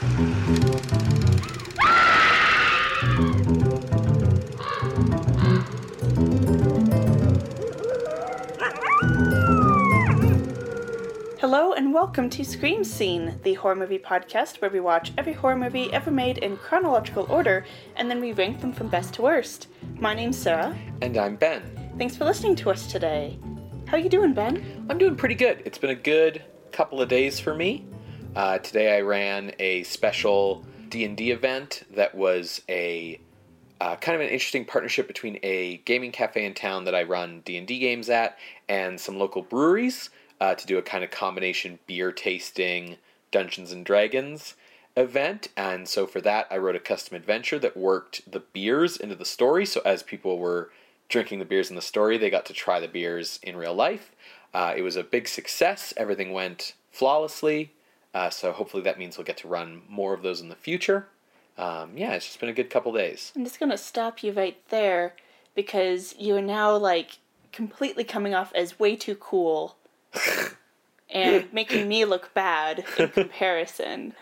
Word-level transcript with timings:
Hello 0.00 0.12
and 11.72 11.92
welcome 11.92 12.30
to 12.30 12.44
Scream 12.44 12.84
Scene, 12.84 13.40
the 13.42 13.54
horror 13.54 13.74
movie 13.74 13.98
podcast 13.98 14.60
where 14.60 14.70
we 14.70 14.78
watch 14.78 15.10
every 15.18 15.32
horror 15.32 15.56
movie 15.56 15.92
ever 15.92 16.12
made 16.12 16.38
in 16.38 16.56
chronological 16.58 17.26
order 17.28 17.66
and 17.96 18.08
then 18.08 18.20
we 18.20 18.32
rank 18.32 18.60
them 18.60 18.72
from 18.72 18.86
best 18.86 19.14
to 19.14 19.22
worst. 19.22 19.66
My 19.98 20.14
name's 20.14 20.38
Sarah. 20.38 20.78
And 21.02 21.16
I'm 21.16 21.34
Ben. 21.34 21.92
Thanks 21.98 22.16
for 22.16 22.24
listening 22.24 22.54
to 22.56 22.70
us 22.70 22.86
today. 22.86 23.36
How 23.86 23.96
are 23.96 24.00
you 24.00 24.08
doing, 24.08 24.32
Ben? 24.32 24.86
I'm 24.88 24.98
doing 24.98 25.16
pretty 25.16 25.34
good. 25.34 25.60
It's 25.64 25.78
been 25.78 25.90
a 25.90 25.96
good 25.96 26.44
couple 26.70 27.02
of 27.02 27.08
days 27.08 27.40
for 27.40 27.52
me. 27.52 27.87
Uh, 28.36 28.58
today 28.58 28.96
I 28.96 29.00
ran 29.00 29.52
a 29.58 29.82
special 29.84 30.64
D&D 30.90 31.30
event 31.30 31.82
that 31.94 32.14
was 32.14 32.62
a 32.68 33.20
uh, 33.80 33.96
kind 33.96 34.16
of 34.16 34.20
an 34.20 34.28
interesting 34.28 34.64
partnership 34.64 35.06
between 35.06 35.38
a 35.42 35.78
gaming 35.78 36.12
cafe 36.12 36.44
in 36.44 36.54
town 36.54 36.84
that 36.84 36.94
I 36.94 37.04
run 37.04 37.40
D&D 37.44 37.78
games 37.78 38.10
at 38.10 38.38
and 38.68 39.00
some 39.00 39.18
local 39.18 39.42
breweries 39.42 40.10
uh, 40.40 40.54
to 40.54 40.66
do 40.66 40.78
a 40.78 40.82
kind 40.82 41.04
of 41.04 41.10
combination 41.10 41.78
beer 41.86 42.12
tasting 42.12 42.96
Dungeons 43.30 43.72
and 43.72 43.84
Dragons 43.84 44.54
event. 44.96 45.48
And 45.56 45.88
so 45.88 46.06
for 46.06 46.20
that, 46.20 46.46
I 46.50 46.58
wrote 46.58 46.76
a 46.76 46.80
custom 46.80 47.16
adventure 47.16 47.58
that 47.60 47.76
worked 47.76 48.30
the 48.30 48.40
beers 48.40 48.96
into 48.96 49.14
the 49.14 49.24
story. 49.24 49.64
So 49.64 49.80
as 49.84 50.02
people 50.02 50.38
were 50.38 50.70
drinking 51.08 51.38
the 51.38 51.44
beers 51.44 51.70
in 51.70 51.76
the 51.76 51.82
story, 51.82 52.18
they 52.18 52.30
got 52.30 52.46
to 52.46 52.52
try 52.52 52.80
the 52.80 52.88
beers 52.88 53.38
in 53.42 53.56
real 53.56 53.74
life. 53.74 54.10
Uh, 54.52 54.74
it 54.76 54.82
was 54.82 54.96
a 54.96 55.04
big 55.04 55.28
success. 55.28 55.94
Everything 55.96 56.32
went 56.32 56.74
flawlessly. 56.90 57.72
Uh, 58.18 58.30
so 58.30 58.50
hopefully 58.50 58.82
that 58.82 58.98
means 58.98 59.16
we'll 59.16 59.24
get 59.24 59.36
to 59.36 59.46
run 59.46 59.80
more 59.88 60.12
of 60.12 60.22
those 60.22 60.40
in 60.40 60.48
the 60.48 60.56
future. 60.56 61.06
Um, 61.56 61.96
yeah, 61.96 62.14
it's 62.14 62.26
just 62.26 62.40
been 62.40 62.48
a 62.48 62.52
good 62.52 62.68
couple 62.68 62.92
days. 62.92 63.32
I'm 63.36 63.44
just 63.44 63.60
gonna 63.60 63.78
stop 63.78 64.24
you 64.24 64.32
right 64.32 64.56
there 64.70 65.14
because 65.54 66.16
you 66.18 66.34
are 66.34 66.42
now 66.42 66.76
like 66.76 67.18
completely 67.52 68.02
coming 68.02 68.34
off 68.34 68.52
as 68.56 68.76
way 68.76 68.96
too 68.96 69.14
cool 69.14 69.76
and 71.10 71.52
making 71.52 71.86
me 71.86 72.04
look 72.04 72.34
bad 72.34 72.84
in 72.98 73.08
comparison. 73.10 74.14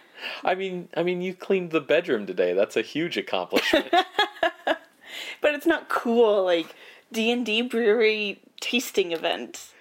I 0.44 0.54
mean, 0.54 0.90
I 0.94 1.02
mean, 1.02 1.22
you 1.22 1.32
cleaned 1.32 1.70
the 1.70 1.80
bedroom 1.80 2.26
today. 2.26 2.52
That's 2.52 2.76
a 2.76 2.82
huge 2.82 3.16
accomplishment. 3.16 3.88
but 5.40 5.54
it's 5.54 5.66
not 5.66 5.88
cool 5.88 6.44
like 6.44 6.74
D&D 7.12 7.62
brewery 7.62 8.42
tasting 8.60 9.12
event. 9.12 9.72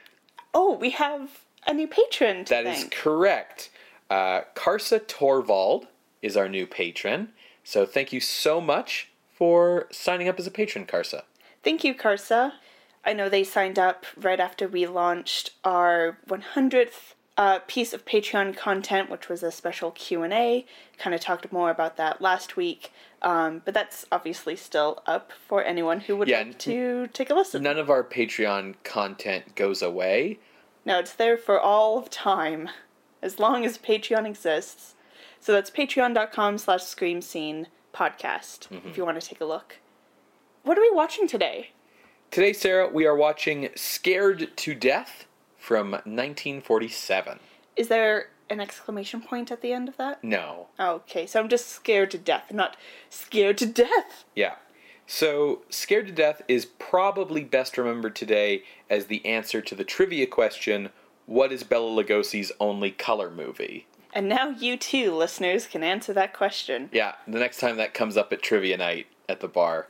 Oh, 0.53 0.77
we 0.77 0.91
have 0.91 1.41
a 1.67 1.73
new 1.73 1.88
patron 1.88 2.45
to 2.45 2.53
That 2.53 2.66
is 2.66 2.88
correct. 2.91 3.72
Uh, 4.09 4.41
Karsa 4.55 5.05
Torvald 5.05 5.87
is 6.21 6.37
our 6.37 6.49
new 6.49 6.65
patron. 6.67 7.29
So 7.63 7.85
thank 7.85 8.13
you 8.13 8.19
so 8.19 8.61
much 8.61 9.09
for 9.33 9.87
signing 9.91 10.27
up 10.27 10.39
as 10.39 10.47
a 10.47 10.51
patron, 10.51 10.85
Karsa. 10.85 11.23
Thank 11.63 11.83
you, 11.83 11.93
Karsa. 11.95 12.53
I 13.03 13.13
know 13.13 13.29
they 13.29 13.43
signed 13.43 13.77
up 13.77 14.05
right 14.15 14.39
after 14.39 14.67
we 14.67 14.87
launched 14.87 15.51
our 15.63 16.17
100th 16.27 17.13
uh, 17.37 17.59
piece 17.67 17.93
of 17.93 18.05
Patreon 18.05 18.55
content, 18.55 19.09
which 19.09 19.27
was 19.27 19.43
a 19.43 19.51
special 19.51 19.91
Q 19.91 20.23
and 20.23 20.33
A. 20.33 20.65
Kind 20.97 21.13
of 21.13 21.19
talked 21.21 21.51
more 21.51 21.69
about 21.69 21.97
that 21.97 22.21
last 22.21 22.55
week, 22.55 22.91
um, 23.21 23.61
but 23.65 23.73
that's 23.73 24.05
obviously 24.11 24.55
still 24.55 25.03
up 25.05 25.31
for 25.47 25.63
anyone 25.63 25.99
who 25.99 26.15
would 26.15 26.29
Yeah, 26.29 26.39
like 26.43 26.57
to 26.59 27.07
take 27.07 27.29
a 27.29 27.33
listen. 27.33 27.61
None 27.61 27.77
of 27.77 27.89
our 27.89 28.03
Patreon 28.03 28.75
content 28.83 29.55
goes 29.55 29.81
away. 29.81 30.39
No, 30.85 30.99
it's 30.99 31.13
there 31.13 31.37
for 31.37 31.59
all 31.59 31.97
of 31.97 32.09
time, 32.09 32.69
as 33.25 33.39
long 33.39 33.65
as 33.65 33.77
Patreon 33.79 34.25
exists. 34.27 34.93
So 35.39 35.51
that's 35.51 35.71
patreon.com 35.71 36.59
slash 36.59 36.83
scream 36.83 37.21
scene 37.21 37.67
podcast, 37.93 38.65
if 38.65 38.71
you 38.71 38.79
mm-hmm. 38.91 39.01
want 39.01 39.19
to 39.19 39.27
take 39.27 39.41
a 39.41 39.45
look. 39.45 39.77
What 40.63 40.77
are 40.77 40.81
we 40.81 40.91
watching 40.91 41.27
today? 41.27 41.71
Today, 42.29 42.53
Sarah, 42.53 42.87
we 42.87 43.05
are 43.05 43.15
watching 43.15 43.69
Scared 43.75 44.55
to 44.57 44.75
Death 44.75 45.25
from 45.57 45.91
1947. 45.91 47.39
Is 47.75 47.88
there 47.88 48.29
an 48.50 48.59
exclamation 48.59 49.22
point 49.22 49.51
at 49.51 49.61
the 49.61 49.73
end 49.73 49.89
of 49.89 49.97
that? 49.97 50.23
No. 50.23 50.67
Okay, 50.79 51.25
so 51.25 51.39
I'm 51.39 51.50
just 51.50 51.67
scared 51.67 52.11
to 52.11 52.17
death, 52.17 52.51
not 52.53 52.77
scared 53.09 53.57
to 53.59 53.66
death. 53.66 54.25
Yeah. 54.35 54.55
So, 55.07 55.61
Scared 55.69 56.07
to 56.07 56.13
Death 56.13 56.41
is 56.47 56.66
probably 56.66 57.44
best 57.44 57.77
remembered 57.77 58.16
today 58.16 58.63
as 58.89 59.05
the 59.05 59.23
answer 59.23 59.61
to 59.61 59.75
the 59.75 59.83
trivia 59.83 60.25
question 60.25 60.89
what 61.25 61.52
is 61.52 61.63
Bela 61.63 62.03
Lugosi's 62.03 62.52
only 62.59 62.91
color 62.91 63.30
movie? 63.30 63.88
And 64.13 64.30
now 64.30 64.50
you 64.50 64.78
too, 64.78 65.13
listeners, 65.13 65.68
can 65.68 65.84
answer 65.84 66.13
that 66.13 66.34
question. 66.34 66.90
Yeah, 66.94 67.16
the 67.28 67.40
next 67.40 67.59
time 67.59 67.78
that 67.78 67.94
comes 67.94 68.16
up 68.16 68.31
at 68.31 68.41
trivia 68.41 68.78
night 68.78 69.08
at 69.28 69.41
the 69.41 69.47
bar. 69.47 69.88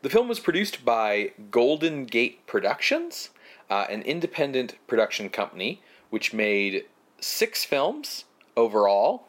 The 0.00 0.08
film 0.08 0.28
was 0.28 0.40
produced 0.40 0.84
by 0.84 1.32
Golden 1.50 2.04
Gate 2.04 2.46
Productions, 2.46 3.30
uh, 3.68 3.86
an 3.90 4.02
independent 4.02 4.76
production 4.86 5.28
company 5.28 5.82
which 6.10 6.32
made 6.32 6.84
six 7.20 7.64
films 7.64 8.24
overall, 8.56 9.26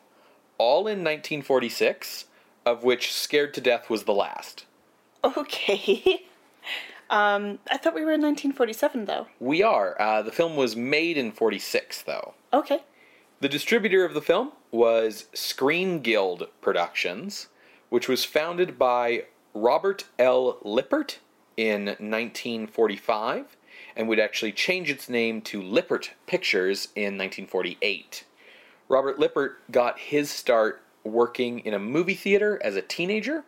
all 0.58 0.88
in 0.88 1.00
1946, 1.00 2.26
of 2.66 2.84
which 2.84 3.14
Scared 3.14 3.54
to 3.56 3.62
Death 3.62 3.90
was 3.90 4.04
the 4.04 4.14
last. 4.14 4.66
Okay. 5.22 6.24
Um, 7.10 7.60
I 7.70 7.78
thought 7.78 7.96
we 7.96 8.02
were 8.02 8.14
in 8.14 8.22
1947 8.22 9.06
though. 9.06 9.28
We 9.40 9.64
are. 9.64 10.00
Uh, 10.00 10.22
the 10.22 10.32
film 10.32 10.56
was 10.56 10.76
made 10.76 11.18
in 11.18 11.32
46, 11.32 12.04
though. 12.04 12.34
Okay. 12.54 12.84
The 13.42 13.50
distributor 13.50 14.04
of 14.04 14.14
the 14.14 14.22
film 14.22 14.52
was 14.72 15.26
Screen 15.34 16.02
Guild 16.02 16.48
Productions, 16.62 17.48
which 17.90 18.08
was 18.08 18.26
founded 18.26 18.78
by 18.78 19.26
Robert 19.54 20.06
L. 20.20 20.58
Lippert 20.62 21.20
in 21.58 21.86
1945 21.86 23.58
and 23.96 24.08
would 24.08 24.20
actually 24.20 24.52
change 24.52 24.90
its 24.90 25.10
name 25.10 25.42
to 25.42 25.62
Lippert 25.62 26.12
Pictures 26.28 26.90
in 26.96 27.18
1948. 27.18 28.26
Robert 28.88 29.20
Lippert 29.20 29.60
got 29.72 30.00
his 30.00 30.30
start 30.30 30.82
working 31.04 31.60
in 31.60 31.74
a 31.74 31.80
movie 31.80 32.14
theater 32.14 32.60
as 32.64 32.76
a 32.76 32.82
teenager. 32.82 33.44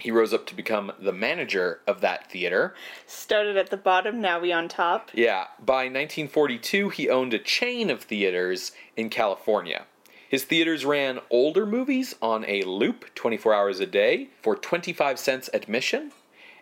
He 0.00 0.10
rose 0.10 0.32
up 0.32 0.46
to 0.46 0.54
become 0.54 0.92
the 0.98 1.12
manager 1.12 1.80
of 1.86 2.00
that 2.00 2.30
theater. 2.30 2.74
Started 3.06 3.56
at 3.56 3.70
the 3.70 3.76
bottom, 3.76 4.20
now 4.20 4.40
we 4.40 4.52
on 4.52 4.68
top. 4.68 5.10
Yeah, 5.14 5.46
by 5.58 5.84
1942, 5.84 6.88
he 6.88 7.08
owned 7.08 7.34
a 7.34 7.38
chain 7.38 7.90
of 7.90 8.02
theaters 8.02 8.72
in 8.96 9.10
California. 9.10 9.84
His 10.28 10.44
theaters 10.44 10.84
ran 10.84 11.20
older 11.28 11.66
movies 11.66 12.14
on 12.22 12.44
a 12.46 12.62
loop 12.62 13.14
24 13.14 13.52
hours 13.52 13.80
a 13.80 13.86
day 13.86 14.28
for 14.42 14.56
25 14.56 15.18
cents 15.18 15.50
admission, 15.52 16.12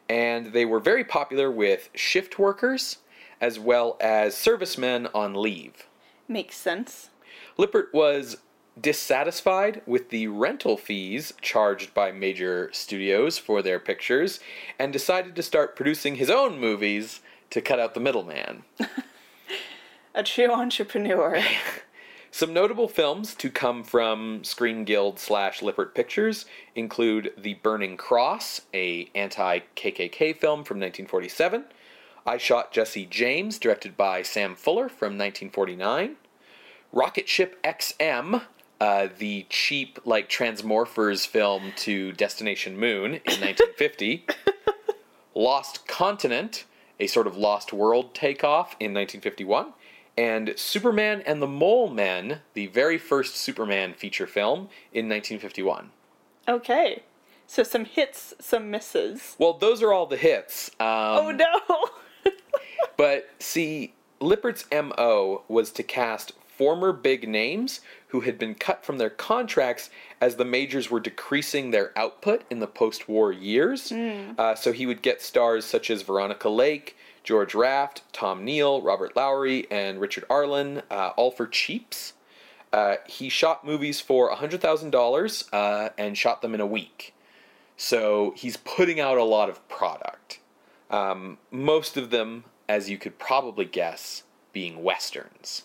and 0.08 0.52
they 0.52 0.64
were 0.64 0.80
very 0.80 1.04
popular 1.04 1.50
with 1.50 1.90
shift 1.94 2.38
workers 2.38 2.98
as 3.40 3.58
well 3.58 3.96
as 4.00 4.36
servicemen 4.36 5.06
on 5.14 5.34
leave. 5.34 5.86
Makes 6.26 6.56
sense. 6.56 7.10
Lippert 7.56 7.90
was 7.92 8.38
dissatisfied 8.80 9.82
with 9.86 10.10
the 10.10 10.26
rental 10.28 10.76
fees 10.76 11.32
charged 11.40 11.94
by 11.94 12.12
major 12.12 12.70
studios 12.72 13.38
for 13.38 13.62
their 13.62 13.78
pictures 13.78 14.40
and 14.78 14.92
decided 14.92 15.34
to 15.36 15.42
start 15.42 15.76
producing 15.76 16.16
his 16.16 16.30
own 16.30 16.58
movies 16.58 17.20
to 17.50 17.60
cut 17.60 17.80
out 17.80 17.94
the 17.94 18.00
middleman. 18.00 18.64
A 20.14 20.22
true 20.22 20.50
entrepreneur. 20.50 21.42
Some 22.30 22.52
notable 22.52 22.88
films 22.88 23.34
to 23.36 23.50
come 23.50 23.82
from 23.82 24.44
Screen 24.44 24.84
Guild 24.84 25.18
slash 25.18 25.62
Lippert 25.62 25.94
Pictures 25.94 26.44
include 26.74 27.32
The 27.38 27.54
Burning 27.54 27.96
Cross, 27.96 28.62
a 28.74 29.08
anti-KKK 29.14 30.36
film 30.36 30.62
from 30.62 30.78
1947. 30.78 31.64
I 32.26 32.36
Shot 32.36 32.70
Jesse 32.70 33.06
James, 33.06 33.58
directed 33.58 33.96
by 33.96 34.22
Sam 34.22 34.54
Fuller 34.54 34.88
from 34.88 35.16
1949. 35.16 36.16
Rocket 36.92 37.28
Ship 37.28 37.60
XM, 37.62 38.42
uh, 38.80 39.08
the 39.18 39.46
cheap 39.48 39.98
like 40.04 40.28
Transmorphers 40.28 41.26
film 41.26 41.72
to 41.76 42.12
Destination 42.12 42.76
Moon 42.78 43.14
in 43.14 43.14
1950. 43.40 44.26
Lost 45.34 45.86
Continent, 45.86 46.64
a 46.98 47.06
sort 47.06 47.26
of 47.26 47.36
Lost 47.36 47.72
World 47.72 48.14
takeoff 48.14 48.72
in 48.80 48.92
1951, 48.92 49.72
and 50.16 50.52
Superman 50.56 51.22
and 51.26 51.40
the 51.40 51.46
Mole 51.46 51.88
Men, 51.88 52.40
the 52.54 52.66
very 52.66 52.98
first 52.98 53.36
Superman 53.36 53.94
feature 53.94 54.26
film 54.26 54.68
in 54.92 55.08
1951. 55.08 55.90
Okay. 56.48 57.02
So 57.46 57.62
some 57.62 57.84
hits, 57.84 58.34
some 58.40 58.70
misses. 58.70 59.36
Well, 59.38 59.54
those 59.54 59.82
are 59.82 59.92
all 59.92 60.06
the 60.06 60.16
hits. 60.16 60.70
Um, 60.80 60.86
Oh 60.88 61.30
no! 61.30 62.30
But 62.96 63.28
see, 63.38 63.94
Lippert's 64.20 64.64
MO 64.72 65.42
was 65.46 65.70
to 65.72 65.84
cast 65.84 66.32
former 66.58 66.92
big 66.92 67.28
names 67.28 67.80
who 68.08 68.20
had 68.20 68.38
been 68.38 68.54
cut 68.54 68.84
from 68.84 68.98
their 68.98 69.10
contracts 69.10 69.88
as 70.20 70.36
the 70.36 70.44
majors 70.44 70.90
were 70.90 71.00
decreasing 71.00 71.70
their 71.70 71.96
output 71.96 72.42
in 72.50 72.58
the 72.58 72.66
post 72.66 73.08
war 73.08 73.32
years. 73.32 73.92
Uh, 74.36 74.54
so 74.54 74.72
he 74.72 74.84
would 74.84 75.00
get 75.00 75.22
stars 75.22 75.64
such 75.64 75.88
as 75.88 76.02
Veronica 76.02 76.48
Lake, 76.48 76.96
George 77.22 77.54
Raft, 77.54 78.02
Tom 78.12 78.44
Neal, 78.44 78.82
Robert 78.82 79.14
Lowry, 79.14 79.66
and 79.70 80.00
Richard 80.00 80.24
Arlen, 80.28 80.82
uh, 80.90 81.10
all 81.16 81.30
for 81.30 81.46
cheaps. 81.46 82.14
Uh, 82.72 82.96
he 83.06 83.28
shot 83.28 83.64
movies 83.64 84.00
for 84.00 84.30
$100,000 84.34 85.48
uh, 85.52 85.90
and 85.96 86.18
shot 86.18 86.42
them 86.42 86.54
in 86.54 86.60
a 86.60 86.66
week. 86.66 87.14
So 87.76 88.34
he's 88.36 88.56
putting 88.56 88.98
out 88.98 89.16
a 89.16 89.24
lot 89.24 89.48
of 89.48 89.66
product. 89.68 90.40
Um, 90.90 91.38
most 91.50 91.96
of 91.96 92.10
them, 92.10 92.44
as 92.68 92.90
you 92.90 92.98
could 92.98 93.18
probably 93.18 93.64
guess, 93.64 94.24
being 94.52 94.82
westerns. 94.82 95.62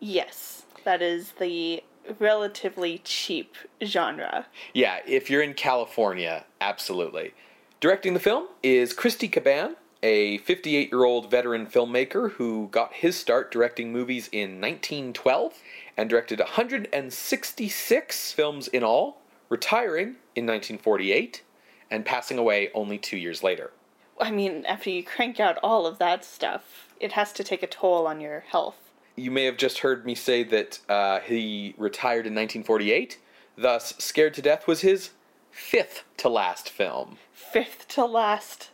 Yes, 0.00 0.64
that 0.84 1.02
is 1.02 1.32
the 1.32 1.82
relatively 2.18 2.98
cheap 3.04 3.56
genre. 3.84 4.46
Yeah, 4.72 5.00
if 5.06 5.28
you're 5.28 5.42
in 5.42 5.54
California, 5.54 6.44
absolutely. 6.60 7.34
Directing 7.80 8.14
the 8.14 8.20
film 8.20 8.46
is 8.62 8.92
Christy 8.92 9.28
Cabanne, 9.28 9.76
a 10.02 10.38
58 10.38 10.90
year 10.90 11.04
old 11.04 11.30
veteran 11.30 11.66
filmmaker 11.66 12.32
who 12.32 12.68
got 12.70 12.92
his 12.94 13.16
start 13.16 13.50
directing 13.50 13.92
movies 13.92 14.28
in 14.32 14.60
1912 14.60 15.54
and 15.96 16.08
directed 16.08 16.38
166 16.38 18.32
films 18.32 18.68
in 18.68 18.84
all, 18.84 19.20
retiring 19.48 20.16
in 20.34 20.46
1948 20.46 21.42
and 21.90 22.04
passing 22.04 22.38
away 22.38 22.70
only 22.74 22.98
two 22.98 23.16
years 23.16 23.42
later. 23.42 23.72
I 24.20 24.30
mean, 24.30 24.64
after 24.66 24.90
you 24.90 25.02
crank 25.02 25.40
out 25.40 25.58
all 25.62 25.86
of 25.86 25.98
that 25.98 26.24
stuff, 26.24 26.88
it 27.00 27.12
has 27.12 27.32
to 27.34 27.44
take 27.44 27.62
a 27.62 27.66
toll 27.66 28.06
on 28.06 28.20
your 28.20 28.40
health. 28.40 28.85
You 29.16 29.30
may 29.30 29.44
have 29.44 29.56
just 29.56 29.78
heard 29.78 30.04
me 30.04 30.14
say 30.14 30.42
that 30.44 30.78
uh, 30.88 31.20
he 31.20 31.74
retired 31.78 32.26
in 32.26 32.34
1948, 32.34 33.18
thus, 33.56 33.94
Scared 33.98 34.34
to 34.34 34.42
Death 34.42 34.66
was 34.66 34.82
his 34.82 35.10
fifth 35.50 36.04
to 36.18 36.28
last 36.28 36.68
film. 36.68 37.16
Fifth 37.32 37.88
to 37.88 38.04
last. 38.04 38.70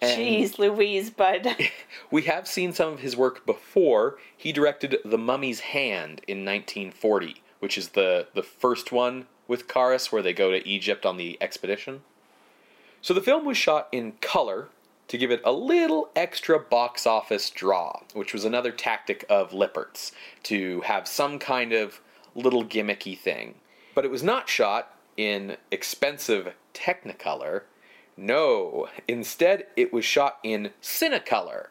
And- 0.00 0.18
Jeez 0.18 0.58
Louise, 0.58 1.10
bud. 1.10 1.56
We 2.10 2.22
have 2.22 2.46
seen 2.48 2.72
some 2.72 2.92
of 2.92 3.00
his 3.00 3.16
work 3.16 3.44
before. 3.44 4.18
He 4.36 4.52
directed 4.52 4.96
The 5.04 5.18
Mummy's 5.18 5.60
Hand 5.60 6.20
in 6.26 6.44
1940, 6.44 7.42
which 7.58 7.76
is 7.76 7.90
the, 7.90 8.28
the 8.34 8.42
first 8.42 8.92
one 8.92 9.26
with 9.48 9.68
Kharis 9.68 10.10
where 10.12 10.22
they 10.22 10.32
go 10.32 10.50
to 10.50 10.66
Egypt 10.66 11.04
on 11.04 11.16
the 11.16 11.36
expedition. 11.40 12.02
So 13.02 13.12
the 13.12 13.20
film 13.20 13.44
was 13.44 13.56
shot 13.58 13.88
in 13.92 14.12
color 14.20 14.68
to 15.08 15.18
give 15.18 15.30
it 15.30 15.40
a 15.44 15.52
little 15.52 16.10
extra 16.16 16.58
box 16.58 17.06
office 17.06 17.50
draw, 17.50 18.00
which 18.14 18.32
was 18.32 18.44
another 18.44 18.72
tactic 18.72 19.24
of 19.28 19.52
Lippert's 19.52 20.12
to 20.44 20.80
have 20.82 21.06
some 21.06 21.38
kind 21.38 21.72
of 21.72 22.00
little 22.34 22.64
gimmicky 22.64 23.18
thing. 23.18 23.56
But 23.94 24.04
it 24.04 24.10
was 24.10 24.22
not 24.22 24.48
shot 24.48 24.94
in 25.16 25.56
expensive 25.70 26.54
Technicolor. 26.72 27.62
No, 28.16 28.88
instead 29.06 29.66
it 29.76 29.92
was 29.92 30.04
shot 30.04 30.38
in 30.42 30.70
Cinecolor, 30.82 31.68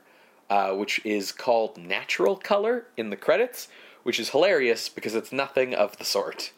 uh, 0.49 0.71
which 0.71 1.01
is 1.05 1.31
called 1.31 1.77
natural 1.77 2.35
color 2.35 2.87
in 2.97 3.09
the 3.09 3.15
credits, 3.15 3.67
which 4.03 4.19
is 4.19 4.29
hilarious 4.29 4.89
because 4.89 5.15
it's 5.15 5.31
nothing 5.31 5.73
of 5.73 5.97
the 5.97 6.05
sort. 6.05 6.51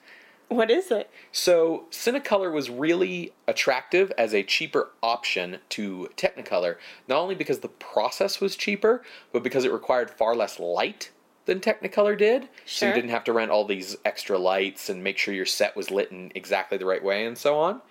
What 0.48 0.70
is 0.70 0.92
it? 0.92 1.10
So, 1.32 1.86
Cinecolor 1.92 2.52
was 2.52 2.70
really 2.70 3.34
attractive 3.48 4.12
as 4.18 4.34
a 4.34 4.44
cheaper 4.44 4.92
option 5.02 5.60
to 5.70 6.10
Technicolor, 6.18 6.78
not 7.08 7.18
only 7.18 7.36
because 7.36 7.60
the 7.60 7.68
process 7.68 8.40
was 8.40 8.56
cheaper, 8.56 9.04
but 9.32 9.44
because 9.44 9.66
it 9.66 9.72
required 9.72 10.10
far 10.10 10.36
less 10.36 10.60
light 10.60 11.12
than 11.46 11.60
Technicolor 11.60 12.18
did. 12.18 12.44
Sure. 12.44 12.50
So 12.66 12.88
you 12.88 12.94
didn't 12.94 13.12
have 13.12 13.24
to 13.26 13.34
rent 13.34 13.52
all 13.52 13.66
these 13.66 13.96
extra 14.06 14.38
lights 14.38 14.90
and 14.90 15.04
make 15.04 15.18
sure 15.18 15.34
your 15.34 15.46
set 15.46 15.76
was 15.76 15.92
lit 15.92 16.12
in 16.12 16.32
exactly 16.36 16.78
the 16.78 16.86
right 16.86 17.04
way 17.04 17.26
and 17.26 17.38
so 17.38 17.58
on. 17.58 17.82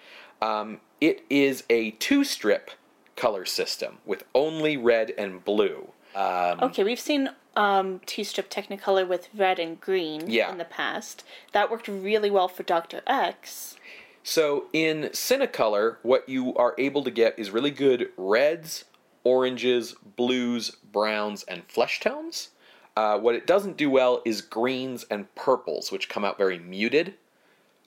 Um, 0.43 0.81
it 1.01 1.25
is 1.31 1.65
a 1.71 1.93
two 1.93 2.25
strip 2.25 2.71
color 3.17 3.45
system 3.45 3.99
with 4.05 4.25
only 4.35 4.77
red 4.77 5.13
and 5.17 5.45
blue. 5.45 5.89
Um, 6.15 6.61
Okay, 6.63 6.85
we've 6.85 7.01
seen 7.01 7.31
um, 7.57 8.01
two-strip 8.07 8.51
Technicolor 8.51 9.07
with 9.07 9.29
red 9.35 9.59
and 9.59 9.81
green 9.81 10.31
Yeah. 10.31 10.51
in 10.51 10.59
the 10.59 10.65
past. 10.65 11.25
That 11.53 11.71
worked 11.71 11.89
really 11.89 12.31
well 12.31 12.49
for 12.49 12.63
Doctor 12.63 13.03
X. 13.07 13.77
So 14.23 14.67
in 14.73 15.11
Cinecolor, 15.13 15.97
what 16.03 16.29
you 16.29 16.55
are 16.57 16.75
able 16.79 17.05
to 17.05 17.11
get 17.11 17.39
is 17.39 17.51
really 17.51 17.71
good 17.71 18.09
reds, 18.17 18.85
oranges, 19.23 19.95
blues, 20.17 20.71
browns, 20.71 21.43
and 21.45 21.63
flesh 21.69 22.01
tones. 22.01 22.51
Uh, 22.97 23.19
what 23.19 23.35
it 23.35 23.47
doesn't 23.47 23.77
do 23.77 23.91
well 23.91 24.23
is 24.25 24.41
greens 24.41 25.05
and 25.11 25.33
purples, 25.35 25.91
which 25.93 26.09
come 26.09 26.25
out 26.25 26.39
very 26.39 26.59
muted. 26.59 27.15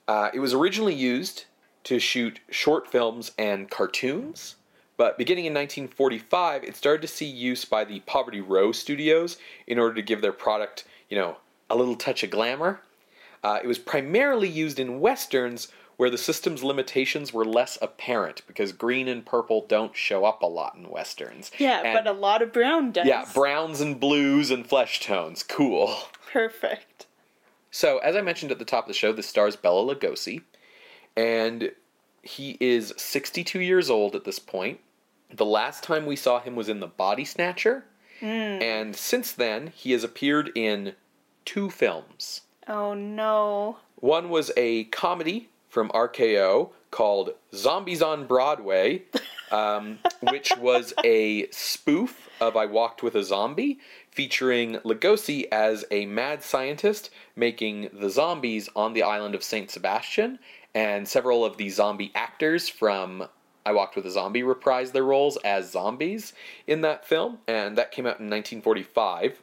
Uh, 0.06 0.30
it 0.32 0.38
was 0.40 0.54
originally 0.54 0.94
used 0.94 1.46
to 1.84 1.98
shoot 1.98 2.40
short 2.50 2.86
films 2.90 3.32
and 3.38 3.70
cartoons, 3.70 4.56
but 4.98 5.16
beginning 5.16 5.46
in 5.46 5.54
1945, 5.54 6.64
it 6.64 6.76
started 6.76 7.00
to 7.00 7.08
see 7.08 7.24
use 7.24 7.64
by 7.64 7.84
the 7.84 8.00
Poverty 8.00 8.42
Row 8.42 8.72
studios 8.72 9.38
in 9.66 9.78
order 9.78 9.94
to 9.94 10.02
give 10.02 10.20
their 10.20 10.32
product, 10.32 10.84
you 11.08 11.16
know, 11.16 11.38
a 11.70 11.76
little 11.76 11.96
touch 11.96 12.22
of 12.22 12.30
glamour. 12.30 12.80
Uh, 13.42 13.60
it 13.62 13.66
was 13.66 13.78
primarily 13.78 14.48
used 14.48 14.78
in 14.78 15.00
westerns 15.00 15.68
where 15.96 16.10
the 16.10 16.18
system's 16.18 16.62
limitations 16.62 17.32
were 17.32 17.44
less 17.44 17.78
apparent 17.80 18.42
because 18.46 18.72
green 18.72 19.08
and 19.08 19.24
purple 19.24 19.64
don't 19.68 19.96
show 19.96 20.24
up 20.24 20.42
a 20.42 20.46
lot 20.46 20.74
in 20.76 20.88
westerns. 20.90 21.50
Yeah, 21.58 21.80
And- 21.82 21.94
but 21.94 22.06
a 22.06 22.12
lot 22.12 22.42
of 22.42 22.52
brown 22.52 22.92
does. 22.92 23.06
yeah, 23.06 23.24
browns 23.34 23.80
and 23.80 23.98
blues 23.98 24.50
and 24.50 24.66
flesh 24.66 25.00
tones. 25.00 25.42
Cool. 25.42 25.96
Perfect. 26.32 27.06
So, 27.70 27.98
as 27.98 28.16
I 28.16 28.20
mentioned 28.20 28.50
at 28.52 28.58
the 28.58 28.64
top 28.64 28.84
of 28.84 28.88
the 28.88 28.94
show, 28.94 29.12
this 29.12 29.28
stars 29.28 29.54
Bela 29.56 29.94
Lugosi, 29.94 30.42
and 31.16 31.72
he 32.22 32.56
is 32.60 32.92
62 32.96 33.60
years 33.60 33.88
old 33.90 34.14
at 34.14 34.24
this 34.24 34.38
point. 34.38 34.80
The 35.30 35.44
last 35.44 35.82
time 35.82 36.06
we 36.06 36.16
saw 36.16 36.40
him 36.40 36.56
was 36.56 36.68
in 36.68 36.80
The 36.80 36.86
Body 36.86 37.24
Snatcher, 37.24 37.84
and 38.20 38.96
since 38.96 39.32
then, 39.32 39.68
he 39.68 39.92
has 39.92 40.02
appeared 40.02 40.50
in 40.54 40.94
two 41.44 41.70
films. 41.70 42.42
Oh 42.66 42.94
no. 42.94 43.78
One 43.96 44.28
was 44.28 44.50
a 44.56 44.84
comedy 44.84 45.48
from 45.68 45.90
RKO 45.90 46.70
called 46.90 47.30
Zombies 47.54 48.02
on 48.02 48.26
Broadway, 48.26 49.02
um, 49.52 49.98
which 50.20 50.52
was 50.58 50.92
a 51.04 51.48
spoof 51.50 52.28
of 52.40 52.56
I 52.56 52.66
Walked 52.66 53.02
with 53.02 53.14
a 53.14 53.22
Zombie, 53.22 53.78
featuring 54.10 54.74
Lugosi 54.84 55.46
as 55.52 55.84
a 55.90 56.06
mad 56.06 56.42
scientist 56.42 57.10
making 57.36 57.88
the 57.92 58.10
zombies 58.10 58.68
on 58.74 58.92
the 58.92 59.02
island 59.02 59.34
of 59.34 59.42
St. 59.42 59.70
Sebastian, 59.70 60.38
and 60.74 61.08
several 61.08 61.44
of 61.44 61.56
the 61.56 61.70
zombie 61.70 62.12
actors 62.14 62.68
from 62.68 63.28
I 63.68 63.72
Walked 63.72 63.96
with 63.96 64.06
a 64.06 64.10
Zombie 64.10 64.40
reprised 64.40 64.92
their 64.92 65.04
roles 65.04 65.36
as 65.44 65.70
zombies 65.70 66.32
in 66.66 66.80
that 66.80 67.04
film, 67.04 67.40
and 67.46 67.76
that 67.76 67.92
came 67.92 68.06
out 68.06 68.18
in 68.18 68.30
1945. 68.30 69.42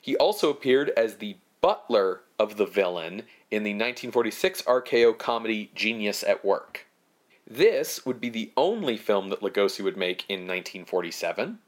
He 0.00 0.16
also 0.16 0.48
appeared 0.48 0.90
as 0.90 1.16
the 1.16 1.38
butler 1.60 2.20
of 2.38 2.56
the 2.56 2.66
villain 2.66 3.22
in 3.50 3.64
the 3.64 3.72
1946 3.72 4.62
RKO 4.62 5.18
comedy 5.18 5.72
Genius 5.74 6.22
at 6.22 6.44
Work. 6.44 6.86
This 7.50 8.06
would 8.06 8.20
be 8.20 8.28
the 8.28 8.52
only 8.56 8.96
film 8.96 9.28
that 9.30 9.40
Lugosi 9.40 9.82
would 9.82 9.96
make 9.96 10.24
in 10.28 10.46
1947, 10.46 11.58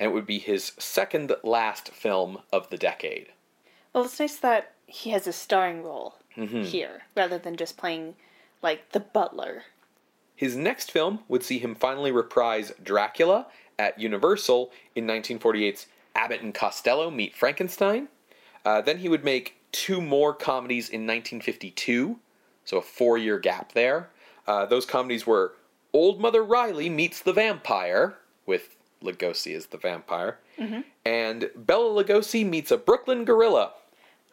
and 0.00 0.10
it 0.10 0.12
would 0.12 0.26
be 0.26 0.40
his 0.40 0.72
second 0.80 1.32
last 1.44 1.90
film 1.90 2.38
of 2.52 2.70
the 2.70 2.76
decade. 2.76 3.28
Well, 3.92 4.04
it's 4.06 4.18
nice 4.18 4.34
that 4.34 4.72
he 4.86 5.10
has 5.10 5.28
a 5.28 5.32
starring 5.32 5.84
role 5.84 6.16
Mm-hmm. 6.36 6.64
here 6.64 7.04
rather 7.16 7.38
than 7.38 7.56
just 7.56 7.78
playing 7.78 8.14
like 8.62 8.90
the 8.90 9.00
butler. 9.00 9.62
His 10.36 10.54
next 10.54 10.92
film 10.92 11.20
would 11.28 11.42
see 11.42 11.58
him 11.58 11.74
finally 11.74 12.12
reprise 12.12 12.72
Dracula 12.82 13.46
at 13.78 13.98
Universal 13.98 14.70
in 14.94 15.06
1948's 15.06 15.86
Abbott 16.14 16.42
and 16.42 16.54
Costello 16.54 17.10
Meet 17.10 17.34
Frankenstein. 17.34 18.08
Uh, 18.64 18.82
then 18.82 18.98
he 18.98 19.08
would 19.08 19.24
make 19.24 19.56
two 19.72 20.00
more 20.00 20.34
comedies 20.34 20.88
in 20.88 21.06
1952, 21.06 22.18
so 22.64 22.78
a 22.78 22.82
four 22.82 23.16
year 23.18 23.38
gap 23.38 23.72
there. 23.72 24.10
Uh, 24.46 24.66
those 24.66 24.84
comedies 24.86 25.26
were 25.26 25.54
Old 25.92 26.20
Mother 26.20 26.44
Riley 26.44 26.88
Meets 26.88 27.20
the 27.22 27.32
Vampire, 27.32 28.18
with 28.44 28.76
Lugosi 29.02 29.54
as 29.56 29.66
the 29.66 29.78
vampire, 29.78 30.38
and 31.04 31.50
Bela 31.56 32.02
Lugosi 32.02 32.44
Meets 32.48 32.70
a 32.70 32.76
Brooklyn 32.76 33.24
Gorilla. 33.24 33.72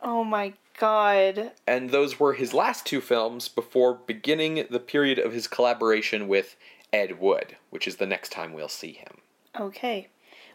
Oh 0.02 0.24
my 0.24 0.54
god. 0.78 1.52
And 1.68 1.90
those 1.90 2.20
were 2.20 2.34
his 2.34 2.54
last 2.54 2.86
two 2.86 3.02
films 3.02 3.48
before 3.48 3.94
beginning 3.94 4.66
the 4.70 4.80
period 4.80 5.20
of 5.20 5.34
his 5.34 5.48
collaboration 5.48 6.28
with 6.28 6.56
Ed 6.92 7.20
Wood, 7.20 7.58
which 7.70 7.88
is 7.88 7.98
the 7.98 8.06
next 8.06 8.32
time 8.32 8.54
we'll 8.54 8.70
see 8.70 8.94
him. 8.94 9.18
Okay. 9.60 10.08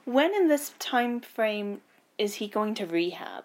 When 0.04 0.34
in 0.34 0.48
this 0.48 0.72
time 0.78 1.20
frame 1.20 1.80
is 2.16 2.36
he 2.36 2.48
going 2.48 2.74
to 2.74 2.86
rehab? 2.86 3.44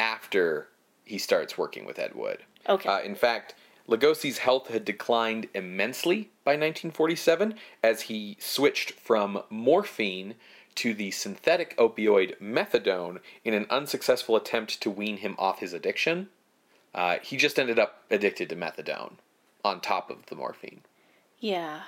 After 0.00 0.68
he 1.04 1.18
starts 1.18 1.58
working 1.58 1.84
with 1.84 1.98
Ed 1.98 2.14
Wood. 2.14 2.38
Okay. 2.68 2.88
Uh, 2.88 3.00
in 3.00 3.14
fact, 3.14 3.54
Lugosi's 3.88 4.38
health 4.38 4.68
had 4.68 4.84
declined 4.84 5.48
immensely 5.54 6.30
by 6.44 6.52
1947 6.52 7.54
as 7.82 8.02
he 8.02 8.36
switched 8.38 8.92
from 8.92 9.42
morphine 9.48 10.34
to 10.78 10.94
the 10.94 11.10
synthetic 11.10 11.76
opioid 11.76 12.38
methadone 12.40 13.18
in 13.44 13.52
an 13.54 13.66
unsuccessful 13.68 14.36
attempt 14.36 14.80
to 14.80 14.90
wean 14.90 15.18
him 15.18 15.34
off 15.38 15.58
his 15.60 15.72
addiction. 15.72 16.28
Uh, 16.94 17.16
he 17.22 17.36
just 17.36 17.58
ended 17.58 17.78
up 17.78 18.02
addicted 18.10 18.48
to 18.48 18.56
methadone 18.56 19.14
on 19.64 19.80
top 19.80 20.08
of 20.10 20.26
the 20.26 20.36
morphine. 20.36 20.82
yeah. 21.40 21.82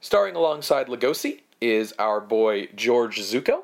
Starring 0.00 0.34
alongside 0.34 0.88
Lugosi 0.88 1.42
is 1.60 1.94
our 1.98 2.20
boy 2.20 2.66
George 2.74 3.20
Zucco. 3.20 3.62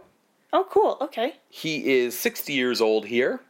Oh, 0.53 0.67
cool. 0.71 0.97
Okay. 1.01 1.35
He 1.49 1.99
is 1.99 2.17
60 2.17 2.53
years 2.53 2.81
old 2.81 3.07
here. 3.07 3.41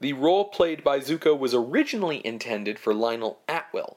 The 0.00 0.12
role 0.12 0.44
played 0.44 0.84
by 0.84 1.00
Zucco 1.00 1.36
was 1.36 1.54
originally 1.54 2.24
intended 2.26 2.78
for 2.78 2.92
Lionel 2.92 3.38
Atwill, 3.48 3.96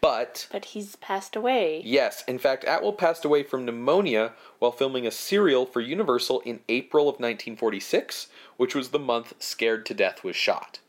but 0.00 0.48
But 0.50 0.66
he's 0.66 0.96
passed 0.96 1.36
away. 1.36 1.82
Yes, 1.84 2.24
in 2.26 2.38
fact, 2.38 2.64
Atwill 2.64 2.96
passed 2.96 3.24
away 3.24 3.42
from 3.42 3.64
pneumonia 3.64 4.32
while 4.58 4.72
filming 4.72 5.06
a 5.06 5.10
serial 5.10 5.66
for 5.66 5.80
Universal 5.80 6.40
in 6.40 6.60
April 6.68 7.04
of 7.04 7.14
1946, 7.14 8.28
which 8.56 8.74
was 8.74 8.90
the 8.90 8.98
month 8.98 9.34
Scared 9.38 9.86
to 9.86 9.94
Death 9.94 10.22
was 10.24 10.36
shot. 10.36 10.80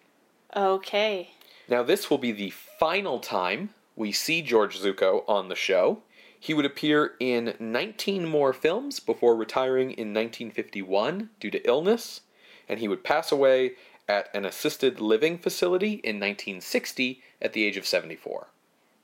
Okay. 0.56 1.32
Now, 1.68 1.84
this 1.84 2.10
will 2.10 2.18
be 2.18 2.32
the 2.32 2.50
final 2.50 3.20
time 3.20 3.70
we 3.96 4.12
see 4.12 4.42
George 4.42 4.80
Zucco 4.80 5.24
on 5.28 5.50
the 5.50 5.56
show. 5.56 6.04
He 6.40 6.54
would 6.54 6.66
appear 6.66 7.14
in 7.20 7.54
19 7.60 8.26
more 8.26 8.52
films 8.52 9.00
before 9.00 9.36
retiring 9.36 9.92
in 9.92 10.14
1951 10.14 11.30
due 11.40 11.52
to 11.52 11.68
illness, 11.68 12.22
and 12.68 12.80
he 12.80 12.88
would 12.88 13.04
pass 13.04 13.32
away 13.32 13.74
at 14.08 14.28
an 14.34 14.44
assisted 14.44 15.00
living 15.00 15.38
facility 15.38 15.94
in 16.04 16.20
1960 16.20 17.22
at 17.42 17.54
the 17.54 17.64
age 17.64 17.78
of 17.78 17.86
74. 17.86 18.48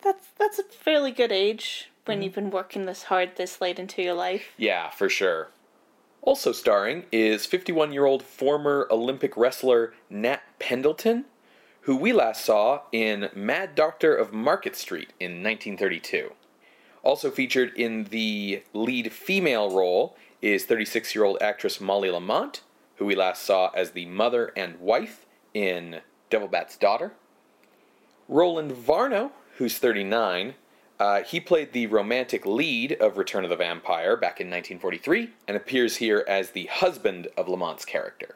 That's 0.07 0.27
that's 0.39 0.57
a 0.57 0.63
fairly 0.63 1.11
good 1.11 1.33
age 1.33 1.91
when 2.05 2.21
you've 2.21 2.35
been 2.35 2.49
working 2.49 2.85
this 2.85 3.03
hard 3.03 3.35
this 3.35 3.59
late 3.59 3.77
into 3.77 4.01
your 4.01 4.13
life. 4.13 4.53
Yeah, 4.55 4.89
for 4.89 5.09
sure. 5.09 5.49
Also 6.21 6.53
starring 6.53 7.03
is 7.11 7.45
51 7.45 7.91
year 7.91 8.05
old 8.05 8.23
former 8.23 8.87
Olympic 8.89 9.35
wrestler 9.35 9.93
Nat 10.09 10.43
Pendleton, 10.59 11.25
who 11.81 11.97
we 11.97 12.13
last 12.13 12.45
saw 12.45 12.83
in 12.93 13.29
Mad 13.35 13.75
Doctor 13.75 14.15
of 14.15 14.31
Market 14.31 14.77
Street 14.77 15.11
in 15.19 15.43
1932. 15.43 16.31
Also 17.03 17.29
featured 17.29 17.73
in 17.75 18.05
the 18.05 18.63
lead 18.73 19.11
female 19.11 19.69
role 19.69 20.15
is 20.41 20.63
36 20.63 21.15
year 21.15 21.25
old 21.25 21.37
actress 21.41 21.81
Molly 21.81 22.09
Lamont, 22.09 22.61
who 22.95 23.05
we 23.05 23.13
last 23.13 23.43
saw 23.43 23.71
as 23.75 23.91
the 23.91 24.05
mother 24.05 24.53
and 24.55 24.79
wife 24.79 25.25
in 25.53 25.99
Devil 26.29 26.47
Bat's 26.47 26.77
Daughter. 26.77 27.11
Roland 28.29 28.71
Varno, 28.71 29.31
who's 29.57 29.77
39, 29.77 30.53
uh, 30.99 31.21
he 31.23 31.39
played 31.39 31.73
the 31.73 31.87
romantic 31.87 32.45
lead 32.45 32.93
of 32.93 33.17
Return 33.17 33.43
of 33.43 33.49
the 33.49 33.55
Vampire 33.55 34.15
back 34.15 34.39
in 34.39 34.47
1943 34.47 35.29
and 35.47 35.55
appears 35.55 35.97
here 35.97 36.25
as 36.27 36.51
the 36.51 36.65
husband 36.65 37.27
of 37.37 37.47
Lamont's 37.47 37.85
character. 37.85 38.35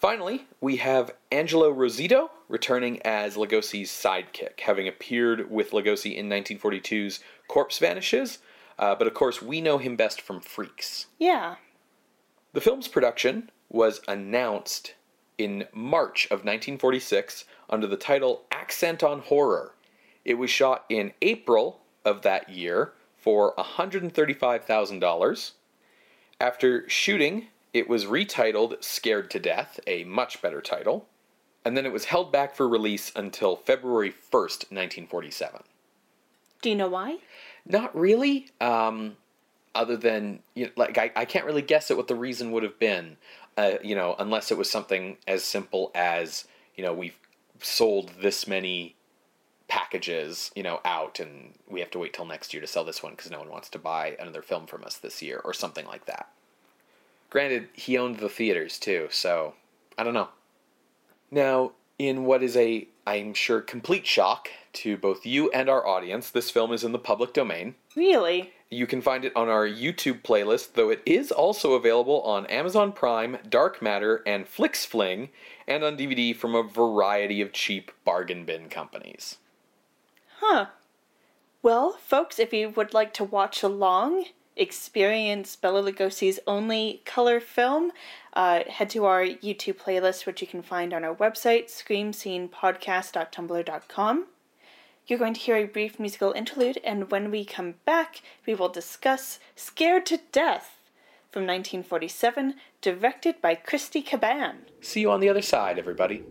Finally, 0.00 0.46
we 0.60 0.76
have 0.76 1.12
Angelo 1.30 1.72
Rossitto 1.72 2.30
returning 2.48 3.00
as 3.02 3.36
Lugosi's 3.36 3.90
sidekick, 3.90 4.58
having 4.60 4.88
appeared 4.88 5.48
with 5.48 5.70
Lugosi 5.70 6.16
in 6.16 6.28
1942's 6.28 7.20
Corpse 7.46 7.78
Vanishes, 7.78 8.38
uh, 8.78 8.96
but 8.96 9.06
of 9.06 9.14
course 9.14 9.40
we 9.40 9.60
know 9.60 9.78
him 9.78 9.94
best 9.94 10.20
from 10.20 10.40
Freaks. 10.40 11.06
Yeah. 11.20 11.56
The 12.52 12.60
film's 12.60 12.88
production 12.88 13.50
was 13.68 14.00
announced 14.08 14.94
in 15.38 15.66
March 15.72 16.26
of 16.26 16.40
1946 16.40 17.44
under 17.70 17.86
the 17.86 17.96
title 17.96 18.44
Accent 18.50 19.02
on 19.02 19.20
Horror. 19.20 19.74
It 20.24 20.34
was 20.34 20.50
shot 20.50 20.84
in 20.88 21.12
April 21.20 21.80
of 22.04 22.22
that 22.22 22.48
year 22.48 22.92
for 23.16 23.54
$135,000. 23.56 25.52
After 26.40 26.88
shooting, 26.88 27.46
it 27.72 27.88
was 27.88 28.04
retitled 28.04 28.82
Scared 28.82 29.30
to 29.30 29.38
Death, 29.38 29.78
a 29.86 30.04
much 30.04 30.42
better 30.42 30.60
title, 30.60 31.06
and 31.64 31.76
then 31.76 31.86
it 31.86 31.92
was 31.92 32.06
held 32.06 32.32
back 32.32 32.54
for 32.54 32.68
release 32.68 33.12
until 33.14 33.56
February 33.56 34.10
1st, 34.10 34.70
1947. 34.70 35.62
Do 36.60 36.70
you 36.70 36.76
know 36.76 36.88
why? 36.88 37.18
Not 37.66 37.96
really. 37.96 38.48
Um, 38.60 39.16
other 39.74 39.96
than 39.96 40.40
you 40.54 40.66
know, 40.66 40.72
like 40.76 40.98
I, 40.98 41.10
I 41.16 41.24
can't 41.24 41.46
really 41.46 41.62
guess 41.62 41.90
at 41.90 41.96
what 41.96 42.08
the 42.08 42.14
reason 42.14 42.52
would 42.52 42.62
have 42.62 42.78
been. 42.78 43.16
Uh, 43.56 43.74
you 43.82 43.94
know, 43.94 44.16
unless 44.18 44.50
it 44.50 44.58
was 44.58 44.70
something 44.70 45.16
as 45.26 45.44
simple 45.44 45.90
as 45.94 46.46
you 46.76 46.84
know 46.84 46.92
we've 46.92 47.16
sold 47.60 48.10
this 48.20 48.46
many 48.46 48.96
packages 49.72 50.50
you 50.54 50.62
know 50.62 50.80
out 50.84 51.18
and 51.18 51.54
we 51.66 51.80
have 51.80 51.90
to 51.90 51.98
wait 51.98 52.12
till 52.12 52.26
next 52.26 52.52
year 52.52 52.60
to 52.60 52.66
sell 52.66 52.84
this 52.84 53.02
one 53.02 53.14
because 53.14 53.30
no 53.30 53.38
one 53.38 53.48
wants 53.48 53.70
to 53.70 53.78
buy 53.78 54.14
another 54.20 54.42
film 54.42 54.66
from 54.66 54.84
us 54.84 54.98
this 54.98 55.22
year 55.22 55.40
or 55.46 55.54
something 55.54 55.86
like 55.86 56.04
that. 56.04 56.28
Granted, 57.30 57.68
he 57.72 57.96
owned 57.96 58.18
the 58.18 58.28
theaters 58.28 58.78
too, 58.78 59.08
so 59.10 59.54
I 59.96 60.04
don't 60.04 60.12
know. 60.12 60.28
Now, 61.30 61.72
in 61.98 62.26
what 62.26 62.42
is 62.42 62.54
a 62.54 62.86
I'm 63.06 63.32
sure 63.32 63.62
complete 63.62 64.06
shock 64.06 64.50
to 64.74 64.98
both 64.98 65.24
you 65.24 65.50
and 65.52 65.70
our 65.70 65.86
audience, 65.86 66.28
this 66.28 66.50
film 66.50 66.70
is 66.70 66.84
in 66.84 66.92
the 66.92 66.98
public 66.98 67.32
domain. 67.32 67.74
Really? 67.96 68.52
You 68.68 68.86
can 68.86 69.00
find 69.00 69.24
it 69.24 69.34
on 69.34 69.48
our 69.48 69.66
YouTube 69.66 70.20
playlist, 70.20 70.74
though 70.74 70.90
it 70.90 71.00
is 71.06 71.32
also 71.32 71.72
available 71.72 72.20
on 72.22 72.44
Amazon 72.46 72.92
Prime, 72.92 73.38
Dark 73.48 73.80
Matter, 73.80 74.22
and 74.26 74.44
FlixFling, 74.44 75.30
and 75.66 75.82
on 75.82 75.96
DVD 75.96 76.36
from 76.36 76.54
a 76.54 76.62
variety 76.62 77.40
of 77.40 77.54
cheap 77.54 77.90
bargain 78.04 78.44
bin 78.44 78.68
companies. 78.68 79.38
Huh. 80.44 80.66
Well, 81.62 81.92
folks, 81.92 82.40
if 82.40 82.52
you 82.52 82.68
would 82.70 82.92
like 82.92 83.14
to 83.14 83.22
watch 83.22 83.62
along, 83.62 84.24
experience 84.56 85.54
Bela 85.54 85.84
Lugosi's 85.84 86.40
only 86.48 87.00
color 87.04 87.38
film, 87.38 87.92
uh, 88.32 88.64
head 88.68 88.90
to 88.90 89.04
our 89.04 89.24
YouTube 89.24 89.76
playlist, 89.76 90.26
which 90.26 90.40
you 90.40 90.48
can 90.48 90.60
find 90.60 90.92
on 90.92 91.04
our 91.04 91.14
website, 91.14 91.66
screamscenepodcast.tumblr.com. 91.66 94.26
You're 95.06 95.18
going 95.20 95.34
to 95.34 95.40
hear 95.40 95.56
a 95.56 95.64
brief 95.64 96.00
musical 96.00 96.32
interlude, 96.32 96.80
and 96.82 97.12
when 97.12 97.30
we 97.30 97.44
come 97.44 97.74
back, 97.84 98.22
we 98.44 98.56
will 98.56 98.68
discuss 98.68 99.38
Scared 99.54 100.04
to 100.06 100.18
Death 100.32 100.80
from 101.30 101.42
1947, 101.42 102.56
directed 102.80 103.40
by 103.40 103.54
Christy 103.54 104.02
Cabanne. 104.02 104.56
See 104.80 105.02
you 105.02 105.12
on 105.12 105.20
the 105.20 105.28
other 105.28 105.40
side, 105.40 105.78
everybody. 105.78 106.24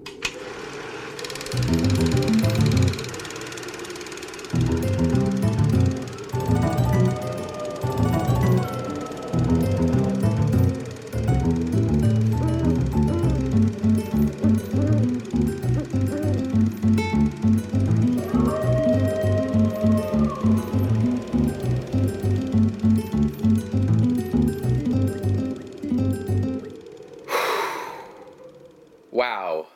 Wow. 29.12 29.68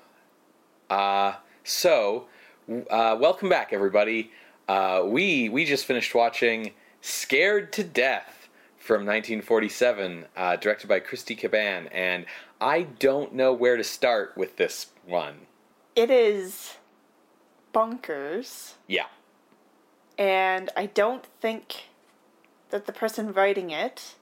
Uh, 0.89 1.33
so, 1.63 2.25
uh, 2.69 3.17
welcome 3.19 3.49
back, 3.49 3.73
everybody. 3.73 4.31
Uh, 4.67 5.03
we 5.05 5.49
we 5.49 5.65
just 5.65 5.85
finished 5.85 6.15
watching 6.15 6.71
Scared 7.01 7.71
to 7.73 7.83
Death 7.83 8.47
from 8.77 9.01
1947, 9.01 10.25
uh, 10.37 10.55
directed 10.55 10.87
by 10.87 10.99
Christy 10.99 11.35
Cabanne, 11.35 11.89
and 11.91 12.25
I 12.61 12.83
don't 12.83 13.33
know 13.33 13.51
where 13.51 13.77
to 13.77 13.83
start 13.83 14.33
with 14.37 14.57
this 14.57 14.87
one. 15.05 15.41
It 15.95 16.09
is 16.09 16.75
bonkers, 17.73 18.73
Yeah. 18.87 19.07
and 20.17 20.69
I 20.77 20.85
don't 20.85 21.25
think 21.41 21.85
that 22.69 22.85
the 22.85 22.93
person 22.93 23.33
writing 23.33 23.69
it 23.71 24.15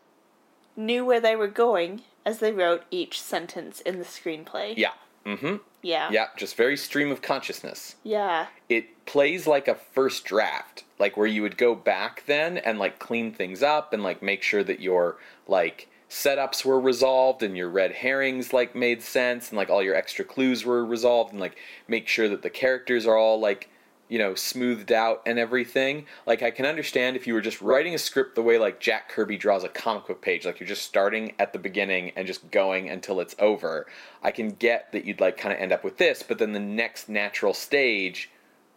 knew 0.76 1.06
where 1.06 1.20
they 1.20 1.36
were 1.36 1.48
going 1.48 2.02
as 2.26 2.40
they 2.40 2.52
wrote 2.52 2.84
each 2.90 3.22
sentence 3.22 3.82
in 3.82 4.00
the 4.00 4.06
screenplay. 4.06 4.74
Yeah. 4.78 4.94
Mm-hmm. 5.26 5.56
Yeah. 5.82 6.10
Yeah. 6.12 6.28
Just 6.38 6.56
very 6.56 6.78
stream 6.78 7.12
of 7.12 7.22
consciousness. 7.22 7.96
Yeah. 8.04 8.48
it 8.70 9.06
plays 9.06 9.46
like 9.46 9.68
a 9.68 9.76
first 9.76 10.24
draft 10.24 10.86
like 10.98 11.18
where 11.18 11.28
you 11.28 11.42
would 11.42 11.58
go 11.58 11.76
back 11.76 12.24
then 12.26 12.58
and 12.58 12.80
like 12.80 12.98
clean 13.00 13.34
things 13.34 13.62
up 13.62 13.92
and 13.92 14.02
like 14.02 14.24
make 14.24 14.42
sure 14.42 14.64
that 14.64 14.80
your 14.80 15.18
like 15.46 15.90
setups 16.10 16.64
were 16.64 16.80
resolved 16.80 17.44
and 17.44 17.58
your 17.58 17.70
red 17.70 17.92
herrings 17.92 18.54
like 18.54 18.74
made 18.76 19.02
sense 19.02 19.50
and 19.50 19.58
like 19.58 19.70
all 19.70 19.84
your 19.84 19.96
extra 19.96 20.24
clues 20.24 20.64
were 20.64 20.86
resolved 20.86 21.32
and 21.32 21.42
like 21.42 21.58
make 21.88 22.08
sure 22.08 22.30
that 22.30 22.44
the 22.44 22.50
characters 22.50 23.06
are 23.06 23.18
all 23.18 23.40
like 23.40 23.68
you 24.14 24.20
know 24.20 24.36
smoothed 24.36 24.92
out 24.92 25.24
and 25.26 25.40
everything 25.40 26.06
like 26.28 26.44
i 26.44 26.52
can 26.52 26.68
understand 26.68 27.16
if 27.16 27.26
you 27.26 27.34
were 27.34 27.42
just 27.42 27.62
writing 27.62 27.96
a 27.96 27.98
script 27.98 28.36
the 28.36 28.42
way 28.44 28.60
like 28.60 28.80
jack 28.80 29.10
kirby 29.10 29.38
draws 29.38 29.64
a 29.64 29.70
comic 29.70 30.06
book 30.06 30.22
page 30.22 30.46
like 30.46 30.60
you're 30.60 30.68
just 30.68 30.84
starting 30.84 31.34
at 31.40 31.52
the 31.52 31.58
beginning 31.58 32.12
and 32.16 32.28
just 32.28 32.52
going 32.52 32.90
until 32.90 33.20
it's 33.20 33.36
over 33.40 33.88
i 34.22 34.30
can 34.30 34.50
get 34.50 34.92
that 34.92 35.04
you'd 35.04 35.20
like 35.20 35.36
kind 35.36 35.52
of 35.52 35.60
end 35.60 35.72
up 35.72 35.84
with 35.84 35.98
this 35.98 36.22
but 36.22 36.38
then 36.38 36.52
the 36.52 36.60
next 36.60 37.10
natural 37.10 37.56
stage 37.56 38.30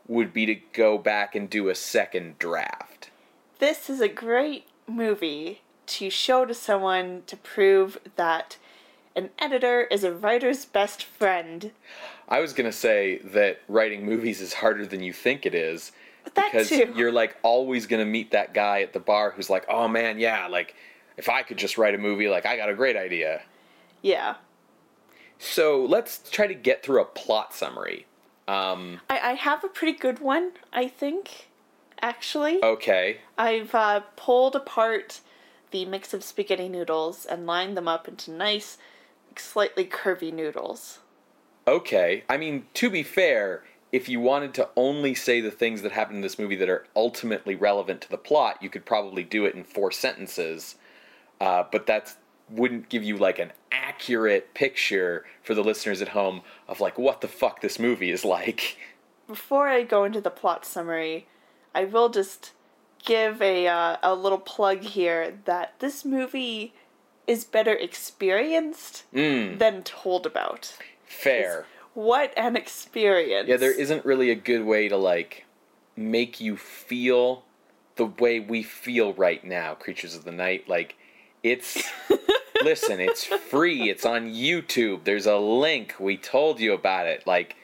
would 0.09 0.33
be 0.33 0.47
to 0.47 0.55
go 0.73 0.99
back 0.99 1.35
and 1.35 1.50
do 1.50 1.69
a 1.69 1.75
second 1.75 2.38
draft. 2.38 3.11
This 3.59 3.90
is 3.90 4.00
a 4.00 4.09
great 4.09 4.66
movie 4.87 5.62
to 5.87 6.11
show 6.11 6.45
to 6.45 6.55
someone 6.55 7.23
to 7.26 7.37
prove 7.37 7.99
that 8.16 8.57
an 9.16 9.30
editor 9.38 9.82
is 9.82 10.04
a 10.04 10.12
writer's 10.12 10.64
best 10.64 11.02
friend. 11.02 11.73
I 12.28 12.40
was 12.40 12.52
going 12.52 12.70
to 12.70 12.76
say 12.76 13.18
that 13.18 13.61
writing 13.68 14.04
movies 14.04 14.40
is 14.40 14.52
harder 14.52 14.85
than 14.87 15.02
you 15.02 15.12
think 15.12 15.46
it 15.46 15.54
is 15.54 15.92
That 16.35 16.50
because 16.52 16.68
too. 16.68 16.92
you're 16.94 17.12
like 17.12 17.37
always 17.42 17.87
going 17.87 18.04
to 18.04 18.11
meet 18.11 18.30
that 18.32 18.52
guy 18.54 18.82
at 18.82 18.92
the 18.92 19.00
bar 19.00 19.30
who's 19.30 19.49
like, 19.50 19.64
"Oh 19.68 19.88
man, 19.88 20.18
yeah, 20.18 20.46
like 20.49 20.75
if 21.16 21.28
I 21.28 21.42
could 21.42 21.56
just 21.56 21.78
write 21.78 21.94
a 21.94 21.99
movie, 21.99 22.28
like 22.28 22.44
I 22.46 22.56
got 22.56 22.68
a 22.68 22.75
great 22.75 22.96
idea." 22.96 23.42
Yeah. 24.02 24.35
So 25.38 25.85
let's 25.85 26.28
try 26.30 26.46
to 26.46 26.54
get 26.54 26.82
through 26.82 27.00
a 27.02 27.04
plot 27.04 27.52
summary. 27.54 28.06
Um, 28.49 29.00
I, 29.11 29.18
I 29.18 29.32
have 29.35 29.64
a 29.64 29.68
pretty 29.68 29.99
good 29.99 30.20
one, 30.20 30.52
I 30.73 30.88
think, 30.88 31.49
actually. 32.00 32.62
okay. 32.62 33.18
I've 33.37 33.75
uh, 33.75 34.00
pulled 34.16 34.54
apart 34.56 35.20
the 35.73 35.85
mix 35.85 36.14
of 36.14 36.23
spaghetti 36.23 36.68
noodles 36.68 37.26
and 37.26 37.44
lined 37.46 37.76
them 37.76 37.88
up 37.88 38.06
into 38.08 38.30
nice, 38.30 38.78
slightly 39.40 39.85
curvy 39.85 40.33
noodles. 40.33 41.00
Okay. 41.69 42.25
I 42.28 42.37
mean, 42.37 42.66
to 42.75 42.90
be 42.90 43.02
fair, 43.02 43.64
if 43.93 44.09
you 44.09 44.21
wanted 44.21 44.55
to 44.55 44.69
only 44.76 45.14
say 45.14 45.40
the 45.40 45.50
things 45.50 45.83
that 45.83 45.93
happen 45.93 46.16
in 46.16 46.23
this 46.23 46.38
movie 46.38 46.57
that 46.57 46.69
are 46.69 46.87
ultimately 46.95 47.55
relevant 47.55 48.00
to 48.02 48.11
the 48.11 48.19
plot, 48.19 48.62
you 48.62 48.71
could 48.71 48.85
probably 48.85 49.25
do 49.25 49.45
it 49.45 49.55
in 49.55 49.64
four 49.64 49.90
sentences. 49.90 50.76
Uh, 51.40 51.64
but 51.71 51.87
that 51.87 52.16
wouldn't 52.49 52.88
give 52.88 53.02
you 53.02 53.16
like 53.16 53.38
an 53.38 53.52
accurate 53.73 54.55
picture 54.55 55.25
for 55.43 55.55
the 55.55 55.64
listeners 55.64 56.00
at 56.00 56.09
home 56.09 56.43
of 56.69 56.81
like 56.81 56.99
what 56.99 57.21
the 57.21 57.28
fuck 57.28 57.61
this 57.61 57.78
movie 57.78 58.11
is 58.11 58.25
like. 58.25 58.76
Before 59.26 59.69
I 59.69 59.83
go 59.83 60.05
into 60.05 60.21
the 60.21 60.31
plot 60.31 60.64
summary, 60.64 61.26
I 61.75 61.85
will 61.85 62.09
just 62.09 62.52
give 63.05 63.43
a 63.43 63.66
uh, 63.66 63.97
a 64.02 64.14
little 64.14 64.38
plug 64.38 64.83
here 64.83 65.38
that 65.47 65.75
this 65.81 66.05
movie 66.05 66.75
is 67.26 67.45
better 67.45 67.73
experienced 67.75 69.04
Mm, 69.14 69.59
than 69.59 69.83
told 69.83 70.26
about. 70.26 70.76
fair. 71.04 71.66
What 71.95 72.33
an 72.37 72.56
experience! 72.56 73.49
Yeah, 73.49 73.56
there 73.56 73.73
isn't 73.73 74.04
really 74.04 74.30
a 74.30 74.35
good 74.35 74.64
way 74.64 74.87
to 74.88 74.97
like 74.99 75.45
make 75.97 76.40
you 76.40 76.56
feel 76.59 77.45
the 77.97 78.04
way 78.04 78.38
we 78.38 78.62
feel 78.62 79.14
right 79.14 79.42
now, 79.42 79.75
Creatures 79.75 80.14
of 80.14 80.25
the 80.25 80.33
Night. 80.33 80.68
Like 80.68 80.97
it's 81.42 81.83
listen, 82.62 83.00
it's 83.00 83.25
free. 83.25 83.88
It's 83.88 84.04
on 84.04 84.28
YouTube. 84.28 85.04
There's 85.04 85.25
a 85.26 85.38
link. 85.38 85.95
We 85.99 86.18
told 86.18 86.61
you 86.61 86.75
about 86.75 87.06
it. 87.06 87.26
Like 87.26 87.56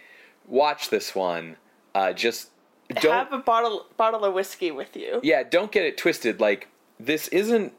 watch 0.46 0.88
this 0.88 1.14
one. 1.14 1.56
Uh 1.94 2.14
just 2.14 2.48
don't 2.88 3.12
have 3.12 3.32
a 3.34 3.38
bottle 3.38 3.86
bottle 3.98 4.24
of 4.24 4.32
whiskey 4.32 4.70
with 4.70 4.96
you. 4.96 5.20
Yeah, 5.22 5.42
don't 5.42 5.70
get 5.70 5.84
it 5.84 5.98
twisted. 5.98 6.40
Like 6.40 6.68
this 6.98 7.28
isn't 7.28 7.74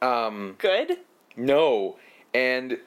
um 0.00 0.54
Good. 0.58 0.98
No, 1.38 1.96
and 2.34 2.78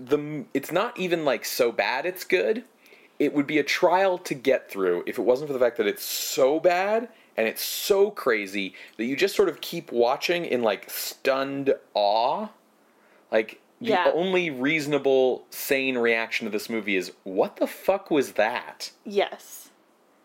the 0.00 0.44
it's 0.54 0.72
not 0.72 0.98
even 0.98 1.24
like 1.24 1.44
so 1.44 1.72
bad 1.72 2.06
it's 2.06 2.24
good. 2.24 2.64
It 3.18 3.34
would 3.34 3.46
be 3.46 3.58
a 3.58 3.64
trial 3.64 4.16
to 4.18 4.34
get 4.34 4.70
through 4.70 5.02
if 5.06 5.18
it 5.18 5.22
wasn't 5.22 5.48
for 5.48 5.52
the 5.52 5.58
fact 5.58 5.76
that 5.78 5.86
it's 5.88 6.04
so 6.04 6.60
bad 6.60 7.08
and 7.36 7.48
it's 7.48 7.62
so 7.62 8.10
crazy 8.10 8.74
that 8.96 9.04
you 9.04 9.16
just 9.16 9.34
sort 9.34 9.48
of 9.48 9.60
keep 9.60 9.90
watching 9.90 10.44
in 10.44 10.62
like 10.62 10.88
stunned 10.88 11.74
awe. 11.94 12.48
Like 13.32 13.60
the 13.80 13.88
Yeah. 13.88 14.10
only 14.14 14.50
reasonable 14.50 15.44
sane 15.50 15.98
reaction 15.98 16.44
to 16.46 16.50
this 16.50 16.70
movie 16.70 16.96
is 16.96 17.12
what 17.24 17.56
the 17.56 17.66
fuck 17.66 18.10
was 18.10 18.32
that? 18.32 18.92
Yes. 19.04 19.70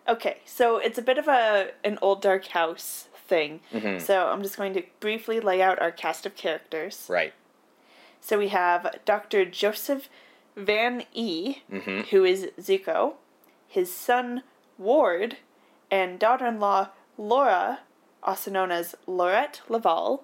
Okay, 0.07 0.37
so 0.45 0.77
it's 0.77 0.97
a 0.97 1.01
bit 1.01 1.17
of 1.17 1.27
a 1.27 1.71
an 1.83 1.97
old 2.01 2.21
dark 2.21 2.47
house 2.47 3.07
thing. 3.27 3.61
Mm-hmm. 3.71 3.99
So 3.99 4.27
I'm 4.27 4.43
just 4.43 4.57
going 4.57 4.73
to 4.73 4.83
briefly 4.99 5.39
lay 5.39 5.61
out 5.61 5.81
our 5.81 5.91
cast 5.91 6.25
of 6.25 6.35
characters. 6.35 7.05
Right. 7.09 7.33
So 8.25 8.37
we 8.37 8.47
have 8.47 8.99
Dr. 9.03 9.43
Joseph 9.43 10.07
Van 10.55 11.03
E, 11.13 11.57
Mhm. 11.69 12.05
who 12.07 12.23
is 12.23 12.51
Zucco, 12.57 13.15
his 13.67 13.93
son 13.93 14.43
Ward, 14.77 15.37
and 15.91 16.19
daughter-in-law 16.19 16.87
Laura, 17.17 17.81
also 18.23 18.49
known 18.49 18.71
as 18.71 18.95
Laurette 19.05 19.59
Laval. 19.67 20.23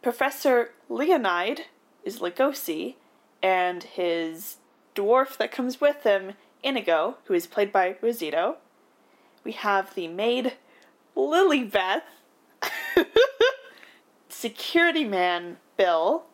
Professor 0.00 0.74
Leonide 0.88 1.62
is 2.04 2.20
Lugosi, 2.20 2.94
and 3.42 3.82
his 3.82 4.58
dwarf 4.94 5.36
that 5.38 5.50
comes 5.50 5.80
with 5.80 6.04
him, 6.04 6.34
Inigo, 6.62 7.16
who 7.24 7.34
is 7.34 7.48
played 7.48 7.72
by 7.72 7.94
Rossitto. 7.94 8.58
We 9.42 9.52
have 9.52 9.94
the 9.96 10.06
maid 10.06 10.56
Lilybeth, 11.16 12.04
security 14.28 15.04
man 15.04 15.58
Bill, 15.76 16.26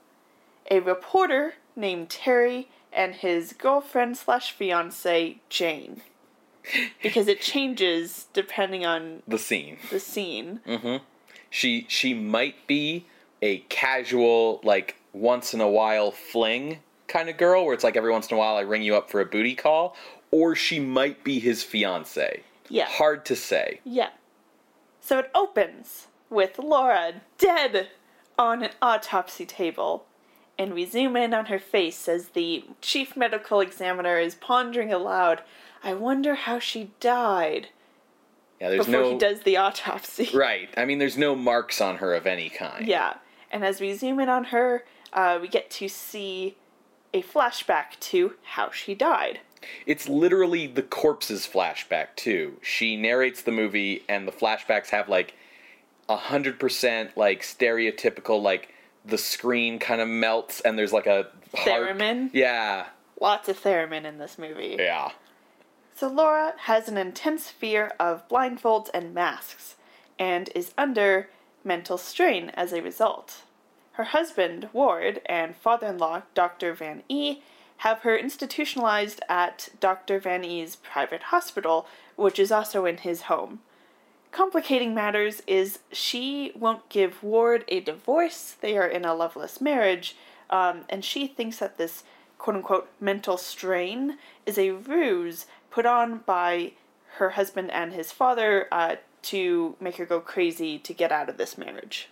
a 0.71 0.81
reporter 0.81 1.55
named 1.77 2.11
Terry, 2.11 2.69
and 2.93 3.15
his 3.15 3.53
girlfriend 3.53 4.17
slash 4.17 4.51
fiance 4.53 5.39
Jane. 5.49 6.03
Because 7.03 7.29
it 7.29 7.41
changes 7.41 8.27
depending 8.33 8.85
on 8.85 9.23
The 9.29 9.39
scene. 9.39 9.79
the 9.91 10.01
scene. 10.01 10.61
Mm-hmm. 10.67 10.97
she 11.51 11.87
she 11.89 12.13
might 12.15 12.67
be 12.67 13.07
a 13.41 13.59
casual 13.69 14.61
like 14.65 14.97
once 15.13 15.55
in 15.55 15.61
a 15.61 15.69
while 15.69 16.11
fling 16.11 16.81
kind 17.07 17.29
of 17.31 17.37
girl 17.39 17.65
where 17.65 17.73
it's 17.73 17.85
like 17.85 17.97
every 17.97 18.11
once 18.11 18.29
in 18.31 18.35
a 18.37 18.39
while 18.39 18.57
I 18.57 18.61
ring 18.61 18.83
you 18.83 18.97
up 18.97 19.11
for 19.11 19.21
a 19.21 19.25
booty 19.25 19.55
call 19.55 19.97
or 20.31 20.55
she 20.55 20.79
might 20.79 21.25
be 21.25 21.39
his 21.39 21.63
fiance. 21.63 22.43
Yeah. 22.69 22.85
Hard 22.87 23.25
to 23.27 23.37
say. 23.37 23.81
Yeah. 23.85 24.11
So 25.01 25.21
it 25.21 25.31
opens 25.35 26.09
with 26.29 26.59
Laura 26.59 27.23
dead 27.39 27.89
on 28.39 28.63
an 28.63 28.71
autopsy 28.83 29.47
table. 29.47 30.05
And 30.59 30.75
we 30.75 30.85
zoom 30.85 31.17
in 31.17 31.33
on 31.35 31.47
her 31.47 31.59
face 31.61 32.09
as 32.09 32.31
the 32.31 32.65
chief 32.81 33.17
medical 33.17 33.61
examiner 33.61 34.19
is 34.19 34.35
pondering 34.35 34.93
aloud, 34.93 35.43
I 35.85 35.95
wonder 35.95 36.35
how 36.35 36.59
she 36.59 36.91
died 36.99 37.69
Yeah, 38.61 38.71
there's 38.71 38.87
before 38.87 39.03
no 39.03 39.13
he 39.13 39.19
does 39.19 39.43
the 39.43 39.57
autopsy. 39.57 40.31
Right. 40.35 40.69
I 40.77 40.85
mean 40.85 40.99
there's 40.99 41.17
no 41.17 41.37
marks 41.37 41.81
on 41.81 41.97
her 41.99 42.15
of 42.15 42.27
any 42.27 42.49
kind. 42.49 42.87
Yeah. 42.87 43.15
And 43.51 43.65
as 43.65 43.81
we 43.81 43.95
zoom 43.95 44.19
in 44.21 44.29
on 44.29 44.45
her, 44.45 44.85
uh, 45.13 45.39
we 45.41 45.49
get 45.49 45.71
to 45.71 45.89
see 45.89 46.57
a 47.15 47.23
flashback 47.23 47.99
to 48.01 48.35
how 48.43 48.71
she 48.71 48.95
died. 48.95 49.41
It's 49.87 50.09
literally 50.09 50.67
the 50.67 50.83
corpse's 50.83 51.47
flashback 51.47 52.09
too. 52.17 52.59
She 52.63 52.97
narrates 52.97 53.43
the 53.43 53.53
movie 53.53 54.03
and 54.09 54.27
the 54.27 54.33
flashbacks 54.33 54.91
have 54.91 55.09
like 55.09 55.35
a 56.09 56.17
hundred 56.17 56.59
percent 56.59 57.17
like 57.17 57.43
stereotypical 57.43 58.43
like 58.43 58.75
the 59.05 59.19
screen 59.19 59.79
kind 59.79 60.01
of 60.01 60.09
melts 60.09 60.61
and 60.61 60.79
there's 60.79 60.93
like 60.93 61.07
a 61.07 61.29
harp. 61.55 61.67
Theremin? 61.67 62.31
Yeah. 62.33 62.87
Lots 63.21 63.49
of 63.49 63.61
theremin 63.63 64.05
in 64.05 64.19
this 64.19 64.39
movie. 64.39 64.77
Yeah. 64.79 65.11
So 65.95 66.07
Laura 66.07 66.55
has 66.59 66.89
an 66.89 66.97
intense 66.97 67.51
fear 67.51 67.91
of 67.99 68.29
blindfolds 68.29 68.89
and 68.95 69.13
masks, 69.13 69.75
and 70.17 70.49
is 70.55 70.73
under 70.79 71.29
mental 71.65 71.99
strain 71.99 72.51
as 72.55 72.73
a 72.73 72.81
result. 72.81 73.43
Her 73.93 74.05
husband, 74.05 74.69
Ward, 74.73 75.21
and 75.27 75.57
father 75.57 75.89
in 75.89 75.99
law, 75.99 76.23
Dr. 76.35 76.73
Van 76.73 77.03
E., 77.09 77.39
have 77.79 78.03
her 78.03 78.17
institutionalized 78.17 79.21
at 79.29 79.71
Dr. 79.81 80.21
Van 80.21 80.45
Ee.'s 80.45 80.77
private 80.77 81.25
hospital, 81.25 81.89
which 82.15 82.39
is 82.39 82.53
also 82.53 82.85
in 82.85 82.99
his 82.99 83.23
home. 83.23 83.59
Complicating 84.39 84.95
matters 84.95 85.43
is 85.49 85.81
she 85.91 86.53
won't 86.55 86.89
give 86.89 87.25
Ward 87.25 87.65
a 87.67 87.81
divorce, 87.81 88.55
they 88.61 88.79
are 88.79 88.87
in 88.87 89.05
a 89.05 89.13
loveless 89.13 89.61
marriage, 89.61 90.15
um, 90.49 90.85
and 90.89 91.05
she 91.05 91.27
thinks 91.27 91.59
that 91.59 91.77
this 91.77 92.05
quote 92.39 92.55
unquote 92.55 92.89
mental 93.01 93.37
strain 93.37 94.17
is 94.47 94.57
a 94.57 94.71
ruse 94.71 95.47
put 95.73 95.87
on 95.87 96.19
by 96.19 96.71
her 97.17 97.31
husband 97.31 97.73
and 97.73 97.93
his 97.93 98.13
father 98.13 98.69
uh, 98.71 98.95
to 99.23 99.75
make 99.81 99.97
her 99.97 100.07
go 100.07 100.21
crazy 100.21 100.79
to 100.79 100.93
get 100.93 101.11
out 101.11 101.29
of 101.29 101.37
this 101.37 101.59
marriage. 101.59 102.09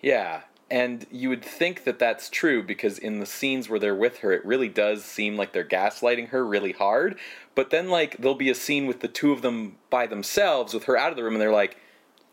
Yeah, 0.00 0.40
and 0.70 1.06
you 1.10 1.28
would 1.30 1.44
think 1.44 1.84
that 1.84 1.98
that's 1.98 2.28
true 2.28 2.62
because 2.62 2.98
in 2.98 3.20
the 3.20 3.26
scenes 3.26 3.68
where 3.68 3.80
they're 3.80 3.94
with 3.94 4.18
her, 4.18 4.32
it 4.32 4.44
really 4.44 4.68
does 4.68 5.04
seem 5.04 5.36
like 5.36 5.52
they're 5.52 5.64
gaslighting 5.64 6.28
her 6.28 6.44
really 6.44 6.72
hard. 6.72 7.18
But 7.54 7.70
then, 7.70 7.88
like, 7.88 8.18
there'll 8.18 8.34
be 8.34 8.50
a 8.50 8.54
scene 8.54 8.86
with 8.86 9.00
the 9.00 9.08
two 9.08 9.32
of 9.32 9.42
them 9.42 9.76
by 9.88 10.06
themselves 10.06 10.74
with 10.74 10.84
her 10.84 10.96
out 10.96 11.10
of 11.10 11.16
the 11.16 11.24
room, 11.24 11.34
and 11.34 11.40
they're 11.40 11.52
like, 11.52 11.78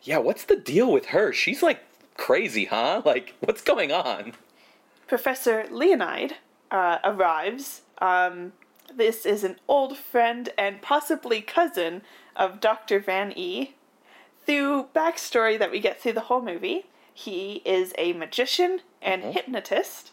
yeah, 0.02 0.18
what's 0.18 0.44
the 0.44 0.58
deal 0.58 0.92
with 0.92 1.08
her? 1.08 1.32
She's 1.34 1.64
like 1.64 1.80
crazy, 2.18 2.66
huh? 2.66 3.02
Like, 3.06 3.36
what's 3.40 3.62
going 3.62 3.92
on? 3.92 4.34
Professor 5.08 5.64
Leonide 5.72 6.34
uh, 6.72 6.98
arrives. 7.04 7.82
Um, 8.00 8.54
this 8.94 9.26
is 9.26 9.44
an 9.44 9.58
old 9.68 9.98
friend 9.98 10.50
and 10.58 10.82
possibly 10.82 11.42
cousin 11.42 12.02
of 12.36 12.60
Dr. 12.60 13.00
Van 13.00 13.32
E. 13.36 13.76
Through 14.46 14.90
backstory 14.96 15.58
that 15.58 15.72
we 15.72 15.80
get 15.80 16.00
through 16.00 16.14
the 16.14 16.22
whole 16.22 16.42
movie, 16.42 16.86
he 17.18 17.62
is 17.64 17.94
a 17.98 18.12
magician 18.12 18.82
and 19.02 19.24
hypnotist. 19.24 20.12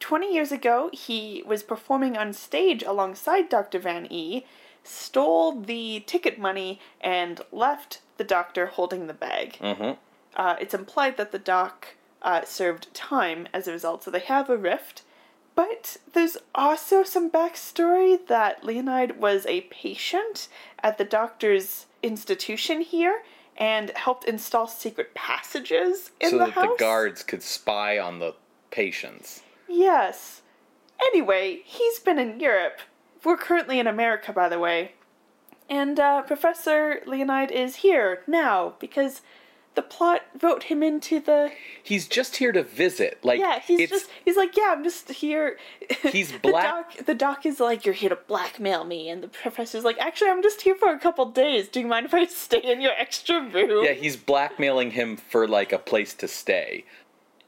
20 0.00 0.34
years 0.34 0.50
ago, 0.50 0.90
he 0.92 1.44
was 1.46 1.62
performing 1.62 2.16
on 2.16 2.32
stage 2.32 2.82
alongside 2.82 3.48
Dr. 3.48 3.78
Van 3.78 4.06
E., 4.10 4.44
stole 4.82 5.60
the 5.60 6.02
ticket 6.06 6.36
money, 6.36 6.80
and 7.00 7.40
left 7.52 8.00
the 8.16 8.24
doctor 8.24 8.66
holding 8.66 9.06
the 9.06 9.14
bag. 9.14 9.58
Mm-hmm. 9.60 9.92
Uh, 10.34 10.56
it's 10.60 10.74
implied 10.74 11.16
that 11.18 11.30
the 11.30 11.38
doc 11.38 11.94
uh, 12.22 12.44
served 12.44 12.92
time 12.92 13.46
as 13.54 13.68
a 13.68 13.72
result, 13.72 14.02
so 14.02 14.10
they 14.10 14.18
have 14.18 14.50
a 14.50 14.56
rift. 14.56 15.02
But 15.54 15.98
there's 16.14 16.36
also 16.52 17.04
some 17.04 17.30
backstory 17.30 18.18
that 18.26 18.64
Leonide 18.64 19.18
was 19.18 19.46
a 19.46 19.62
patient 19.62 20.48
at 20.82 20.98
the 20.98 21.04
doctor's 21.04 21.86
institution 22.02 22.80
here 22.80 23.22
and 23.58 23.90
helped 23.96 24.24
install 24.24 24.68
secret 24.68 25.14
passages 25.14 26.12
in. 26.20 26.30
So 26.30 26.38
the 26.38 26.44
that 26.46 26.54
house. 26.54 26.78
the 26.78 26.82
guards 26.82 27.22
could 27.22 27.42
spy 27.42 27.98
on 27.98 28.20
the 28.20 28.34
patients. 28.70 29.42
Yes. 29.68 30.42
Anyway, 31.00 31.60
he's 31.64 31.98
been 31.98 32.18
in 32.18 32.40
Europe. 32.40 32.80
We're 33.24 33.36
currently 33.36 33.78
in 33.78 33.86
America, 33.86 34.32
by 34.32 34.48
the 34.48 34.58
way. 34.58 34.92
And 35.68 36.00
uh, 36.00 36.22
Professor 36.22 37.02
Leonide 37.06 37.50
is 37.50 37.76
here 37.76 38.22
now 38.26 38.74
because 38.78 39.20
the 39.78 39.82
plot 39.82 40.22
wrote 40.42 40.64
him 40.64 40.82
into 40.82 41.20
the. 41.20 41.52
He's 41.84 42.08
just 42.08 42.38
here 42.38 42.50
to 42.50 42.64
visit. 42.64 43.20
Like 43.22 43.38
Yeah, 43.38 43.60
he's 43.60 43.88
just. 43.88 44.10
He's 44.24 44.36
like, 44.36 44.56
yeah, 44.56 44.74
I'm 44.76 44.82
just 44.82 45.08
here. 45.08 45.56
He's 46.02 46.32
the 46.32 46.40
black- 46.40 46.96
doc, 46.96 47.06
the 47.06 47.14
doc 47.14 47.46
is 47.46 47.60
like, 47.60 47.84
you're 47.84 47.94
here 47.94 48.08
to 48.08 48.16
blackmail 48.16 48.82
me. 48.82 49.08
And 49.08 49.22
the 49.22 49.28
professor's 49.28 49.84
like, 49.84 49.96
actually, 50.00 50.30
I'm 50.30 50.42
just 50.42 50.62
here 50.62 50.74
for 50.74 50.88
a 50.88 50.98
couple 50.98 51.26
days. 51.26 51.68
Do 51.68 51.78
you 51.78 51.86
mind 51.86 52.06
if 52.06 52.12
I 52.12 52.26
stay 52.46 52.58
in 52.58 52.80
your 52.80 52.90
extra 52.98 53.40
room? 53.40 53.84
Yeah, 53.84 53.92
he's 53.92 54.16
blackmailing 54.16 54.90
him 54.90 55.16
for 55.16 55.46
like 55.46 55.72
a 55.72 55.78
place 55.78 56.12
to 56.14 56.26
stay. 56.26 56.84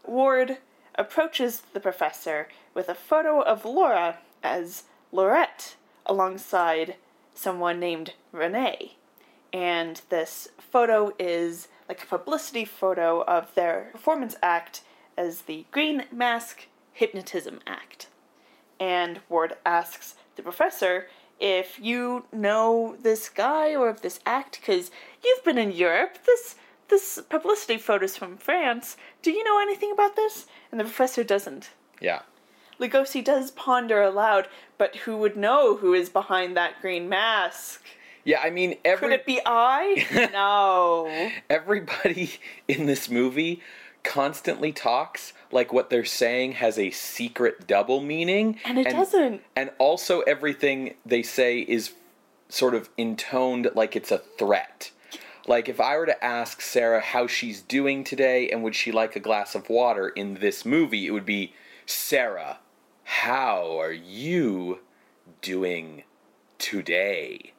Ward 0.06 0.58
approaches 0.94 1.62
the 1.72 1.80
professor 1.80 2.46
with 2.74 2.88
a 2.88 2.94
photo 2.94 3.40
of 3.40 3.64
Laura 3.64 4.18
as 4.44 4.84
Laurette 5.12 5.74
alongside 6.06 6.94
someone 7.34 7.80
named 7.80 8.12
Renee. 8.30 8.92
And 9.52 10.00
this 10.10 10.50
photo 10.60 11.12
is 11.18 11.66
like 11.90 12.04
a 12.04 12.06
publicity 12.06 12.64
photo 12.64 13.24
of 13.24 13.52
their 13.56 13.88
performance 13.90 14.36
act 14.44 14.82
as 15.18 15.42
the 15.42 15.66
Green 15.72 16.04
Mask 16.12 16.68
Hypnotism 16.92 17.58
Act. 17.66 18.06
And 18.78 19.18
Ward 19.28 19.54
asks 19.66 20.14
the 20.36 20.42
professor 20.44 21.08
if 21.40 21.80
you 21.80 22.26
know 22.32 22.94
this 23.02 23.28
guy 23.28 23.74
or 23.74 23.88
of 23.88 24.02
this 24.02 24.20
act 24.24 24.60
because 24.60 24.92
you've 25.24 25.44
been 25.44 25.58
in 25.58 25.72
Europe. 25.72 26.18
This 26.26 26.54
this 26.86 27.20
publicity 27.28 27.76
photo's 27.76 28.16
from 28.16 28.36
France. 28.36 28.96
Do 29.20 29.32
you 29.32 29.42
know 29.42 29.60
anything 29.60 29.90
about 29.90 30.14
this? 30.14 30.46
And 30.70 30.78
the 30.78 30.84
professor 30.84 31.24
doesn't. 31.24 31.70
Yeah. 32.00 32.22
Lugosi 32.78 33.24
does 33.24 33.50
ponder 33.50 34.00
aloud, 34.00 34.46
but 34.78 34.94
who 34.94 35.16
would 35.16 35.36
know 35.36 35.76
who 35.76 35.92
is 35.92 36.08
behind 36.08 36.56
that 36.56 36.80
green 36.80 37.08
mask? 37.08 37.82
Yeah, 38.30 38.40
I 38.44 38.50
mean 38.50 38.70
Could 38.70 38.78
every 38.84 39.14
it 39.14 39.26
be 39.26 39.40
I? 39.44 40.28
no. 40.32 41.30
everybody 41.50 42.30
in 42.68 42.86
this 42.86 43.10
movie 43.10 43.60
constantly 44.04 44.70
talks 44.72 45.32
like 45.50 45.72
what 45.72 45.90
they're 45.90 46.04
saying 46.04 46.52
has 46.52 46.78
a 46.78 46.90
secret 46.90 47.66
double 47.66 48.00
meaning 48.00 48.56
And 48.64 48.78
it 48.78 48.88
doesn't. 48.88 49.42
and 49.56 49.70
also 49.78 50.20
everything 50.20 50.94
they 51.04 51.22
say 51.22 51.58
is 51.60 51.92
sort 52.48 52.74
of 52.76 52.88
intoned 52.96 53.68
like 53.74 53.96
it's 53.96 54.12
a 54.12 54.18
threat 54.38 54.92
like 55.46 55.68
if 55.68 55.80
i 55.80 55.96
were 55.98 56.06
to 56.06 56.24
ask 56.24 56.60
sarah 56.62 57.00
how 57.00 57.26
she's 57.26 57.60
doing 57.60 58.02
today 58.04 58.48
and 58.48 58.62
would 58.62 58.74
she 58.76 58.90
like 58.92 59.16
a 59.16 59.20
glass 59.20 59.54
of 59.56 59.68
water 59.68 60.08
in 60.08 60.34
this 60.34 60.64
movie 60.64 61.06
it 61.06 61.10
would 61.10 61.26
be 61.26 61.52
sarah 61.84 62.58
how 63.04 63.78
are 63.78 63.92
you 63.92 64.78
doing 65.42 66.04
today 66.58 67.52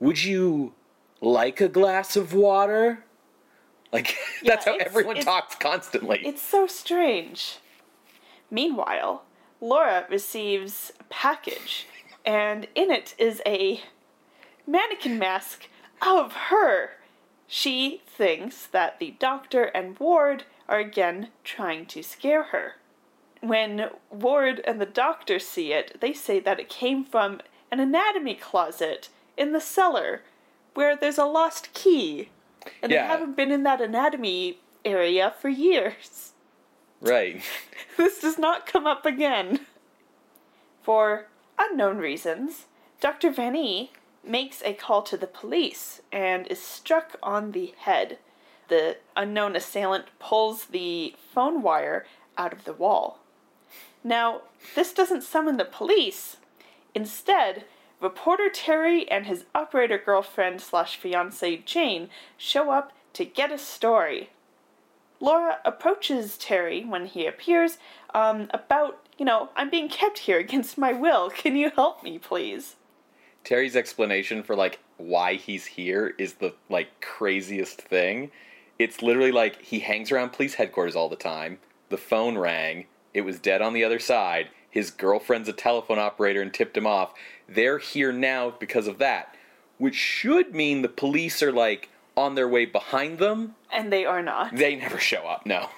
would 0.00 0.22
you 0.22 0.74
like 1.20 1.60
a 1.60 1.68
glass 1.68 2.16
of 2.16 2.32
water 2.32 3.04
like 3.92 4.16
that's 4.44 4.64
how 4.64 4.76
everyone 4.76 5.16
it's- 5.16 5.24
talks 5.24 5.54
constantly 5.56 6.20
It's 6.24 6.42
so 6.42 6.66
strange. 6.66 7.58
Meanwhile, 8.50 9.24
Laura 9.60 10.06
receives 10.08 10.92
a 11.00 11.04
package, 11.04 11.86
and 12.24 12.66
in 12.74 12.90
it 12.90 13.14
is 13.18 13.42
a 13.44 13.82
mannequin 14.66 15.18
mask 15.18 15.68
of 16.00 16.32
her. 16.32 16.92
She 17.46 18.02
thinks 18.06 18.66
that 18.66 18.98
the 18.98 19.12
doctor 19.18 19.64
and 19.64 19.98
Ward 19.98 20.44
are 20.68 20.78
again 20.78 21.28
trying 21.44 21.86
to 21.86 22.02
scare 22.02 22.44
her. 22.44 22.74
When 23.40 23.90
Ward 24.10 24.60
and 24.66 24.80
the 24.80 24.86
doctor 24.86 25.38
see 25.38 25.72
it, 25.72 25.98
they 26.00 26.12
say 26.12 26.40
that 26.40 26.60
it 26.60 26.68
came 26.68 27.04
from 27.04 27.40
an 27.70 27.80
anatomy 27.80 28.34
closet 28.34 29.08
in 29.38 29.52
the 29.52 29.60
cellar 29.60 30.22
where 30.74 30.96
there's 30.96 31.18
a 31.18 31.24
lost 31.24 31.72
key. 31.72 32.28
And 32.82 32.92
Yeah. 32.92 33.02
they 33.02 33.08
haven't 33.08 33.36
been 33.36 33.50
in 33.50 33.62
that 33.62 33.80
anatomy 33.80 34.60
area 34.84 35.34
for 35.40 35.48
years. 35.48 36.32
right 37.00 37.42
This 37.96 38.20
does 38.20 38.38
not 38.38 38.66
come 38.66 38.86
up 38.86 39.06
again. 39.06 39.60
For 40.82 41.26
unknown 41.58 41.98
reasons, 41.98 42.66
Dr. 43.00 43.30
Van 43.30 43.54
E 43.56 43.92
makes 44.24 44.62
a 44.62 44.72
call 44.74 45.02
to 45.02 45.16
the 45.16 45.26
police 45.26 46.00
and 46.12 46.46
is 46.48 46.60
struck 46.60 47.16
on 47.22 47.52
the 47.52 47.74
head. 47.78 48.18
The 48.68 48.96
unknown 49.16 49.56
assailant 49.56 50.06
pulls 50.18 50.66
the 50.66 51.14
phone 51.34 51.62
wire 51.62 52.06
out 52.36 52.52
of 52.52 52.64
the 52.64 52.72
wall. 52.72 53.20
Now, 54.04 54.42
this 54.74 54.92
doesn't 54.92 55.22
summon 55.22 55.56
the 55.56 55.64
police. 55.64 56.36
Instead, 56.94 57.64
reporter 58.00 58.48
Terry 58.52 59.10
and 59.10 59.26
his 59.26 59.44
operator 59.54 59.98
girlfriend 59.98 60.60
slash 60.60 60.96
fiancee 60.96 61.62
Jane 61.64 62.08
show 62.36 62.70
up 62.70 62.92
to 63.14 63.24
get 63.24 63.52
a 63.52 63.58
story. 63.58 64.30
Laura 65.20 65.58
approaches 65.64 66.38
Terry 66.38 66.84
when 66.84 67.06
he 67.06 67.26
appears 67.26 67.78
um, 68.14 68.48
about, 68.50 69.06
you 69.18 69.24
know, 69.24 69.50
I'm 69.56 69.68
being 69.68 69.88
kept 69.88 70.20
here 70.20 70.38
against 70.38 70.78
my 70.78 70.92
will. 70.92 71.30
Can 71.30 71.56
you 71.56 71.70
help 71.70 72.02
me, 72.02 72.18
please? 72.18 72.76
Terry's 73.44 73.76
explanation 73.76 74.42
for 74.42 74.54
like 74.54 74.78
why 74.96 75.34
he's 75.34 75.66
here 75.66 76.14
is 76.18 76.34
the 76.34 76.54
like 76.68 77.00
craziest 77.00 77.80
thing. 77.80 78.30
It's 78.78 79.02
literally 79.02 79.32
like 79.32 79.60
he 79.62 79.80
hangs 79.80 80.12
around 80.12 80.32
police 80.32 80.54
headquarters 80.54 80.94
all 80.94 81.08
the 81.08 81.16
time. 81.16 81.58
The 81.88 81.96
phone 81.96 82.38
rang. 82.38 82.86
It 83.14 83.22
was 83.22 83.40
dead 83.40 83.62
on 83.62 83.72
the 83.72 83.84
other 83.84 83.98
side. 83.98 84.50
His 84.70 84.90
girlfriend's 84.90 85.48
a 85.48 85.52
telephone 85.52 85.98
operator 85.98 86.42
and 86.42 86.52
tipped 86.52 86.76
him 86.76 86.86
off. 86.86 87.14
They're 87.48 87.78
here 87.78 88.12
now 88.12 88.50
because 88.50 88.86
of 88.86 88.98
that, 88.98 89.34
which 89.78 89.94
should 89.94 90.54
mean 90.54 90.82
the 90.82 90.88
police 90.88 91.42
are 91.42 91.52
like 91.52 91.88
on 92.16 92.34
their 92.34 92.48
way 92.48 92.66
behind 92.66 93.18
them. 93.18 93.54
And 93.72 93.92
they 93.92 94.04
are 94.04 94.22
not. 94.22 94.56
They 94.56 94.76
never 94.76 94.98
show 94.98 95.26
up. 95.26 95.46
No. 95.46 95.70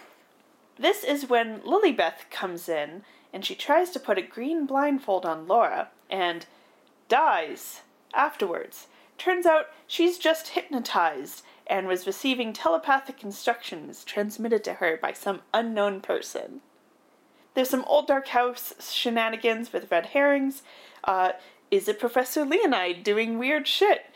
This 0.78 1.04
is 1.04 1.28
when 1.28 1.60
Lilybeth 1.60 2.30
comes 2.30 2.68
in 2.68 3.02
and 3.32 3.44
she 3.44 3.54
tries 3.54 3.90
to 3.90 4.00
put 4.00 4.18
a 4.18 4.22
green 4.22 4.66
blindfold 4.66 5.26
on 5.26 5.46
Laura 5.46 5.88
and 6.08 6.46
dies 7.08 7.82
afterwards. 8.14 8.86
Turns 9.18 9.44
out 9.44 9.66
she's 9.86 10.18
just 10.18 10.48
hypnotized 10.48 11.42
and 11.66 11.86
was 11.86 12.06
receiving 12.06 12.52
telepathic 12.52 13.22
instructions 13.22 14.02
transmitted 14.02 14.64
to 14.64 14.74
her 14.74 14.98
by 15.00 15.12
some 15.12 15.42
unknown 15.52 16.00
person. 16.00 16.62
There's 17.54 17.70
some 17.70 17.84
old 17.84 18.06
dark 18.06 18.28
house 18.28 18.74
shenanigans 18.92 19.72
with 19.72 19.90
red 19.90 20.06
herrings. 20.06 20.62
Uh, 21.04 21.32
is 21.70 21.88
it 21.88 22.00
Professor 22.00 22.44
Leonide 22.44 23.02
doing 23.02 23.38
weird 23.38 23.66
shit? 23.66 24.06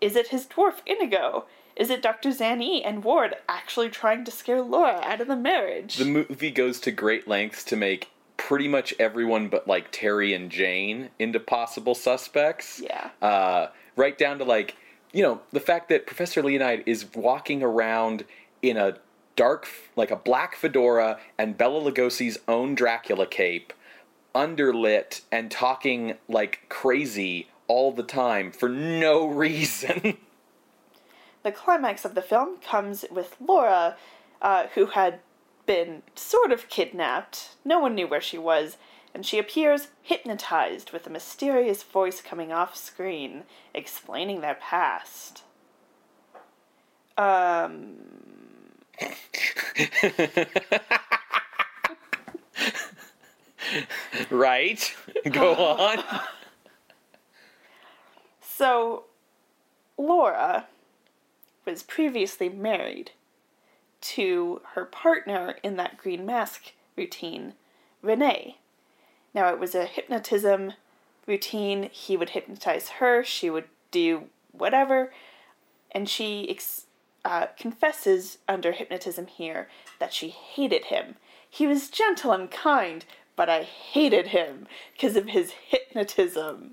Is 0.00 0.16
it 0.16 0.28
his 0.28 0.46
dwarf 0.46 0.76
Inigo? 0.86 1.44
Is 1.76 1.90
it 1.90 2.02
Dr. 2.02 2.30
Zanny 2.30 2.82
and 2.84 3.02
Ward 3.02 3.36
actually 3.48 3.88
trying 3.88 4.24
to 4.24 4.30
scare 4.30 4.62
Laura 4.62 5.00
out 5.02 5.20
of 5.20 5.28
the 5.28 5.36
marriage? 5.36 5.96
The 5.96 6.04
movie 6.04 6.50
goes 6.50 6.78
to 6.80 6.92
great 6.92 7.26
lengths 7.26 7.64
to 7.64 7.76
make 7.76 8.10
pretty 8.36 8.68
much 8.68 8.94
everyone 8.98 9.48
but 9.48 9.66
like 9.66 9.90
Terry 9.90 10.34
and 10.34 10.50
Jane 10.50 11.10
into 11.18 11.40
possible 11.40 11.94
suspects. 11.94 12.80
Yeah. 12.82 13.10
Uh, 13.20 13.68
right 13.96 14.16
down 14.16 14.38
to 14.38 14.44
like, 14.44 14.76
you 15.12 15.22
know, 15.22 15.40
the 15.52 15.60
fact 15.60 15.88
that 15.88 16.06
Professor 16.06 16.42
Leonide 16.42 16.82
is 16.86 17.06
walking 17.14 17.62
around 17.62 18.24
in 18.62 18.76
a 18.76 18.98
dark, 19.36 19.68
like 19.96 20.10
a 20.10 20.16
black 20.16 20.56
fedora 20.56 21.18
and 21.38 21.56
Bela 21.56 21.90
Lugosi's 21.90 22.38
own 22.46 22.74
Dracula 22.74 23.26
cape, 23.26 23.72
underlit 24.34 25.22
and 25.30 25.50
talking 25.50 26.16
like 26.28 26.66
crazy 26.68 27.48
all 27.66 27.92
the 27.92 28.02
time 28.02 28.52
for 28.52 28.68
no 28.68 29.26
reason. 29.28 30.18
The 31.42 31.52
climax 31.52 32.04
of 32.04 32.14
the 32.14 32.22
film 32.22 32.58
comes 32.58 33.04
with 33.10 33.36
Laura, 33.40 33.96
uh, 34.40 34.66
who 34.74 34.86
had 34.86 35.20
been 35.66 36.02
sort 36.14 36.52
of 36.52 36.68
kidnapped. 36.68 37.56
No 37.64 37.78
one 37.78 37.94
knew 37.94 38.06
where 38.06 38.20
she 38.20 38.38
was, 38.38 38.76
and 39.14 39.24
she 39.24 39.38
appears 39.38 39.88
hypnotized 40.02 40.90
with 40.90 41.06
a 41.06 41.10
mysterious 41.10 41.82
voice 41.82 42.20
coming 42.20 42.52
off 42.52 42.76
screen 42.76 43.44
explaining 43.74 44.40
their 44.40 44.56
past. 44.56 45.42
Um, 47.16 47.94
right? 54.30 54.94
Go 55.30 55.54
on. 55.54 56.02
so, 58.40 59.04
Laura 59.96 60.66
was 61.64 61.82
previously 61.82 62.48
married 62.48 63.12
to 64.00 64.60
her 64.74 64.84
partner 64.84 65.56
in 65.62 65.76
that 65.76 65.96
green 65.96 66.26
mask 66.26 66.72
routine, 66.96 67.54
Renee. 68.02 68.58
Now, 69.32 69.48
it 69.48 69.58
was 69.58 69.74
a 69.74 69.86
hypnotism 69.86 70.74
routine. 71.26 71.88
He 71.90 72.16
would 72.16 72.30
hypnotize 72.30 72.88
her, 73.00 73.24
she 73.24 73.48
would 73.48 73.64
do 73.90 74.24
whatever, 74.52 75.12
and 75.90 76.08
she 76.08 76.48
ex- 76.50 76.86
uh, 77.24 77.46
confesses 77.58 78.38
under 78.46 78.72
hypnotism 78.72 79.26
here 79.26 79.68
that 79.98 80.12
she 80.12 80.28
hated 80.28 80.86
him. 80.86 81.16
He 81.48 81.66
was 81.66 81.88
gentle 81.88 82.32
and 82.32 82.50
kind, 82.50 83.04
but 83.36 83.48
I 83.48 83.62
hated 83.62 84.28
him 84.28 84.66
because 84.92 85.16
of 85.16 85.28
his 85.28 85.52
hypnotism. 85.68 86.72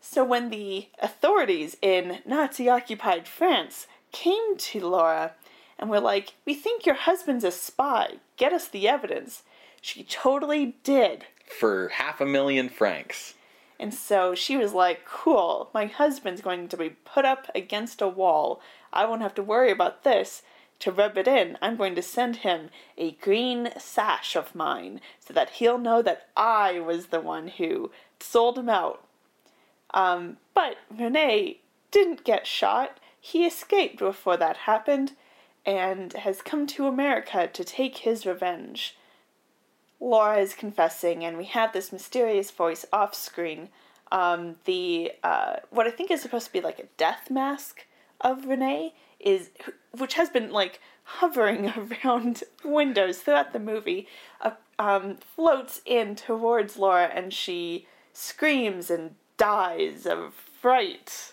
So 0.00 0.24
when 0.24 0.50
the 0.50 0.88
authorities 1.00 1.76
in 1.82 2.20
Nazi 2.24 2.68
occupied 2.68 3.28
France 3.28 3.86
came 4.12 4.56
to 4.56 4.80
Laura 4.80 5.32
and 5.78 5.90
were 5.90 6.00
like, 6.00 6.34
We 6.46 6.54
think 6.54 6.86
your 6.86 6.94
husband's 6.94 7.44
a 7.44 7.50
spy, 7.50 8.14
get 8.36 8.52
us 8.52 8.68
the 8.68 8.88
evidence, 8.88 9.42
she 9.80 10.04
totally 10.04 10.76
did. 10.84 11.26
For 11.58 11.88
half 11.88 12.20
a 12.20 12.26
million 12.26 12.68
francs. 12.68 13.34
And 13.78 13.94
so 13.94 14.34
she 14.34 14.56
was 14.56 14.72
like, 14.72 15.04
Cool, 15.04 15.70
my 15.74 15.86
husband's 15.86 16.40
going 16.40 16.68
to 16.68 16.76
be 16.76 16.90
put 16.90 17.24
up 17.24 17.50
against 17.54 18.02
a 18.02 18.08
wall. 18.08 18.60
I 18.92 19.06
won't 19.06 19.22
have 19.22 19.34
to 19.34 19.42
worry 19.42 19.70
about 19.70 20.04
this. 20.04 20.42
To 20.80 20.90
rub 20.90 21.18
it 21.18 21.28
in, 21.28 21.58
I'm 21.60 21.76
going 21.76 21.94
to 21.94 22.02
send 22.02 22.36
him 22.36 22.70
a 22.96 23.12
green 23.12 23.70
sash 23.78 24.34
of 24.34 24.54
mine 24.54 25.00
so 25.18 25.34
that 25.34 25.50
he'll 25.50 25.78
know 25.78 26.00
that 26.02 26.28
I 26.36 26.80
was 26.80 27.06
the 27.06 27.20
one 27.20 27.48
who 27.48 27.90
sold 28.18 28.58
him 28.58 28.70
out. 28.70 29.06
Um, 29.92 30.38
but 30.54 30.76
Rene 30.90 31.58
didn't 31.90 32.24
get 32.24 32.46
shot. 32.46 32.98
He 33.20 33.44
escaped 33.44 33.98
before 33.98 34.38
that 34.38 34.58
happened 34.58 35.12
and 35.66 36.14
has 36.14 36.40
come 36.40 36.66
to 36.68 36.86
America 36.86 37.46
to 37.52 37.64
take 37.64 37.98
his 37.98 38.24
revenge. 38.24 38.96
Laura 40.00 40.38
is 40.38 40.54
confessing, 40.54 41.22
and 41.22 41.36
we 41.36 41.44
have 41.44 41.74
this 41.74 41.92
mysterious 41.92 42.50
voice 42.50 42.86
off 42.90 43.14
screen. 43.14 43.68
Um, 44.10 44.56
the 44.64 45.12
uh, 45.22 45.56
what 45.68 45.86
I 45.86 45.90
think 45.90 46.10
is 46.10 46.22
supposed 46.22 46.46
to 46.46 46.52
be 46.52 46.62
like 46.62 46.78
a 46.78 46.88
death 46.96 47.30
mask 47.30 47.84
of 48.20 48.46
Rene 48.46 48.94
is 49.20 49.50
which 49.96 50.14
has 50.14 50.30
been 50.30 50.50
like 50.50 50.80
hovering 51.04 51.72
around 52.04 52.44
windows 52.64 53.18
throughout 53.18 53.52
the 53.52 53.58
movie, 53.58 54.06
uh, 54.40 54.52
um, 54.78 55.16
floats 55.16 55.80
in 55.84 56.14
towards 56.14 56.76
Laura, 56.76 57.10
and 57.12 57.32
she 57.32 57.86
screams 58.12 58.90
and 58.90 59.14
dies 59.36 60.06
of 60.06 60.34
fright. 60.34 61.32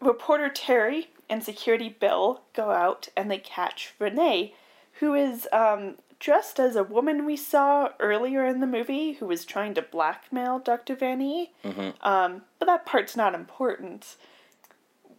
Reporter 0.00 0.48
Terry 0.48 1.10
and 1.28 1.42
security 1.42 1.88
Bill 1.88 2.42
go 2.54 2.70
out 2.70 3.08
and 3.16 3.30
they 3.30 3.38
catch 3.38 3.94
Renee, 3.98 4.54
who 5.00 5.14
is 5.14 5.48
um, 5.52 5.96
dressed 6.18 6.58
as 6.58 6.76
a 6.76 6.84
woman 6.84 7.24
we 7.24 7.36
saw 7.36 7.90
earlier 8.00 8.44
in 8.44 8.60
the 8.60 8.66
movie 8.66 9.12
who 9.12 9.26
was 9.26 9.44
trying 9.44 9.74
to 9.74 9.82
blackmail 9.82 10.58
Dr. 10.58 10.94
Vanny. 10.94 11.52
Mm-hmm. 11.64 11.90
Um, 12.06 12.42
but 12.58 12.66
that 12.66 12.86
part's 12.86 13.16
not 13.16 13.34
important. 13.34 14.16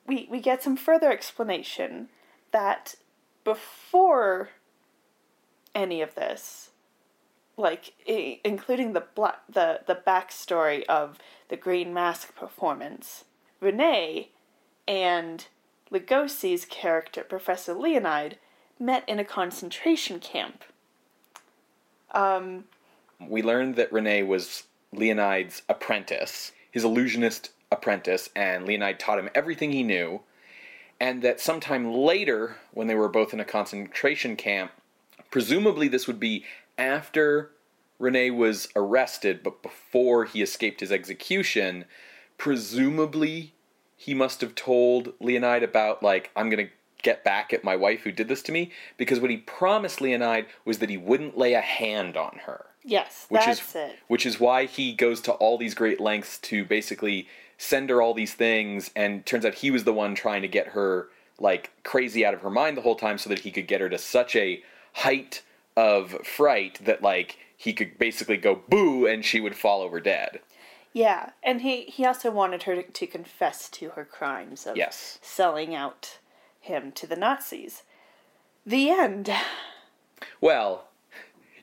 We, 0.05 0.27
we 0.29 0.39
get 0.41 0.61
some 0.61 0.75
further 0.75 1.11
explanation 1.11 2.09
that 2.51 2.95
before 3.43 4.49
any 5.73 6.01
of 6.01 6.15
this, 6.15 6.71
like 7.57 7.93
I- 8.07 8.39
including 8.43 8.93
the 8.93 9.01
black 9.15 9.41
the 9.49 9.81
the 9.85 9.95
backstory 9.95 10.83
of 10.85 11.17
the 11.49 11.57
Green 11.57 11.93
Mask 11.93 12.35
performance, 12.35 13.25
Renee 13.59 14.29
and 14.87 15.47
Lugosi's 15.91 16.65
character 16.65 17.23
Professor 17.23 17.73
Leonide 17.73 18.33
met 18.79 19.07
in 19.07 19.19
a 19.19 19.25
concentration 19.25 20.19
camp. 20.19 20.63
Um, 22.11 22.65
We 23.19 23.41
learned 23.41 23.75
that 23.75 23.93
Rene 23.93 24.23
was 24.23 24.63
Leonide's 24.93 25.61
apprentice, 25.69 26.51
his 26.71 26.83
illusionist 26.83 27.51
apprentice, 27.73 28.29
and 28.35 28.65
Leonide 28.65 28.99
taught 28.99 29.19
him 29.19 29.29
everything 29.35 29.71
he 29.71 29.83
knew. 29.83 30.21
And 30.99 31.21
that 31.21 31.41
sometime 31.41 31.93
later, 31.93 32.57
when 32.71 32.87
they 32.87 32.95
were 32.95 33.09
both 33.09 33.33
in 33.33 33.39
a 33.39 33.45
concentration 33.45 34.35
camp, 34.35 34.71
presumably 35.31 35.87
this 35.87 36.07
would 36.07 36.19
be 36.19 36.45
after 36.77 37.51
Rene 37.99 38.31
was 38.31 38.69
arrested, 38.75 39.43
but 39.43 39.61
before 39.61 40.25
he 40.25 40.41
escaped 40.41 40.79
his 40.79 40.91
execution, 40.91 41.85
presumably 42.37 43.53
he 43.97 44.13
must 44.13 44.41
have 44.41 44.55
told 44.55 45.17
Leonide 45.19 45.63
about, 45.63 46.03
like, 46.03 46.31
I'm 46.35 46.49
going 46.49 46.67
to 46.67 46.73
get 47.01 47.23
back 47.23 47.53
at 47.53 47.63
my 47.63 47.75
wife 47.75 48.01
who 48.01 48.11
did 48.11 48.29
this 48.29 48.41
to 48.43 48.51
me, 48.51 48.71
because 48.97 49.19
what 49.19 49.29
he 49.29 49.37
promised 49.37 49.99
Leonide 49.99 50.45
was 50.63 50.79
that 50.79 50.89
he 50.89 50.97
wouldn't 50.97 51.37
lay 51.37 51.53
a 51.53 51.61
hand 51.61 52.15
on 52.15 52.39
her 52.45 52.67
yes, 52.83 53.25
which 53.29 53.45
that's 53.45 53.61
is 53.61 53.75
it. 53.75 53.95
which 54.07 54.25
is 54.25 54.39
why 54.39 54.65
he 54.65 54.93
goes 54.93 55.21
to 55.21 55.31
all 55.33 55.57
these 55.57 55.73
great 55.73 55.99
lengths 55.99 56.37
to 56.39 56.65
basically 56.65 57.27
send 57.63 57.89
her 57.89 58.01
all 58.01 58.13
these 58.13 58.33
things 58.33 58.91
and 58.93 59.25
turns 59.25 59.45
out 59.45 59.55
he 59.55 59.71
was 59.71 59.85
the 59.85 59.93
one 59.93 60.13
trying 60.15 60.41
to 60.41 60.47
get 60.49 60.67
her 60.67 61.07
like 61.39 61.71
crazy 61.83 62.25
out 62.25 62.33
of 62.33 62.41
her 62.41 62.49
mind 62.49 62.75
the 62.75 62.81
whole 62.81 62.95
time 62.95 63.17
so 63.17 63.29
that 63.29 63.39
he 63.39 63.51
could 63.51 63.67
get 63.67 63.79
her 63.79 63.89
to 63.89 63.97
such 63.97 64.35
a 64.35 64.61
height 64.93 65.41
of 65.77 66.11
fright 66.25 66.77
that 66.83 67.01
like 67.01 67.37
he 67.55 67.71
could 67.71 67.97
basically 67.97 68.35
go 68.35 68.61
boo 68.67 69.07
and 69.07 69.23
she 69.23 69.39
would 69.39 69.55
fall 69.55 69.81
over 69.81 70.01
dead 70.01 70.41
Yeah, 70.91 71.31
and 71.41 71.61
he 71.61 71.85
he 71.85 72.05
also 72.05 72.29
wanted 72.29 72.63
her 72.63 72.75
to, 72.75 72.83
to 72.83 73.07
confess 73.07 73.69
to 73.69 73.89
her 73.91 74.05
crimes 74.05 74.67
of 74.67 74.75
Yes. 74.75 75.17
selling 75.21 75.73
out 75.73 76.19
him 76.59 76.91
to 76.91 77.07
the 77.07 77.15
Nazis. 77.15 77.83
The 78.65 78.89
end. 78.89 79.31
well 80.41 80.89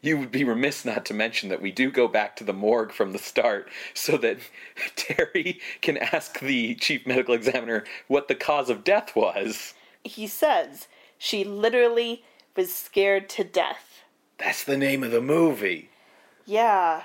you 0.02 0.18
would 0.18 0.30
be 0.30 0.44
remiss 0.44 0.84
not 0.84 1.04
to 1.06 1.14
mention 1.14 1.48
that 1.50 1.60
we 1.60 1.70
do 1.70 1.90
go 1.90 2.08
back 2.08 2.36
to 2.36 2.44
the 2.44 2.52
morgue 2.52 2.92
from 2.92 3.12
the 3.12 3.18
start 3.18 3.68
so 3.94 4.16
that 4.18 4.38
Terry 4.96 5.60
can 5.80 5.96
ask 5.96 6.40
the 6.40 6.74
chief 6.76 7.06
medical 7.06 7.34
examiner 7.34 7.84
what 8.08 8.28
the 8.28 8.34
cause 8.34 8.70
of 8.70 8.84
death 8.84 9.14
was. 9.14 9.74
He 10.02 10.26
says 10.26 10.88
she 11.18 11.44
literally 11.44 12.24
was 12.56 12.74
scared 12.74 13.28
to 13.30 13.44
death. 13.44 14.02
That's 14.38 14.64
the 14.64 14.78
name 14.78 15.04
of 15.04 15.10
the 15.10 15.20
movie. 15.20 15.90
Yeah. 16.46 17.04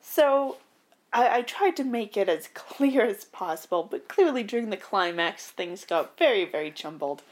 So 0.00 0.58
I, 1.12 1.38
I 1.38 1.42
tried 1.42 1.76
to 1.76 1.84
make 1.84 2.16
it 2.16 2.28
as 2.28 2.48
clear 2.54 3.04
as 3.04 3.24
possible, 3.24 3.86
but 3.90 4.08
clearly 4.08 4.44
during 4.44 4.70
the 4.70 4.76
climax 4.76 5.46
things 5.46 5.84
got 5.84 6.18
very, 6.18 6.44
very 6.44 6.70
jumbled. 6.70 7.22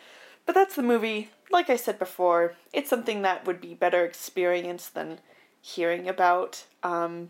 But 0.50 0.56
that's 0.56 0.74
the 0.74 0.82
movie. 0.82 1.30
Like 1.52 1.70
I 1.70 1.76
said 1.76 1.96
before, 2.00 2.56
it's 2.72 2.90
something 2.90 3.22
that 3.22 3.46
would 3.46 3.60
be 3.60 3.72
better 3.72 4.04
experienced 4.04 4.94
than 4.94 5.20
hearing 5.60 6.08
about. 6.08 6.64
Um, 6.82 7.28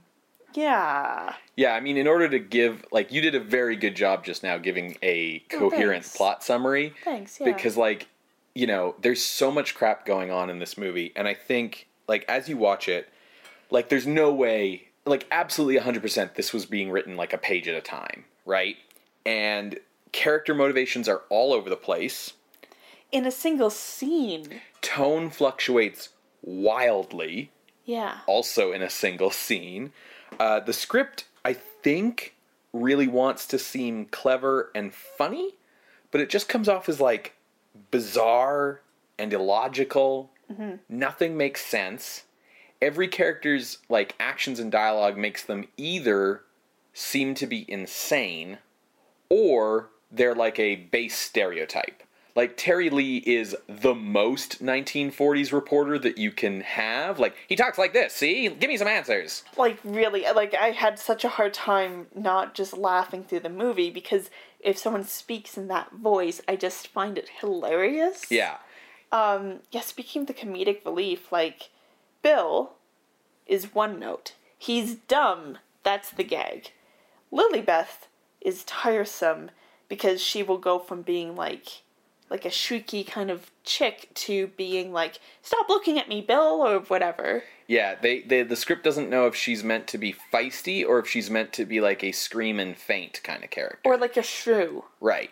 yeah. 0.55 1.35
Yeah, 1.55 1.75
I 1.75 1.81
mean, 1.81 1.99
in 1.99 2.07
order 2.07 2.31
to 2.31 2.39
give, 2.39 2.83
like, 2.91 3.13
you 3.13 3.21
did 3.21 3.35
a 3.35 3.41
very 3.41 3.77
good 3.77 3.95
job 3.95 4.25
just 4.25 4.43
now 4.43 4.57
giving 4.57 4.97
a 5.03 5.45
Oh, 5.53 5.59
coherent 5.59 6.05
thanks. 6.05 6.17
plot 6.17 6.43
summary. 6.43 6.95
Thanks, 7.05 7.39
yeah. 7.39 7.45
Because, 7.45 7.77
like, 7.77 8.09
you 8.55 8.67
know, 8.67 8.95
there's 9.03 9.23
so 9.23 9.51
much 9.51 9.75
crap 9.75 10.07
going 10.07 10.31
on 10.31 10.49
in 10.49 10.59
this 10.59 10.79
movie. 10.79 11.13
And 11.15 11.29
I 11.29 11.35
think, 11.35 11.89
like, 12.09 12.25
as 12.27 12.49
you 12.49 12.57
watch 12.57 12.89
it, 12.89 13.07
like, 13.71 13.91
there's 13.91 14.07
no 14.07 14.33
way, 14.33 14.89
like, 15.05 15.27
absolutely 15.31 15.79
100% 15.79 16.37
this 16.37 16.55
was 16.55 16.65
being 16.65 16.91
written, 16.91 17.19
like, 17.19 17.35
a 17.35 17.39
page 17.39 17.69
at 17.69 17.75
a 17.75 17.83
time, 17.83 18.25
right? 18.47 18.77
And 19.27 19.79
character 20.11 20.55
motivations 20.55 21.07
are 21.07 21.21
all 21.29 21.53
over 21.53 21.69
the 21.69 21.77
place. 21.77 22.33
In 23.13 23.27
a 23.27 23.31
single 23.31 23.71
scene. 23.71 24.61
Tone 24.81 25.31
fluctuates 25.31 26.11
wildly. 26.43 27.51
Yeah. 27.85 28.19
also 28.27 28.71
in 28.71 28.83
a 28.83 28.91
single 28.91 29.31
scene. 29.33 29.93
Uh, 30.39 30.61
the 30.61 30.73
script, 30.73 31.25
I 31.45 31.55
think, 31.55 32.37
really 32.73 33.09
wants 33.09 33.47
to 33.49 33.59
seem 33.59 34.05
clever 34.07 34.71
and 34.77 34.95
funny, 34.95 35.57
but 36.13 36.21
it 36.21 36.31
just 36.31 36.49
comes 36.49 36.69
off 36.69 36.89
as 36.89 37.01
like 37.01 37.35
bizarre 37.91 38.81
and 39.19 39.33
illogical. 39.33 40.31
Nothing 40.89 41.37
makes 41.37 41.65
sense. 41.65 42.25
Every 42.83 43.09
character's 43.09 43.79
like 43.89 44.15
actions 44.21 44.61
and 44.61 44.71
dialogue 44.71 45.17
makes 45.17 45.43
them 45.43 45.67
either 45.77 46.43
seem 46.93 47.35
to 47.37 47.47
be 47.47 47.65
insane 47.71 48.59
or 49.29 49.91
they're 50.13 50.35
like 50.35 50.59
a 50.59 50.77
base 50.77 51.17
stereotype. 51.17 52.03
Like 52.41 52.57
Terry 52.57 52.89
Lee 52.89 53.19
is 53.19 53.55
the 53.69 53.95
most 53.95 54.65
1940s 54.65 55.53
reporter 55.53 55.99
that 55.99 56.17
you 56.17 56.33
can 56.33 56.63
have. 56.63 57.19
Like 57.19 57.37
he 57.47 57.55
talks 57.55 57.77
like 57.77 57.93
this. 57.93 58.15
See, 58.15 58.49
give 58.49 58.71
me 58.71 58.79
some 58.79 58.89
answers. 58.89 59.45
Like 59.59 59.79
really, 59.85 60.25
like 60.35 60.55
I 60.55 60.71
had 60.71 60.99
such 60.99 61.23
a 61.23 61.29
hard 61.29 61.53
time 61.53 62.07
not 62.15 62.55
just 62.55 62.75
laughing 62.75 63.25
through 63.25 63.41
the 63.41 63.51
movie 63.51 63.91
because 63.91 64.31
if 64.59 64.79
someone 64.79 65.05
speaks 65.05 65.59
in 65.59 65.69
that 65.69 65.93
voice, 65.93 66.41
I 66.49 66.57
just 66.57 66.89
find 66.89 67.19
it 67.19 67.29
hilarious. 67.43 68.25
Yeah, 68.31 68.57
Um, 69.13 69.59
yeah, 69.71 69.83
speaking 69.83 70.23
of 70.23 70.29
the 70.29 70.33
comedic 70.33 70.83
relief, 70.83 71.31
like 71.31 71.69
Bill 72.23 72.73
is 73.47 73.75
one 73.75 73.99
note. 73.99 74.33
He's 74.57 74.95
dumb. 74.95 75.59
That's 75.83 76.09
the 76.09 76.25
gag. 76.25 76.73
Lilybeth 77.31 78.09
is 78.41 78.65
tiresome 78.65 79.51
because 79.91 80.23
she 80.23 80.43
will 80.43 80.57
go 80.57 80.79
from 80.79 81.03
being 81.03 81.37
like 81.37 81.83
like 82.31 82.45
a 82.45 82.49
shrieky 82.51 83.07
kind 83.07 83.31
of 83.31 83.51
chick 83.65 84.09
to 84.15 84.47
being 84.57 84.93
like, 84.93 85.19
"Stop 85.43 85.69
looking 85.69 85.99
at 85.99 86.09
me, 86.09 86.21
Bill," 86.23 86.63
or 86.67 86.79
whatever. 86.81 87.43
yeah. 87.67 87.97
They, 88.01 88.21
they 88.21 88.43
the 88.43 88.57
script 88.57 88.85
doesn't 88.85 89.11
know 89.11 89.27
if 89.27 89.35
she's 89.35 89.63
meant 89.65 89.87
to 89.89 89.99
be 89.99 90.15
feisty 90.33 90.87
or 90.87 90.99
if 91.01 91.09
she's 91.09 91.29
meant 91.31 91.53
to 91.55 91.65
be 91.65 91.81
like 91.81 92.03
a 92.05 92.13
scream 92.13 92.59
and 92.61 92.77
faint 92.77 93.21
kind 93.25 93.43
of 93.45 93.51
character. 93.51 93.81
Or 93.85 93.97
like 93.97 94.17
a 94.17 94.23
shrew. 94.23 94.85
right. 95.01 95.31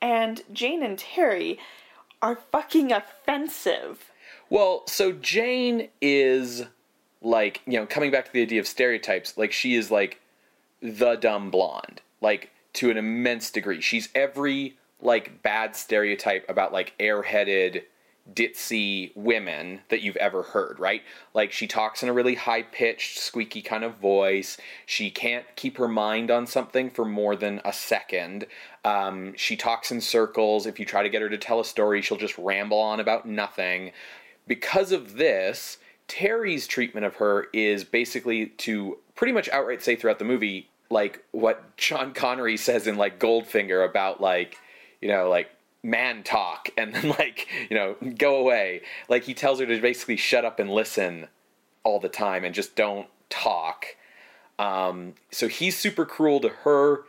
And 0.00 0.42
Jane 0.52 0.82
and 0.84 0.96
Terry 0.96 1.58
are 2.22 2.36
fucking 2.52 2.92
offensive. 2.92 4.10
Well, 4.48 4.84
so 4.86 5.10
Jane 5.12 5.88
is 6.00 6.64
like 7.20 7.60
you 7.66 7.78
know 7.78 7.86
coming 7.86 8.10
back 8.12 8.26
to 8.26 8.32
the 8.32 8.42
idea 8.42 8.60
of 8.60 8.66
stereotypes 8.68 9.36
like 9.36 9.50
she 9.50 9.74
is 9.74 9.90
like 9.90 10.20
the 10.80 11.16
dumb 11.16 11.50
blonde 11.50 12.00
like 12.20 12.50
to 12.72 12.90
an 12.92 12.96
immense 12.96 13.50
degree 13.50 13.80
she's 13.80 14.08
every 14.14 14.76
like 15.00 15.42
bad 15.42 15.76
stereotype 15.76 16.44
about 16.48 16.72
like 16.72 16.94
airheaded 16.98 17.82
ditzy 18.34 19.10
women 19.16 19.80
that 19.88 20.02
you've 20.02 20.16
ever 20.16 20.42
heard 20.42 20.78
right? 20.78 21.02
Like 21.34 21.50
she 21.52 21.66
talks 21.66 22.02
in 22.02 22.08
a 22.08 22.12
really 22.12 22.34
high 22.34 22.62
pitched 22.62 23.18
squeaky 23.18 23.62
kind 23.62 23.84
of 23.84 23.96
voice. 23.96 24.58
She 24.86 25.10
can't 25.10 25.44
keep 25.56 25.78
her 25.78 25.88
mind 25.88 26.30
on 26.30 26.46
something 26.46 26.90
for 26.90 27.04
more 27.04 27.36
than 27.36 27.60
a 27.64 27.72
second. 27.72 28.46
Um, 28.84 29.34
she 29.36 29.56
talks 29.56 29.90
in 29.90 30.00
circles. 30.00 30.66
If 30.66 30.78
you 30.78 30.84
try 30.84 31.02
to 31.02 31.08
get 31.08 31.22
her 31.22 31.28
to 31.28 31.38
tell 31.38 31.60
a 31.60 31.64
story 31.64 32.02
she'll 32.02 32.18
just 32.18 32.36
ramble 32.38 32.78
on 32.78 33.00
about 33.00 33.26
nothing. 33.26 33.92
Because 34.46 34.92
of 34.92 35.16
this 35.16 35.78
Terry's 36.06 36.66
treatment 36.66 37.04
of 37.06 37.16
her 37.16 37.48
is 37.52 37.84
basically 37.84 38.46
to 38.46 38.98
pretty 39.14 39.32
much 39.32 39.48
outright 39.50 39.82
say 39.82 39.94
throughout 39.94 40.18
the 40.18 40.24
movie, 40.24 40.68
like 40.90 41.22
what 41.32 41.62
Sean 41.76 42.14
Connery 42.14 42.56
says 42.56 42.86
in 42.86 42.96
like 42.96 43.18
Goldfinger 43.18 43.86
about 43.88 44.20
like, 44.20 44.56
you 45.00 45.08
know, 45.08 45.28
like 45.28 45.50
man 45.82 46.22
talk 46.22 46.68
and 46.76 46.94
then 46.94 47.10
like, 47.10 47.48
you 47.70 47.76
know, 47.76 47.96
go 48.16 48.36
away. 48.36 48.82
Like 49.08 49.24
he 49.24 49.34
tells 49.34 49.60
her 49.60 49.66
to 49.66 49.80
basically 49.80 50.16
shut 50.16 50.44
up 50.44 50.58
and 50.58 50.70
listen 50.70 51.28
all 51.84 52.00
the 52.00 52.08
time 52.08 52.44
and 52.44 52.54
just 52.54 52.76
don't 52.76 53.08
talk. 53.30 53.86
Um, 54.58 55.14
so 55.30 55.48
he's 55.48 55.78
super 55.78 56.04
cruel 56.04 56.40
to 56.40 56.48
her, 56.48 57.04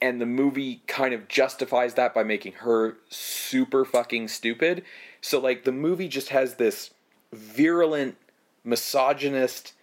and 0.00 0.20
the 0.20 0.26
movie 0.26 0.80
kind 0.86 1.12
of 1.12 1.28
justifies 1.28 1.94
that 1.94 2.14
by 2.14 2.22
making 2.22 2.52
her 2.52 2.96
super 3.10 3.84
fucking 3.84 4.28
stupid. 4.28 4.82
So 5.20 5.38
like 5.38 5.64
the 5.64 5.72
movie 5.72 6.08
just 6.08 6.30
has 6.30 6.54
this 6.54 6.90
virulent, 7.32 8.16
misogynist, 8.64 9.74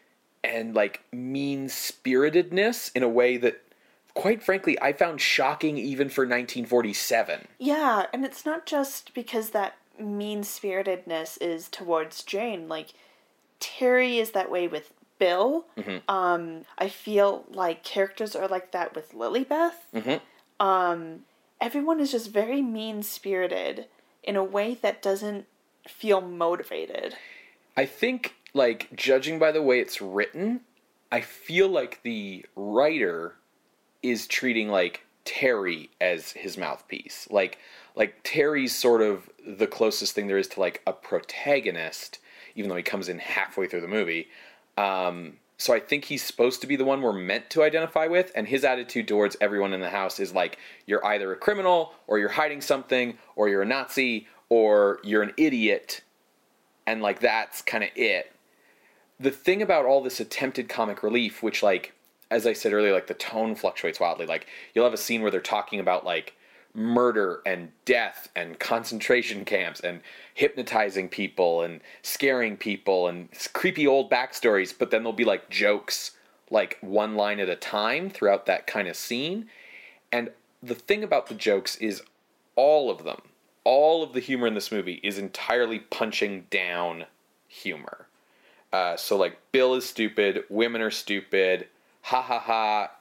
and 0.43 0.73
like 0.73 1.02
mean 1.12 1.69
spiritedness 1.69 2.91
in 2.95 3.04
a 3.04 3.10
way 3.10 3.38
that, 3.38 3.62
quite 4.17 4.41
frankly, 4.41 4.82
I 4.82 4.93
found 4.93 5.21
shocking 5.21 5.77
even 5.77 6.10
for 6.10 6.23
1947. 6.23 7.47
Yeah, 7.60 8.08
and 8.12 8.25
it's 8.25 8.47
not 8.47 8.65
just 8.65 9.13
because 9.13 9.51
that 9.51 9.77
mean 9.99 10.41
spiritedness 10.41 11.38
is 11.39 11.69
towards 11.69 12.23
Jane. 12.23 12.67
Like, 12.67 12.93
Terry 13.60 14.17
is 14.17 14.32
that 14.32 14.49
way 14.49 14.67
with 14.67 14.91
Bill. 15.19 15.67
Mm-hmm. 15.77 16.10
Um, 16.10 16.65
I 16.80 16.89
feel 16.89 17.45
like 17.51 17.84
characters 17.84 18.36
are 18.36 18.47
like 18.47 18.71
that 18.71 18.95
with 18.95 19.13
Lilybeth. 19.13 19.73
Mm-hmm. 19.93 20.65
Um, 20.65 21.19
everyone 21.62 21.99
is 21.99 22.12
just 22.12 22.32
very 22.32 22.63
mean 22.63 23.03
spirited 23.03 23.86
in 24.23 24.36
a 24.36 24.43
way 24.43 24.80
that 24.82 25.03
doesn't 25.03 25.45
feel 25.88 26.21
motivated. 26.21 27.15
I 27.77 27.86
think, 27.86 28.34
like, 28.56 28.95
judging 28.95 29.38
by 29.38 29.51
the 29.51 29.62
way 29.62 29.80
it's 29.80 30.01
written, 30.01 30.62
I 31.12 31.21
feel 31.21 31.67
like 31.67 32.01
the 32.01 32.47
writer 32.56 33.36
is 34.03 34.27
treating 34.27 34.69
like 34.69 35.05
Terry 35.25 35.89
as 35.99 36.31
his 36.31 36.57
mouthpiece. 36.57 37.27
Like, 37.29 37.57
like 37.95 38.19
Terry's 38.23 38.75
sort 38.75 39.01
of 39.01 39.29
the 39.45 39.67
closest 39.67 40.13
thing 40.13 40.27
there 40.27 40.38
is 40.38 40.47
to 40.49 40.60
like 40.60 40.81
a 40.88 40.93
protagonist, 40.93 42.19
even 42.55 42.69
though 42.69 42.75
he 42.75 42.83
comes 42.83 43.10
in 43.10 43.19
halfway 43.19 43.67
through 43.67 43.81
the 43.81 43.88
movie. 43.88 44.27
Um, 44.77 45.33
so 45.57 45.73
I 45.73 45.79
think 45.79 46.05
he's 46.05 46.23
supposed 46.23 46.62
to 46.62 46.67
be 46.67 46.75
the 46.75 46.86
one 46.86 47.01
we're 47.01 47.13
meant 47.13 47.49
to 47.51 47.63
identify 47.63 48.05
with, 48.05 48.31
and 48.36 48.47
his 48.47 48.63
attitude 48.63 49.07
towards 49.07 49.36
everyone 49.41 49.73
in 49.73 49.81
the 49.81 49.89
house 49.89 50.19
is 50.19 50.33
like, 50.33 50.60
you're 50.86 51.03
either 51.03 51.31
a 51.31 51.36
criminal, 51.36 51.93
or 52.05 52.19
you're 52.19 52.29
hiding 52.29 52.62
something, 52.62 53.17
or 53.36 53.49
you're 53.49 53.63
a 53.63 53.65
Nazi, 53.65 54.27
or 54.49 54.99
you're 55.03 55.23
an 55.23 55.33
idiot, 55.36 56.01
and 56.86 57.01
like 57.01 57.19
that's 57.19 57.62
kind 57.62 57.83
of 57.83 57.89
it. 57.95 58.31
The 59.19 59.31
thing 59.31 59.63
about 59.63 59.86
all 59.86 60.03
this 60.03 60.19
attempted 60.19 60.69
comic 60.69 61.01
relief, 61.01 61.41
which 61.41 61.63
like 61.63 61.93
as 62.30 62.46
I 62.46 62.54
said 62.54 62.74
earlier, 62.74 62.94
like 62.94 63.08
the 63.08 63.13
tone 63.13 63.56
fluctuates 63.56 64.00
wildly. 64.00 64.26
Like 64.26 64.48
you'll 64.74 64.86
have 64.86 64.94
a 64.94 64.98
scene 64.98 65.22
where 65.22 65.32
they're 65.32 65.42
talking 65.42 65.80
about 65.80 66.06
like 66.06 66.36
murder 66.74 67.42
and 67.46 67.72
death 67.86 68.30
and 68.36 68.60
concentration 68.60 69.44
camps 69.44 69.80
and 69.80 70.02
hypnotizing 70.36 71.10
people 71.10 71.63
and 71.63 71.82
scaring 72.04 72.56
people 72.56 73.08
and 73.08 73.30
creepy 73.54 73.88
old 73.88 74.12
backstories, 74.12 74.74
but 74.78 74.92
then 74.92 75.02
there'll 75.02 75.13
be 75.13 75.26
like 75.26 75.50
jokes 75.50 76.12
like 76.50 76.78
one 76.82 77.16
line 77.16 77.40
at 77.40 77.50
a 77.50 77.56
time 77.56 78.10
throughout 78.10 78.46
that 78.46 78.68
kind 78.68 78.88
of 78.88 78.96
scene. 78.96 79.48
And 80.12 80.30
the 80.62 80.76
thing 80.76 81.04
about 81.04 81.28
the 81.28 81.36
jokes 81.36 81.76
is 81.78 82.02
all 82.56 82.90
of 82.92 83.04
them, 83.04 83.22
all 83.63 84.04
of 84.04 84.13
the 84.13 84.20
humor 84.20 84.48
in 84.48 84.54
this 84.54 84.72
movie 84.72 85.00
is 85.04 85.18
entirely 85.18 85.80
punching 85.80 86.46
down 86.50 87.06
humor. 87.48 88.08
Uh, 88.72 88.96
so 88.96 89.18
like 89.18 89.40
Bill 89.52 89.74
is 89.74 89.86
stupid, 89.86 90.44
women 90.50 90.82
are 90.82 90.92
stupid, 90.92 91.68
ha 92.08 92.22
ha 92.22 92.39
ha, 92.39 92.91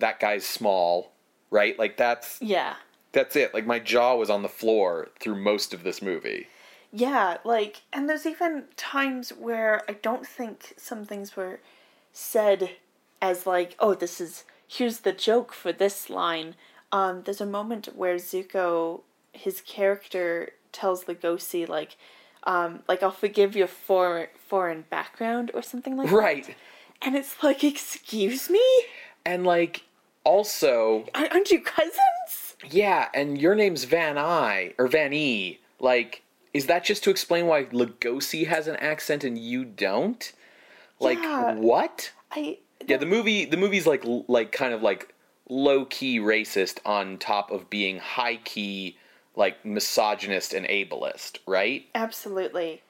that 0.00 0.18
guy's 0.18 0.44
small, 0.44 1.12
right? 1.48 1.78
Like 1.78 1.96
that's 1.96 2.42
Yeah. 2.42 2.74
that's 3.12 3.36
it. 3.36 3.54
Like 3.54 3.66
my 3.66 3.78
jaw 3.78 4.16
was 4.16 4.30
on 4.30 4.42
the 4.42 4.48
floor 4.48 5.08
through 5.20 5.36
most 5.36 5.72
of 5.72 5.84
this 5.84 6.02
movie. 6.02 6.48
Yeah, 6.90 7.36
like, 7.44 7.82
and 7.92 8.08
there's 8.08 8.26
even 8.26 8.64
times 8.76 9.30
where 9.30 9.82
I 9.88 9.92
don't 9.92 10.26
think 10.26 10.74
some 10.76 11.04
things 11.04 11.36
were 11.36 11.60
said 12.12 12.70
as 13.22 13.46
like, 13.46 13.76
oh, 13.78 13.94
this 13.94 14.20
is 14.20 14.44
here's 14.66 15.00
the 15.00 15.12
joke 15.12 15.52
for 15.52 15.72
this 15.72 16.10
line. 16.10 16.56
Um, 16.90 17.22
there's 17.24 17.40
a 17.40 17.46
moment 17.46 17.90
where 17.94 18.16
Zucco, 18.16 19.02
his 19.32 19.60
character, 19.60 20.50
tells 20.72 21.04
Lugosi 21.04 21.68
like, 21.68 21.96
um, 22.42 22.80
like 22.88 23.02
I'll 23.04 23.10
forgive 23.12 23.54
your 23.54 23.68
foreign 23.68 24.28
foreign 24.48 24.84
background 24.90 25.52
or 25.54 25.62
something 25.62 25.96
like 25.96 26.08
that. 26.08 26.16
Right. 26.16 26.56
And 27.02 27.16
it's 27.16 27.42
like, 27.42 27.62
excuse 27.64 28.50
me, 28.50 28.64
And 29.24 29.44
like 29.44 29.82
also, 30.24 31.06
aren't 31.14 31.50
you 31.50 31.60
cousins? 31.60 32.56
yeah, 32.68 33.08
and 33.14 33.40
your 33.40 33.54
name's 33.54 33.84
Van 33.84 34.18
I 34.18 34.74
or 34.78 34.88
Van 34.88 35.12
E. 35.12 35.60
Like, 35.80 36.22
is 36.52 36.66
that 36.66 36.84
just 36.84 37.04
to 37.04 37.10
explain 37.10 37.46
why 37.46 37.64
Lugosi 37.66 38.46
has 38.48 38.66
an 38.66 38.76
accent 38.76 39.22
and 39.24 39.38
you 39.38 39.64
don't? 39.64 40.32
Like 41.00 41.18
Yeah. 41.18 41.54
what? 41.54 42.12
I 42.32 42.58
Yeah, 42.86 42.96
the 42.96 43.06
movie 43.06 43.44
the 43.44 43.56
movie's 43.56 43.86
like 43.86 44.02
like 44.04 44.50
kind 44.52 44.74
of 44.74 44.82
like 44.82 45.14
low 45.48 45.84
key 45.84 46.18
racist 46.18 46.78
on 46.84 47.16
top 47.18 47.50
of 47.50 47.70
being 47.70 47.98
high 47.98 48.36
key 48.36 48.96
like 49.36 49.64
misogynist 49.64 50.52
and 50.52 50.66
ableist, 50.66 51.38
right? 51.46 51.86
Absolutely. 51.94 52.82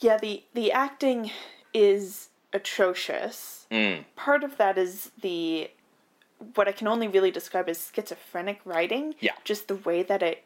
Yeah, 0.00 0.18
the 0.18 0.44
the 0.54 0.70
acting 0.72 1.30
is 1.74 2.28
atrocious. 2.56 3.66
Mm. 3.70 4.04
Part 4.16 4.42
of 4.42 4.56
that 4.56 4.76
is 4.76 5.12
the 5.20 5.70
what 6.54 6.68
I 6.68 6.72
can 6.72 6.86
only 6.86 7.08
really 7.08 7.30
describe 7.30 7.68
as 7.68 7.90
schizophrenic 7.94 8.60
writing. 8.64 9.14
Yeah. 9.20 9.32
Just 9.44 9.68
the 9.68 9.76
way 9.76 10.02
that 10.02 10.22
it 10.22 10.44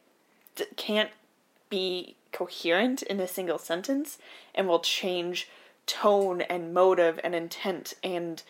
d- 0.55 0.66
can't 0.77 1.11
be 1.68 2.16
coherent 2.33 3.03
in 3.03 3.18
a 3.18 3.27
single 3.27 3.59
sentence 3.59 4.18
and 4.55 4.68
will 4.68 4.81
change 4.81 5.49
tone 5.87 6.42
and 6.42 6.73
motive 6.73 7.18
and 7.25 7.35
intent 7.35 7.94
and 8.05 8.42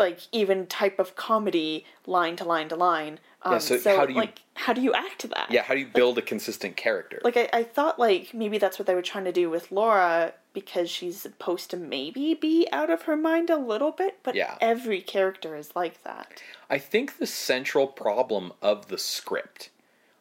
like 0.00 0.20
even 0.32 0.66
type 0.66 0.98
of 0.98 1.14
comedy 1.14 1.84
line 2.06 2.34
to 2.36 2.44
line 2.44 2.68
to 2.70 2.76
line. 2.76 3.20
Um, 3.42 3.58
so 3.60 3.78
how 3.96 4.04
do 4.06 4.12
you- 4.12 4.18
like 4.18 4.40
how 4.54 4.72
do 4.72 4.80
you 4.80 4.92
act 4.92 5.28
that? 5.30 5.46
Yeah, 5.50 5.62
how 5.62 5.74
do 5.74 5.80
you 5.80 5.86
build 5.86 6.18
a 6.18 6.22
consistent 6.22 6.76
character? 6.76 7.20
like 7.22 7.36
I, 7.36 7.48
I 7.52 7.62
thought 7.62 7.98
like 7.98 8.34
maybe 8.34 8.58
that's 8.58 8.78
what 8.78 8.86
they 8.86 8.94
were 8.94 9.02
trying 9.02 9.24
to 9.24 9.32
do 9.32 9.48
with 9.48 9.70
Laura 9.70 10.32
because 10.52 10.90
she's 10.90 11.20
supposed 11.20 11.70
to 11.70 11.76
maybe 11.76 12.34
be 12.34 12.66
out 12.72 12.90
of 12.90 13.02
her 13.02 13.16
mind 13.16 13.50
a 13.50 13.56
little 13.56 13.92
bit, 13.92 14.18
but 14.24 14.34
Yeah. 14.34 14.56
every 14.60 15.00
character 15.00 15.54
is 15.54 15.76
like 15.76 16.02
that. 16.02 16.42
I 16.68 16.78
think 16.78 17.18
the 17.18 17.26
central 17.26 17.86
problem 17.86 18.52
of 18.60 18.88
the 18.88 18.98
script, 18.98 19.70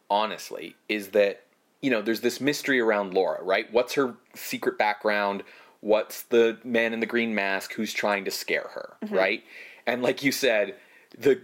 honestly, 0.10 0.76
is 0.88 1.10
that, 1.10 1.42
you 1.82 1.90
know, 1.90 2.02
there's 2.04 2.22
this 2.22 2.40
mystery 2.40 2.80
around 2.80 3.14
Laura, 3.16 3.42
right? 3.44 3.72
What's 3.74 3.94
her 3.96 4.16
secret 4.36 4.78
background? 4.78 5.44
What's 5.82 6.22
the 6.24 6.60
man 6.64 6.94
in 6.94 7.00
the 7.00 7.06
green 7.08 7.34
mask 7.34 7.74
who's 7.74 7.92
trying 7.94 8.24
to 8.26 8.32
scare 8.32 8.70
her, 8.74 8.98
right? 9.10 9.44
And 9.90 10.02
like 10.02 10.24
you 10.24 10.32
said, 10.32 10.76
the 11.18 11.40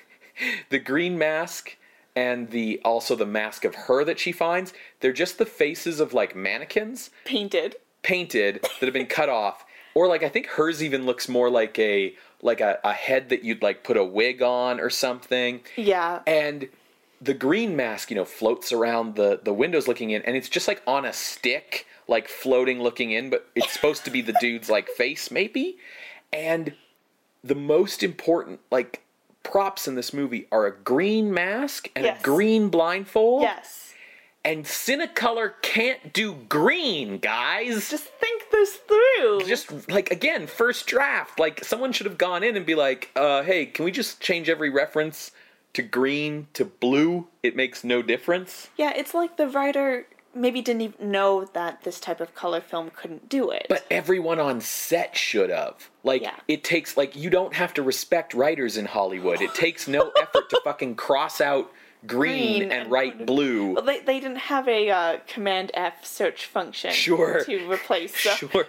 the 0.70 0.78
green 0.78 1.16
mask 1.18 1.76
and 2.16 2.50
the 2.50 2.80
also 2.84 3.16
the 3.16 3.26
mask 3.26 3.64
of 3.64 3.74
her 3.74 4.04
that 4.04 4.18
she 4.18 4.32
finds, 4.32 4.72
they're 5.00 5.12
just 5.12 5.38
the 5.38 5.46
faces 5.46 6.00
of 6.00 6.12
like 6.14 6.34
mannequins 6.36 7.10
Painted. 7.24 7.76
painted 8.02 8.62
that 8.62 8.82
have 8.86 8.92
been 8.92 9.06
cut 9.06 9.28
off 9.28 9.64
or 9.94 10.06
like 10.08 10.22
i 10.22 10.28
think 10.28 10.46
hers 10.46 10.82
even 10.82 11.06
looks 11.06 11.28
more 11.28 11.48
like 11.50 11.78
a 11.78 12.14
like 12.42 12.60
a, 12.60 12.78
a 12.84 12.92
head 12.92 13.28
that 13.30 13.42
you'd 13.44 13.62
like 13.62 13.82
put 13.84 13.96
a 13.96 14.04
wig 14.04 14.42
on 14.42 14.78
or 14.80 14.90
something 14.90 15.60
Yeah. 15.76 16.20
and 16.26 16.68
the 17.20 17.32
green 17.34 17.74
mask 17.76 18.10
you 18.10 18.16
know 18.16 18.24
floats 18.24 18.72
around 18.72 19.14
the 19.16 19.40
the 19.42 19.52
windows 19.54 19.88
looking 19.88 20.10
in 20.10 20.22
and 20.22 20.36
it's 20.36 20.48
just 20.48 20.68
like 20.68 20.82
on 20.86 21.04
a 21.04 21.12
stick 21.12 21.86
like 22.08 22.28
floating 22.28 22.82
looking 22.82 23.12
in 23.12 23.30
but 23.30 23.46
it's 23.54 23.72
supposed 23.72 24.04
to 24.04 24.10
be 24.10 24.20
the 24.20 24.34
dude's 24.40 24.68
like 24.68 24.88
face 24.88 25.30
maybe 25.30 25.76
and 26.32 26.74
the 27.44 27.54
most 27.54 28.02
important 28.02 28.58
like 28.70 29.02
props 29.42 29.86
in 29.86 29.94
this 29.94 30.12
movie 30.14 30.46
are 30.50 30.66
a 30.66 30.74
green 30.74 31.32
mask 31.32 31.90
and 31.94 32.04
Yes. 32.06 32.18
a 32.20 32.22
green 32.24 32.70
blindfold 32.70 33.42
Yes. 33.42 33.92
and 34.44 34.64
cinecolor 34.64 35.52
can't 35.60 36.12
do 36.14 36.32
green 36.48 37.18
guys 37.18 37.90
Just 37.90 38.04
think 38.04 38.50
this 38.50 38.76
through? 38.76 39.42
just 39.46 39.90
like 39.90 40.10
again 40.10 40.46
first 40.46 40.86
draft 40.86 41.38
like 41.38 41.62
someone 41.64 41.92
should 41.92 42.06
have 42.06 42.16
gone 42.18 42.42
in 42.42 42.56
and 42.56 42.64
be 42.64 42.74
like 42.74 43.10
uh 43.16 43.42
hey 43.42 43.66
can 43.66 43.84
we 43.84 43.90
just 43.90 44.20
change 44.20 44.48
every 44.48 44.70
reference 44.70 45.30
to 45.74 45.82
green 45.82 46.46
to 46.54 46.64
blue 46.64 47.26
it 47.42 47.54
makes 47.54 47.84
no 47.84 48.00
difference 48.00 48.68
yeah, 48.78 48.92
it's 48.96 49.12
like 49.12 49.36
the 49.36 49.48
writer 49.48 50.06
maybe 50.34 50.60
didn't 50.62 50.82
even 50.82 51.10
know 51.10 51.44
that 51.52 51.82
this 51.82 52.00
type 52.00 52.20
of 52.20 52.34
color 52.34 52.60
film 52.60 52.90
couldn't 52.94 53.28
do 53.28 53.50
it. 53.50 53.66
but 53.68 53.84
everyone 53.90 54.38
on 54.40 54.60
set 54.60 55.16
should 55.16 55.50
have 55.50 55.88
like 56.02 56.22
Yeah. 56.22 56.34
it 56.48 56.64
takes 56.64 56.96
like 56.96 57.14
you 57.16 57.30
don't 57.30 57.54
have 57.54 57.72
to 57.74 57.82
respect 57.82 58.34
writers 58.34 58.76
in 58.76 58.84
hollywood 58.86 59.40
it 59.40 59.54
takes 59.54 59.86
no 59.88 60.12
effort 60.20 60.50
to 60.50 60.60
fucking 60.64 60.96
cross 60.96 61.40
out 61.40 61.70
green, 62.06 62.58
Green 62.58 62.62
and, 62.64 62.72
and 62.72 62.90
write 62.90 63.24
blue 63.26 63.72
Well, 63.74 63.82
they, 63.84 64.00
they 64.00 64.20
didn't 64.20 64.36
have 64.38 64.68
a 64.68 64.90
uh, 64.90 65.18
Command 65.26 65.70
F 65.74 66.04
search 66.04 66.44
function 66.46 66.92
Sure. 66.92 67.42
to 67.44 67.70
replace. 67.70 68.26
uh, 68.26 68.34
sure 68.36 68.66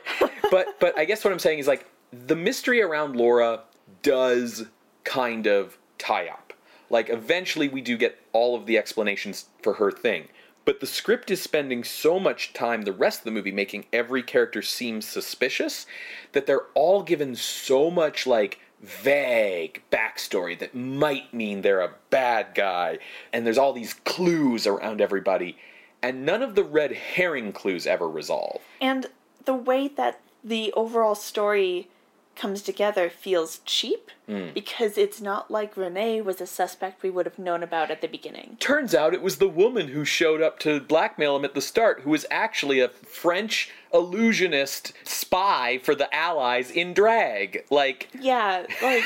but 0.52 0.80
but 0.80 0.98
i 0.98 1.04
guess 1.06 1.24
what 1.24 1.34
i'm 1.34 1.40
saying 1.40 1.60
is 1.60 1.68
like 1.68 1.86
the 2.12 2.36
mystery 2.36 2.82
around 2.82 3.16
laura 3.16 3.62
does 4.04 4.66
kind 5.04 5.48
of 5.48 5.78
tie 5.98 6.28
up 6.28 6.54
like 6.90 7.10
eventually 7.10 7.68
we 7.68 7.82
do 7.82 7.98
get 7.98 8.18
all 8.32 8.56
of 8.56 8.66
the 8.68 8.78
explanations 8.78 9.46
for 9.62 9.74
her 9.74 9.92
thing 9.92 10.28
but 10.66 10.80
the 10.80 10.88
script 10.88 11.32
is 11.32 11.42
spending 11.42 11.84
so 11.84 12.20
much 12.20 12.52
time 12.52 12.82
the 12.82 12.92
rest 12.92 13.20
of 13.20 13.26
the 13.26 13.32
movie 13.32 13.52
making 13.52 13.86
every 13.94 14.24
character 14.24 14.62
seem 14.62 15.02
suspicious 15.02 15.86
that 16.34 16.46
they're 16.46 16.68
all 16.74 17.04
given 17.04 17.36
so 17.36 17.90
much 17.90 18.28
like 18.28 18.60
vague 18.82 19.82
backstory 19.92 20.58
that 20.58 20.76
might 20.76 21.34
mean 21.34 21.62
they're 21.62 21.82
a 21.82 21.96
bad 22.10 22.48
guy 22.54 22.98
and 23.32 23.46
there's 23.46 23.58
all 23.58 23.74
these 23.74 23.94
clues 23.94 24.68
around 24.68 25.02
everybody 25.02 25.58
and 26.02 26.24
none 26.24 26.44
of 26.44 26.54
the 26.54 26.64
red 26.64 26.92
herring 26.92 27.52
clues 27.52 27.88
ever 27.88 28.08
resolve. 28.08 28.62
And 28.80 29.08
the 29.46 29.56
way 29.56 29.88
that 29.88 30.20
the 30.44 30.72
overall 30.74 31.16
story 31.16 31.90
comes 32.36 32.62
together 32.62 33.10
feels 33.10 33.60
cheap 33.66 34.12
Hmm. 34.28 34.48
because 34.56 34.98
it's 34.98 35.22
not 35.22 35.52
like 35.52 35.78
Renee 35.78 36.20
was 36.20 36.42
a 36.42 36.48
suspect 36.48 37.04
we 37.04 37.12
would 37.12 37.28
have 37.28 37.38
known 37.38 37.62
about 37.62 37.92
at 37.92 38.02
the 38.02 38.08
beginning. 38.08 38.58
Turns 38.60 38.96
out 38.96 39.14
it 39.14 39.22
was 39.22 39.38
the 39.38 39.48
woman 39.48 39.90
who 39.90 40.04
showed 40.04 40.42
up 40.42 40.58
to 40.60 40.80
blackmail 40.80 41.36
him 41.36 41.46
at 41.46 41.54
the 41.54 41.62
start, 41.62 42.02
who 42.02 42.10
was 42.10 42.26
actually 42.32 42.80
a 42.80 42.90
French 42.90 43.70
illusionist 43.94 44.94
spy 45.04 45.80
for 45.84 45.94
the 45.94 46.14
Allies 46.14 46.72
in 46.72 46.94
drag. 46.94 47.66
Like, 47.70 48.10
Yeah, 48.20 48.66
like 48.82 49.04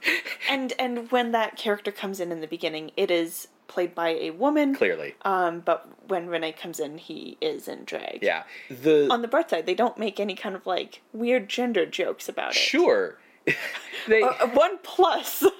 and 0.50 0.72
and 0.78 1.10
when 1.10 1.32
that 1.32 1.56
character 1.56 1.92
comes 1.92 2.20
in 2.20 2.32
in 2.32 2.40
the 2.40 2.46
beginning, 2.46 2.92
it 2.96 3.10
is 3.10 3.48
played 3.72 3.94
by 3.94 4.10
a 4.10 4.30
woman. 4.30 4.74
clearly. 4.74 5.14
Um, 5.22 5.60
but 5.60 5.88
when 6.08 6.28
Renee 6.28 6.52
comes 6.52 6.78
in, 6.78 6.98
he 6.98 7.38
is 7.40 7.68
in 7.68 7.84
drag. 7.84 8.18
Yeah. 8.22 8.42
The. 8.70 9.08
On 9.10 9.22
the 9.22 9.28
bright 9.28 9.48
side, 9.50 9.66
they 9.66 9.74
don't 9.74 9.96
make 9.98 10.20
any 10.20 10.34
kind 10.34 10.54
of 10.54 10.66
like 10.66 11.00
weird 11.12 11.48
gender 11.48 11.86
jokes 11.86 12.28
about 12.28 12.50
it. 12.50 12.56
sure. 12.56 13.18
they, 14.08 14.22
Uh, 14.22 14.48
one 14.48 14.78
plus. 14.82 15.44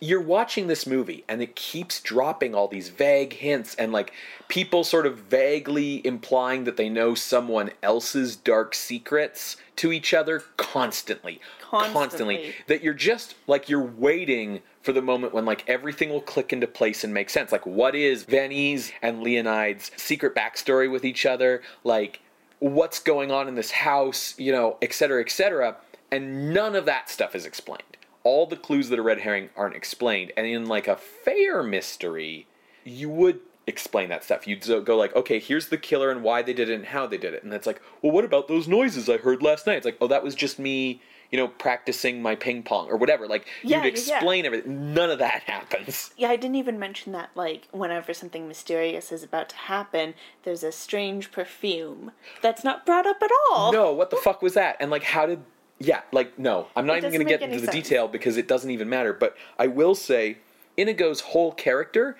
you're 0.00 0.20
watching 0.20 0.66
this 0.66 0.86
movie 0.86 1.24
and 1.28 1.40
it 1.40 1.56
keeps 1.56 2.00
dropping 2.00 2.54
all 2.54 2.68
these 2.68 2.90
vague 2.90 3.32
hints 3.32 3.74
and 3.76 3.92
like 3.92 4.12
people 4.48 4.84
sort 4.84 5.06
of 5.06 5.18
vaguely 5.18 6.06
implying 6.06 6.64
that 6.64 6.76
they 6.76 6.88
know 6.88 7.14
someone 7.14 7.70
else's 7.82 8.36
dark 8.36 8.74
secrets 8.74 9.56
to 9.76 9.92
each 9.92 10.12
other 10.12 10.42
constantly. 10.56 11.40
Constantly. 11.60 12.54
that 12.66 12.82
you're 12.82 12.94
just 12.94 13.34
like 13.46 13.68
you're 13.68 13.80
waiting 13.82 14.60
for 14.82 14.92
the 14.92 15.02
moment 15.02 15.32
when 15.32 15.44
like 15.44 15.66
everything 15.68 16.10
will 16.10 16.20
click 16.20 16.52
into 16.52 16.66
place 16.66 17.02
and 17.02 17.14
make 17.14 17.30
sense. 17.30 17.50
Like 17.50 17.66
what 17.66 17.94
is 17.94 18.24
Van 18.24 18.52
Ee's 18.52 18.92
and 19.02 19.22
Leonide's 19.22 19.90
secret 19.96 20.34
backstory 20.34 20.90
with 20.90 21.04
each 21.04 21.24
other? 21.24 21.62
Like 21.84 22.20
what's 22.58 23.00
going 23.00 23.30
on 23.30 23.48
in 23.48 23.54
this 23.54 23.70
house? 23.70 24.34
You 24.38 24.52
know 24.52 24.76
et 24.82 24.92
cetera 24.92 25.22
et 25.22 25.30
cetera. 25.30 25.76
And 26.12 26.54
none 26.54 26.76
of 26.76 26.84
that 26.84 27.10
stuff 27.10 27.34
is 27.34 27.46
explained 27.46 27.95
all 28.26 28.44
the 28.46 28.56
clues 28.56 28.88
that 28.88 28.98
are 28.98 29.04
red 29.04 29.20
herring 29.20 29.48
aren't 29.56 29.76
explained 29.76 30.32
and 30.36 30.44
in 30.46 30.66
like 30.66 30.88
a 30.88 30.96
fair 30.96 31.62
mystery 31.62 32.46
you 32.82 33.08
would 33.08 33.38
explain 33.68 34.08
that 34.08 34.22
stuff. 34.22 34.46
You'd 34.46 34.64
go 34.84 34.96
like 34.96 35.14
okay 35.14 35.38
here's 35.38 35.68
the 35.68 35.78
killer 35.78 36.10
and 36.10 36.22
why 36.22 36.42
they 36.42 36.52
did 36.52 36.68
it 36.68 36.74
and 36.74 36.86
how 36.86 37.06
they 37.06 37.18
did 37.18 37.34
it. 37.34 37.42
And 37.44 37.52
it's 37.52 37.66
like 37.66 37.80
well 38.02 38.12
what 38.12 38.24
about 38.24 38.48
those 38.48 38.66
noises 38.66 39.08
i 39.08 39.16
heard 39.16 39.42
last 39.42 39.66
night? 39.66 39.76
It's 39.76 39.84
like 39.84 39.98
oh 40.00 40.08
that 40.08 40.24
was 40.24 40.34
just 40.34 40.58
me 40.58 41.00
you 41.30 41.38
know 41.38 41.48
practicing 41.48 42.22
my 42.22 42.34
ping 42.34 42.62
pong 42.62 42.88
or 42.88 42.96
whatever. 42.96 43.26
Like 43.28 43.46
Yeah, 43.62 43.84
you'd 43.84 43.94
yeah, 43.98 44.04
yeah. 44.06 44.16
explain 44.16 44.44
everything 44.46 44.94
none 44.94 45.10
of 45.10 45.18
that 45.20 45.42
happens. 45.54 46.10
Yeah, 46.16 46.30
I 46.30 46.36
didn't 46.36 46.56
even 46.56 46.78
mention 46.78 47.12
that, 47.12 47.30
like, 47.34 47.68
whenever 47.72 48.14
something 48.14 48.46
mysterious 48.48 49.10
is 49.12 49.22
about 49.24 49.48
to 49.50 49.56
happen, 49.56 50.14
there's 50.44 50.62
a 50.62 50.72
strange 50.72 51.30
perfume 51.32 52.12
that's 52.42 52.62
not 52.64 52.86
brought 52.86 53.06
up 53.06 53.20
at 53.22 53.30
all. 53.50 53.72
no 53.72 53.92
what 53.92 54.10
the 54.10 54.16
fuck 54.16 54.42
was 54.42 54.54
that? 54.54 54.76
And 54.80 54.90
like 54.90 55.04
how 55.14 55.26
did 55.26 55.40
yeah 55.78 56.00
like 56.12 56.38
no 56.38 56.68
i'm 56.76 56.86
not 56.86 56.96
even 56.98 57.10
going 57.12 57.24
to 57.24 57.28
get 57.28 57.42
into 57.42 57.56
the 57.60 57.66
sense. 57.66 57.88
detail 57.88 58.08
because 58.08 58.36
it 58.36 58.48
doesn't 58.48 58.70
even 58.70 58.88
matter 58.88 59.12
but 59.12 59.36
i 59.58 59.66
will 59.66 59.94
say 59.94 60.38
Indigo's 60.76 61.20
whole 61.20 61.52
character 61.52 62.16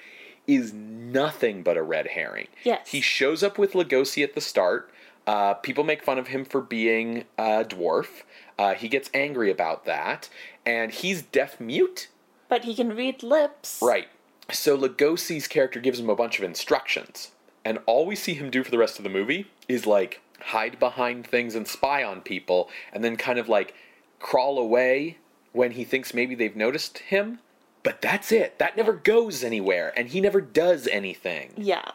is 0.46 0.72
nothing 0.72 1.62
but 1.62 1.76
a 1.76 1.82
red 1.82 2.08
herring 2.08 2.48
Yes. 2.64 2.88
he 2.88 3.00
shows 3.00 3.42
up 3.42 3.58
with 3.58 3.72
Lugosi 3.72 4.22
at 4.22 4.34
the 4.34 4.40
start 4.40 4.90
uh, 5.26 5.54
people 5.54 5.82
make 5.82 6.04
fun 6.04 6.18
of 6.18 6.28
him 6.28 6.44
for 6.44 6.60
being 6.60 7.24
a 7.36 7.64
dwarf 7.64 8.22
uh, 8.58 8.74
he 8.74 8.88
gets 8.88 9.10
angry 9.12 9.50
about 9.50 9.84
that 9.84 10.28
and 10.64 10.92
he's 10.92 11.22
deaf 11.22 11.58
mute 11.60 12.08
But 12.48 12.64
he 12.64 12.74
can 12.74 12.94
read 12.94 13.22
lips. 13.22 13.80
Right. 13.82 14.08
So 14.52 14.78
Lugosi's 14.78 15.48
character 15.48 15.80
gives 15.80 15.98
him 15.98 16.08
a 16.08 16.14
bunch 16.14 16.38
of 16.38 16.44
instructions, 16.44 17.32
and 17.64 17.80
all 17.86 18.06
we 18.06 18.14
see 18.14 18.34
him 18.34 18.48
do 18.50 18.62
for 18.62 18.70
the 18.70 18.78
rest 18.78 18.98
of 18.98 19.02
the 19.02 19.10
movie 19.10 19.46
is 19.68 19.84
like 19.86 20.20
hide 20.46 20.78
behind 20.78 21.26
things 21.26 21.54
and 21.54 21.66
spy 21.66 22.02
on 22.04 22.20
people, 22.20 22.68
and 22.92 23.02
then 23.04 23.16
kind 23.16 23.38
of 23.38 23.48
like 23.48 23.74
crawl 24.18 24.58
away 24.58 25.18
when 25.52 25.72
he 25.72 25.84
thinks 25.84 26.12
maybe 26.14 26.34
they've 26.34 26.56
noticed 26.56 26.98
him. 26.98 27.38
But 27.82 28.02
that's 28.02 28.32
it. 28.32 28.58
That 28.58 28.76
never 28.76 28.92
goes 28.92 29.44
anywhere, 29.44 29.92
and 29.96 30.08
he 30.08 30.20
never 30.20 30.40
does 30.40 30.88
anything. 30.88 31.52
Yeah. 31.56 31.92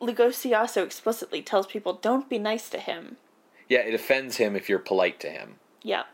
Lugosi 0.00 0.58
also 0.58 0.82
explicitly 0.82 1.42
tells 1.42 1.66
people 1.66 1.92
don't 1.92 2.28
be 2.30 2.38
nice 2.38 2.70
to 2.70 2.78
him. 2.78 3.16
Yeah, 3.68 3.80
it 3.80 3.92
offends 3.94 4.38
him 4.38 4.56
if 4.56 4.68
you're 4.68 4.78
polite 4.78 5.20
to 5.20 5.28
him. 5.28 5.56
Yeah. 5.82 6.04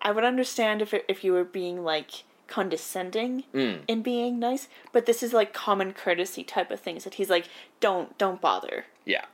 I 0.00 0.12
would 0.12 0.24
understand 0.24 0.82
if 0.82 0.94
it, 0.94 1.04
if 1.08 1.24
you 1.24 1.32
were 1.32 1.44
being 1.44 1.82
like 1.82 2.24
condescending 2.46 3.44
Mm. 3.52 3.80
in 3.88 4.02
being 4.02 4.38
nice, 4.38 4.68
but 4.92 5.06
this 5.06 5.22
is 5.22 5.32
like 5.32 5.52
common 5.52 5.92
courtesy 5.92 6.44
type 6.44 6.70
of 6.70 6.78
things 6.80 7.04
that 7.04 7.14
he's 7.14 7.30
like 7.30 7.48
don't 7.80 8.16
don't 8.18 8.40
bother. 8.40 8.84
Yeah. 9.04 9.24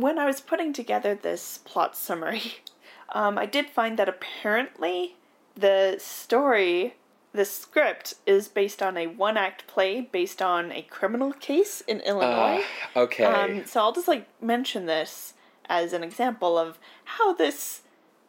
When 0.00 0.18
I 0.18 0.26
was 0.26 0.40
putting 0.40 0.72
together 0.72 1.14
this 1.14 1.58
plot 1.58 1.96
summary, 1.96 2.56
um, 3.12 3.38
I 3.38 3.46
did 3.46 3.70
find 3.70 3.98
that 3.98 4.08
apparently 4.08 5.16
the 5.56 5.96
story, 5.98 6.94
the 7.32 7.44
script, 7.44 8.14
is 8.26 8.48
based 8.48 8.82
on 8.82 8.96
a 8.96 9.06
one 9.06 9.36
act 9.36 9.66
play 9.66 10.00
based 10.00 10.42
on 10.42 10.72
a 10.72 10.82
criminal 10.82 11.32
case 11.32 11.80
in 11.82 12.00
Illinois. 12.00 12.64
Uh, 12.94 13.00
okay. 13.00 13.24
Um, 13.24 13.64
so 13.66 13.80
I'll 13.80 13.92
just 13.92 14.08
like 14.08 14.26
mention 14.42 14.86
this 14.86 15.34
as 15.66 15.92
an 15.92 16.02
example 16.02 16.58
of 16.58 16.78
how 17.04 17.32
this 17.32 17.82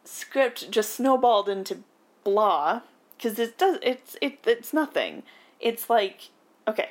script 0.04 0.70
just 0.70 0.94
snowballed 0.94 1.48
into 1.48 1.78
blah 2.24 2.80
because 3.16 3.38
it 3.38 3.58
does 3.58 3.78
it's 3.82 4.16
it 4.20 4.38
it's 4.46 4.72
nothing. 4.72 5.22
It's 5.60 5.88
like 5.90 6.30
okay, 6.68 6.90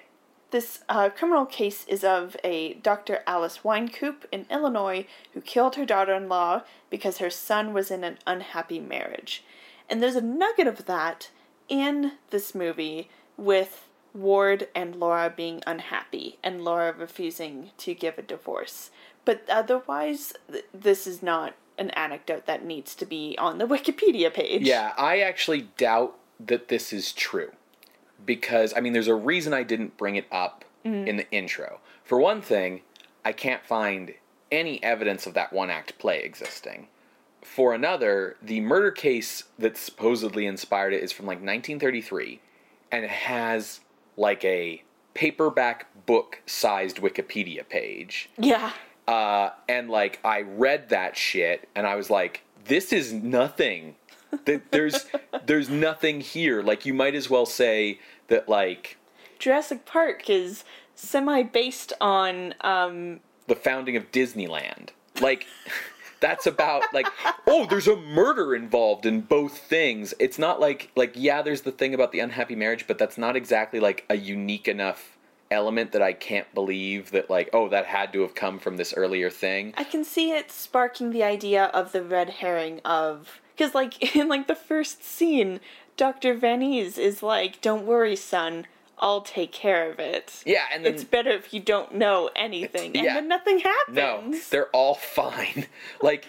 this 0.56 0.80
uh, 0.88 1.10
criminal 1.10 1.46
case 1.46 1.84
is 1.86 2.02
of 2.02 2.38
a 2.42 2.76
Dr. 2.76 3.20
Alice 3.28 3.60
Wynekoop 3.66 4.24
in 4.32 4.46
Illinois 4.50 5.06
who 5.34 5.42
killed 5.42 5.76
her 5.76 5.86
daughter-in-law 5.86 6.62
because 6.90 7.18
her 7.18 7.30
son 7.30 7.74
was 7.74 7.92
in 7.92 8.06
an 8.06 8.18
unhappy 8.26 8.80
marriage, 8.80 9.44
and 9.90 10.02
there's 10.02 10.16
a 10.16 10.22
nugget 10.22 10.66
of 10.66 10.86
that 10.86 11.30
in 11.68 12.14
this 12.30 12.56
movie 12.56 13.10
with 13.36 13.90
Ward 14.14 14.70
and 14.74 14.96
Laura 14.96 15.34
being 15.36 15.62
unhappy 15.68 16.40
and 16.42 16.64
Laura 16.64 16.94
refusing 16.94 17.72
to 17.80 17.94
give 17.94 18.18
a 18.18 18.22
divorce. 18.22 18.92
But 19.26 19.44
otherwise, 19.50 20.32
th- 20.50 20.64
this 20.74 21.06
is 21.06 21.22
not 21.22 21.56
an 21.78 21.90
anecdote 21.90 22.46
that 22.46 22.64
needs 22.64 22.96
to 22.96 23.06
be 23.06 23.36
on 23.38 23.58
the 23.58 23.68
Wikipedia 23.76 24.34
page. 24.34 24.62
Yeah, 24.62 24.94
I 24.98 25.20
actually 25.20 25.68
doubt 25.76 26.16
that 26.40 26.70
this 26.70 26.94
is 26.94 27.12
true. 27.12 27.52
Because, 28.24 28.74
I 28.76 28.82
mean, 28.82 28.94
there's 28.94 29.08
a 29.08 29.16
reason 29.16 29.54
I 29.54 29.64
didn't 29.64 29.98
bring 29.98 30.16
it 30.16 30.28
up 30.32 30.66
in 30.84 31.18
the 31.18 31.30
intro. 31.32 31.80
For 32.04 32.20
one 32.20 32.42
thing, 32.42 32.82
I 33.24 33.32
can't 33.32 33.66
find 33.66 34.14
any 34.52 34.82
evidence 34.84 35.26
of 35.26 35.34
that 35.34 35.52
one 35.52 35.72
act 35.72 35.98
play 35.98 36.22
existing. 36.22 36.88
For 37.42 37.74
another, 37.74 38.38
the 38.42 38.60
murder 38.60 38.92
case 38.92 39.46
that 39.58 39.78
supposedly 39.78 40.46
inspired 40.46 40.94
it 40.94 41.04
is 41.04 41.12
from 41.12 41.26
like 41.26 41.38
1933, 41.38 42.40
and 42.92 43.04
it 43.04 43.10
has 43.10 43.82
like 44.18 44.44
a 44.46 44.84
paperback 45.14 45.88
book 46.06 46.42
sized 46.46 46.98
Wikipedia 46.98 47.68
page. 47.68 48.30
Yeah. 48.38 48.72
Uh, 49.08 49.52
and 49.68 49.90
like 49.90 50.20
I 50.24 50.42
read 50.42 50.90
that 50.90 51.18
shit, 51.18 51.68
and 51.76 51.86
I 51.86 51.96
was 51.96 52.10
like, 52.10 52.44
"This 52.66 52.92
is 52.94 53.14
nothing. 53.14 53.96
Th- 54.46 54.62
There's 54.72 55.06
there's 55.46 55.70
nothing 55.70 56.22
here. 56.22 56.62
Like 56.62 56.86
you 56.86 56.94
might 56.94 57.16
as 57.16 57.30
well 57.30 57.46
say 57.46 58.00
that 58.28 58.50
like 58.50 58.98
Jurassic 59.40 59.86
Park 59.86 60.30
is 60.30 60.64
semi 60.96 61.44
based 61.44 61.94
on 62.02 62.54
um 62.62 63.20
the 63.48 63.56
founding 63.56 63.96
of 63.96 64.12
Disneyland. 64.12 64.90
Like 65.22 65.46
that's 66.20 66.48
about 66.48 66.84
like 66.94 67.08
oh 67.46 67.66
there's 67.66 67.88
a 67.88 67.96
murder 67.96 68.56
involved 68.56 69.06
in 69.06 69.22
both 69.22 69.58
things 69.58 70.14
it's 70.18 70.40
not 70.40 70.60
like 70.60 70.90
like 70.96 71.12
yeah 71.16 71.42
there's 71.42 71.62
the 71.62 71.72
thing 71.72 71.94
about 71.94 72.12
the 72.12 72.20
unhappy 72.20 72.56
marriage 72.56 72.88
but 72.88 72.98
that's 72.98 73.18
not 73.18 73.36
exactly 73.36 73.80
like 73.80 74.06
a 74.10 74.16
unique 74.16 74.68
enough 74.68 75.18
element 75.52 75.92
that 75.92 76.02
i 76.02 76.14
can't 76.14 76.52
believe 76.56 77.12
that 77.12 77.30
like 77.30 77.50
oh 77.54 77.70
that 77.70 77.86
had 77.86 78.12
to 78.12 78.22
have 78.22 78.34
come 78.34 78.58
from 78.58 78.78
this 78.78 78.94
earlier 78.96 79.30
thing 79.30 79.74
I 79.78 79.84
can 79.84 80.04
see 80.04 80.32
it 80.32 80.52
sparking 80.52 81.12
the 81.12 81.24
idea 81.24 81.66
of 81.66 81.92
the 81.92 82.02
red 82.02 82.30
herring 82.30 82.80
of 82.84 83.40
because 83.56 83.74
like 83.74 84.16
in 84.16 84.28
like 84.28 84.48
the 84.48 84.56
first 84.56 85.04
scene, 85.04 85.60
Doctor 85.98 86.36
Vanese 86.36 86.98
is 86.98 87.24
like, 87.24 87.62
"Don't 87.62 87.86
worry, 87.86 88.16
son, 88.16 88.68
I'll 89.00 89.22
take 89.22 89.52
care 89.52 89.90
of 89.90 90.00
it." 90.00 90.44
yeah 90.46 90.66
and 90.74 90.86
then 90.86 90.94
It's 90.94 91.04
better 91.04 91.32
if 91.32 91.54
you 91.54 91.60
don't 91.60 91.96
know 91.96 92.30
anything, 92.36 92.96
and 92.96 93.06
yeah. 93.06 93.14
then 93.16 93.28
nothing 93.28 93.60
happens. 93.60 93.96
No, 93.96 94.40
they're 94.50 94.70
all 94.70 94.96
fine. 95.16 95.66
Like, 96.02 96.26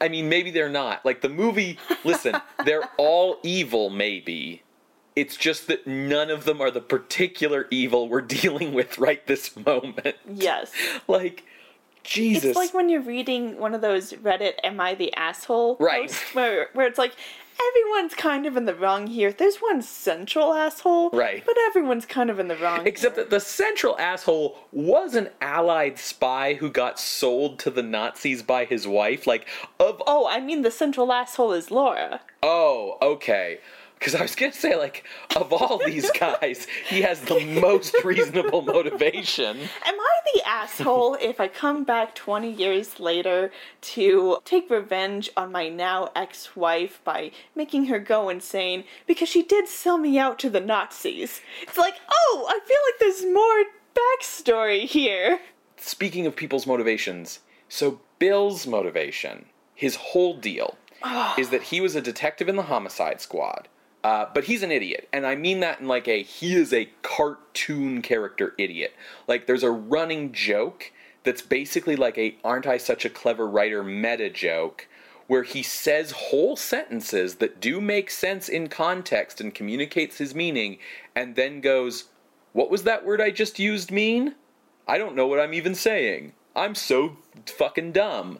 I 0.00 0.08
mean, 0.08 0.28
maybe 0.28 0.50
they're 0.50 0.70
not. 0.70 1.04
Like, 1.04 1.20
the 1.20 1.28
movie, 1.28 1.78
listen, 2.04 2.36
they're 2.64 2.88
all 2.96 3.38
evil, 3.42 3.90
maybe. 3.90 4.62
It's 5.16 5.36
just 5.36 5.66
that 5.66 5.86
none 5.86 6.30
of 6.30 6.44
them 6.44 6.60
are 6.62 6.70
the 6.70 6.80
particular 6.80 7.66
evil 7.70 8.08
we're 8.08 8.20
dealing 8.22 8.72
with 8.72 8.96
right 8.98 9.26
this 9.26 9.54
moment. 9.56 10.16
yes. 10.32 10.72
Like, 11.08 11.44
Jesus. 12.02 12.44
It's 12.44 12.56
like 12.56 12.74
when 12.74 12.88
you're 12.88 13.02
reading 13.02 13.58
one 13.58 13.74
of 13.74 13.80
those 13.80 14.12
Reddit 14.12 14.54
"Am 14.64 14.80
I 14.80 14.94
the 14.94 15.14
asshole?" 15.14 15.76
Right. 15.78 16.08
posts 16.08 16.34
where 16.34 16.68
where 16.72 16.86
it's 16.86 16.98
like 16.98 17.14
everyone's 17.68 18.14
kind 18.14 18.46
of 18.46 18.56
in 18.56 18.64
the 18.64 18.74
wrong 18.74 19.06
here. 19.06 19.32
There's 19.32 19.58
one 19.58 19.82
central 19.82 20.54
asshole, 20.54 21.10
Right. 21.10 21.42
But 21.44 21.56
everyone's 21.68 22.06
kind 22.06 22.30
of 22.30 22.38
in 22.38 22.48
the 22.48 22.56
wrong. 22.56 22.86
Except 22.86 23.16
here. 23.16 23.24
that 23.24 23.30
the 23.30 23.40
central 23.40 23.98
asshole 23.98 24.58
was 24.72 25.14
an 25.14 25.30
allied 25.40 25.98
spy 25.98 26.54
who 26.54 26.70
got 26.70 26.98
sold 26.98 27.58
to 27.60 27.70
the 27.70 27.82
Nazis 27.82 28.42
by 28.42 28.64
his 28.64 28.86
wife. 28.86 29.26
Like, 29.26 29.46
of 29.78 30.02
oh, 30.06 30.26
I 30.28 30.40
mean 30.40 30.62
the 30.62 30.70
central 30.70 31.12
asshole 31.12 31.52
is 31.52 31.70
Laura. 31.70 32.20
Oh, 32.42 32.96
okay. 33.02 33.60
Because 34.00 34.14
I 34.14 34.22
was 34.22 34.34
gonna 34.34 34.52
say, 34.54 34.76
like, 34.76 35.04
of 35.36 35.52
all 35.52 35.78
these 35.84 36.10
guys, 36.18 36.66
he 36.88 37.02
has 37.02 37.20
the 37.20 37.44
most 37.60 37.94
reasonable 38.02 38.62
motivation. 38.62 39.58
Am 39.60 40.00
I 40.00 40.20
the 40.32 40.42
asshole 40.48 41.18
if 41.20 41.38
I 41.38 41.48
come 41.48 41.84
back 41.84 42.14
20 42.14 42.50
years 42.50 42.98
later 42.98 43.52
to 43.82 44.38
take 44.46 44.70
revenge 44.70 45.28
on 45.36 45.52
my 45.52 45.68
now 45.68 46.08
ex 46.16 46.56
wife 46.56 47.00
by 47.04 47.32
making 47.54 47.86
her 47.86 47.98
go 47.98 48.30
insane 48.30 48.84
because 49.06 49.28
she 49.28 49.42
did 49.42 49.68
sell 49.68 49.98
me 49.98 50.18
out 50.18 50.38
to 50.38 50.48
the 50.48 50.60
Nazis? 50.60 51.42
It's 51.60 51.76
like, 51.76 51.96
oh, 52.10 52.46
I 52.48 52.58
feel 52.66 52.78
like 52.86 53.00
there's 53.00 53.30
more 53.30 53.64
backstory 53.94 54.86
here. 54.86 55.40
Speaking 55.76 56.26
of 56.26 56.34
people's 56.34 56.66
motivations, 56.66 57.40
so 57.68 58.00
Bill's 58.18 58.66
motivation, 58.66 59.44
his 59.74 59.96
whole 59.96 60.38
deal, 60.38 60.78
is 61.38 61.50
that 61.50 61.64
he 61.64 61.82
was 61.82 61.94
a 61.94 62.00
detective 62.00 62.48
in 62.48 62.56
the 62.56 62.62
homicide 62.62 63.20
squad. 63.20 63.68
Uh, 64.02 64.26
but 64.32 64.44
he's 64.44 64.62
an 64.62 64.72
idiot, 64.72 65.08
and 65.12 65.26
I 65.26 65.34
mean 65.34 65.60
that 65.60 65.80
in 65.80 65.86
like 65.86 66.08
a 66.08 66.22
he 66.22 66.54
is 66.54 66.72
a 66.72 66.88
cartoon 67.02 68.00
character 68.00 68.54
idiot. 68.56 68.94
Like 69.28 69.46
there's 69.46 69.62
a 69.62 69.70
running 69.70 70.32
joke 70.32 70.90
that's 71.22 71.42
basically 71.42 71.96
like 71.96 72.16
a 72.16 72.36
aren't 72.42 72.66
I 72.66 72.78
such 72.78 73.04
a 73.04 73.10
clever 73.10 73.46
writer 73.46 73.82
meta 73.82 74.30
joke 74.30 74.88
where 75.26 75.42
he 75.42 75.62
says 75.62 76.10
whole 76.12 76.56
sentences 76.56 77.36
that 77.36 77.60
do 77.60 77.80
make 77.80 78.10
sense 78.10 78.48
in 78.48 78.68
context 78.68 79.40
and 79.40 79.54
communicates 79.54 80.16
his 80.18 80.34
meaning 80.34 80.78
and 81.14 81.36
then 81.36 81.60
goes, 81.60 82.06
"What 82.54 82.70
was 82.70 82.84
that 82.84 83.04
word 83.04 83.20
I 83.20 83.30
just 83.30 83.58
used 83.58 83.92
mean? 83.92 84.34
I 84.88 84.96
don't 84.96 85.14
know 85.14 85.26
what 85.26 85.40
I'm 85.40 85.54
even 85.54 85.74
saying. 85.74 86.32
I'm 86.56 86.74
so 86.74 87.18
fucking 87.44 87.92
dumb." 87.92 88.38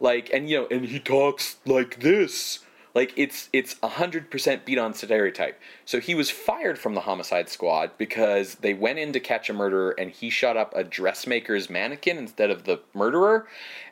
Like 0.00 0.30
and 0.32 0.48
you 0.48 0.62
know, 0.62 0.68
and 0.70 0.86
he 0.86 0.98
talks 0.98 1.56
like 1.66 2.00
this. 2.00 2.60
Like 2.94 3.12
it's 3.16 3.48
it's 3.52 3.76
a 3.82 3.88
hundred 3.88 4.30
percent 4.30 4.64
beat 4.64 4.78
on 4.78 4.94
stereotype. 4.94 5.60
So 5.84 5.98
he 5.98 6.14
was 6.14 6.30
fired 6.30 6.78
from 6.78 6.94
the 6.94 7.00
homicide 7.00 7.48
squad 7.48 7.90
because 7.98 8.56
they 8.56 8.72
went 8.72 9.00
in 9.00 9.12
to 9.12 9.20
catch 9.20 9.50
a 9.50 9.52
murderer 9.52 9.94
and 9.98 10.10
he 10.10 10.30
shot 10.30 10.56
up 10.56 10.72
a 10.76 10.84
dressmaker's 10.84 11.68
mannequin 11.68 12.18
instead 12.18 12.50
of 12.50 12.64
the 12.64 12.80
murderer. 12.94 13.48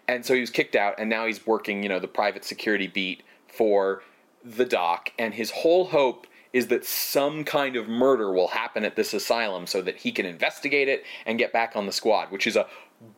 And 0.07 0.25
so 0.25 0.35
he 0.35 0.41
was 0.41 0.51
kicked 0.51 0.77
out 0.77 0.95
and 0.99 1.11
now 1.11 1.27
he's 1.27 1.47
working, 1.47 1.83
you 1.83 1.89
know, 1.89 1.99
the 1.99 2.09
private 2.09 2.45
security 2.45 2.87
beat 2.87 3.23
for 3.49 4.03
the 4.45 4.65
doc 4.65 5.11
and 5.19 5.35
his 5.35 5.51
whole 5.51 5.87
hope 5.87 6.27
is 6.53 6.67
that 6.69 6.85
some 6.85 7.45
kind 7.45 7.77
of 7.77 7.89
murder 7.89 8.33
will 8.33 8.49
happen 8.49 8.85
at 8.85 8.97
this 8.97 9.15
asylum 9.15 9.67
so 9.67 9.81
that 9.83 9.97
he 9.97 10.13
can 10.13 10.27
investigate 10.27 10.89
it 10.89 11.05
and 11.25 11.39
get 11.39 11.53
back 11.53 11.75
on 11.75 11.87
the 11.87 11.93
squad, 11.93 12.31
which 12.31 12.47
is 12.47 12.57
a 12.57 12.67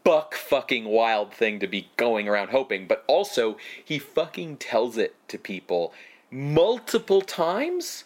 buck 0.02 0.34
fucking 0.34 0.84
wild 0.84 1.32
thing 1.32 1.58
to 1.60 1.66
be 1.66 1.88
going 1.96 2.28
around 2.28 2.50
hoping. 2.50 2.86
But 2.86 3.04
also, 3.06 3.56
he 3.84 3.98
fucking 3.98 4.58
tells 4.58 4.96
it 4.96 5.14
to 5.28 5.38
people 5.38 5.92
multiple 6.30 7.20
times 7.20 8.04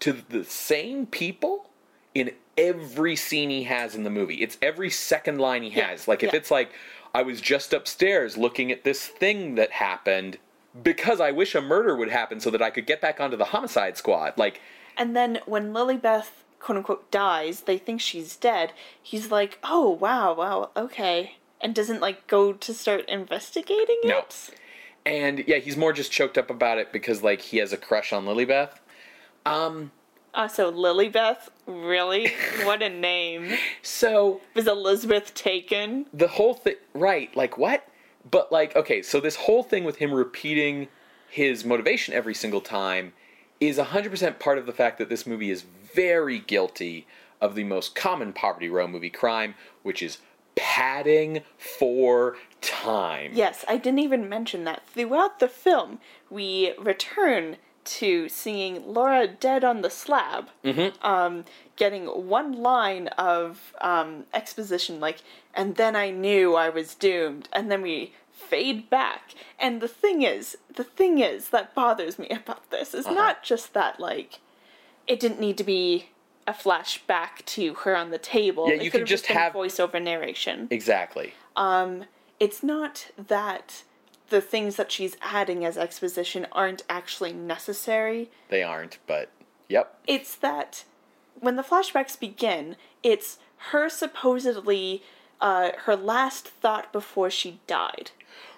to 0.00 0.12
the 0.12 0.44
same 0.44 1.06
people 1.06 1.68
in 2.14 2.32
every 2.56 3.16
scene 3.16 3.50
he 3.50 3.64
has 3.64 3.94
in 3.94 4.02
the 4.02 4.10
movie. 4.10 4.36
It's 4.36 4.58
every 4.62 4.90
second 4.90 5.38
line 5.38 5.62
he 5.62 5.70
Yeah, 5.70 5.90
has. 5.90 6.08
Like 6.08 6.22
if 6.22 6.32
yeah. 6.32 6.38
it's 6.38 6.50
like, 6.50 6.72
I 7.14 7.22
was 7.22 7.40
just 7.40 7.72
upstairs 7.72 8.36
looking 8.36 8.70
at 8.70 8.84
this 8.84 9.06
thing 9.06 9.56
that 9.56 9.72
happened 9.72 10.38
because 10.82 11.20
I 11.20 11.30
wish 11.30 11.54
a 11.54 11.60
murder 11.60 11.96
would 11.96 12.10
happen 12.10 12.40
so 12.40 12.50
that 12.50 12.62
I 12.62 12.70
could 12.70 12.86
get 12.86 13.00
back 13.00 13.20
onto 13.20 13.36
the 13.36 13.46
homicide 13.46 13.96
squad. 13.96 14.34
Like, 14.36 14.60
And 14.96 15.16
then 15.16 15.40
when 15.46 15.72
Lilybeth, 15.72 16.28
quote 16.60 16.78
unquote, 16.78 17.10
dies, 17.10 17.62
they 17.62 17.78
think 17.78 18.00
she's 18.00 18.36
dead. 18.36 18.72
He's 19.02 19.30
like, 19.30 19.58
oh, 19.64 19.90
wow, 19.90 20.34
wow, 20.34 20.70
okay. 20.76 21.36
And 21.60 21.74
doesn't, 21.74 22.00
like, 22.00 22.26
go 22.26 22.52
to 22.52 22.72
start 22.74 23.08
investigating 23.08 23.98
it? 24.02 24.08
No. 24.08 24.24
and 25.04 25.44
yeah, 25.46 25.56
he's 25.58 25.76
more 25.76 25.92
just 25.92 26.12
choked 26.12 26.36
up 26.38 26.50
about 26.50 26.78
it 26.78 26.92
because 26.92 27.22
like 27.22 27.40
he 27.40 27.56
has 27.58 27.72
a 27.72 27.76
crush 27.76 28.12
on 28.12 28.24
Lilybeth. 28.26 28.70
Um, 29.46 29.90
Uh, 30.34 30.46
so 30.46 30.70
Lilybeth? 30.70 31.48
Really? 31.66 32.32
what 32.64 32.82
a 32.82 32.88
name. 32.88 33.56
so 33.82 34.40
Was 34.54 34.66
Elizabeth 34.66 35.34
taken? 35.34 36.06
the 36.12 36.28
whole 36.28 36.54
thing 36.54 36.76
right 36.94 37.34
like 37.34 37.56
what 37.58 37.86
but 38.28 38.50
like 38.50 38.74
okay 38.76 39.02
so 39.02 39.20
this 39.20 39.36
whole 39.36 39.62
thing 39.62 39.84
with 39.84 39.96
him 39.96 40.12
repeating 40.12 40.88
his 41.28 41.64
motivation 41.64 42.12
every 42.14 42.34
single 42.34 42.60
time 42.60 43.12
is 43.60 43.76
100% 43.76 44.38
part 44.38 44.56
of 44.58 44.66
the 44.66 44.72
fact 44.72 44.98
that 44.98 45.08
this 45.08 45.26
movie 45.26 45.50
is 45.50 45.64
very 45.94 46.38
guilty 46.38 47.06
of 47.40 47.54
the 47.54 47.64
most 47.64 47.94
common 47.94 48.32
poverty 48.32 48.68
row 48.68 48.86
movie 48.86 49.10
crime 49.10 49.54
which 49.82 50.02
is 50.02 50.18
padding 50.56 51.42
for 51.56 52.36
time 52.60 53.30
Yes, 53.32 53.64
I 53.68 53.76
didn't 53.76 54.00
even 54.00 54.28
mention 54.28 54.64
that. 54.64 54.86
Throughout 54.86 55.38
the 55.38 55.48
film, 55.48 56.00
we 56.28 56.74
return 56.78 57.56
to 57.84 58.28
seeing 58.28 58.92
Laura 58.92 59.26
dead 59.26 59.64
on 59.64 59.82
the 59.82 59.90
slab, 59.90 60.48
um, 61.02 61.44
getting 61.76 62.06
one 62.06 62.52
line 62.62 63.08
of 63.08 63.72
um, 63.80 64.24
exposition, 64.34 65.00
like, 65.00 65.22
and 65.54 65.76
then 65.76 65.96
I 65.96 66.10
knew 66.10 66.54
I 66.54 66.68
was 66.68 66.94
doomed, 66.94 67.48
and 67.52 67.70
then 67.70 67.82
we 67.82 68.12
fade 68.32 68.88
back. 68.90 69.34
And 69.58 69.80
the 69.80 69.88
thing 69.88 70.22
is, 70.22 70.56
the 70.74 70.84
thing 70.84 71.18
is 71.18 71.48
that 71.50 71.74
bothers 71.74 72.18
me 72.18 72.28
about 72.30 72.70
this 72.70 72.94
is 72.94 73.06
not 73.06 73.42
just 73.42 73.74
that, 73.74 73.98
like, 73.98 74.40
it 75.06 75.18
didn't 75.20 75.40
need 75.40 75.58
to 75.58 75.64
be 75.64 76.10
a 76.46 76.52
flashback 76.52 77.44
to 77.46 77.74
her 77.74 77.96
on 77.96 78.10
the 78.10 78.18
table. 78.18 78.68
Yeah, 78.68 78.74
It 78.74 78.82
you 78.82 78.90
could 78.90 79.06
just 79.06 79.26
have- 79.26 79.52
voiceover 79.52 80.02
narration 80.02 80.68
exactly 80.70 81.34
it's 82.40 82.62
not 82.62 83.10
that 83.18 83.82
the 84.30 84.40
things 84.40 84.76
that 84.76 84.90
she's 84.90 85.16
adding 85.22 85.64
as 85.64 85.76
exposition 85.78 86.46
aren't 86.52 86.82
actually 86.88 87.32
necessary. 87.32 88.30
they 88.48 88.62
aren't 88.62 88.98
but 89.06 89.30
yep 89.68 89.98
It's 90.06 90.34
that 90.36 90.84
when 91.38 91.56
the 91.56 91.62
flashbacks 91.62 92.18
begin, 92.18 92.76
it's 93.02 93.38
her 93.72 93.88
supposedly 93.88 95.02
uh, 95.40 95.70
her 95.84 95.96
last 95.96 96.48
thought 96.48 96.92
before 96.92 97.30
she 97.30 97.60
died. 97.66 98.10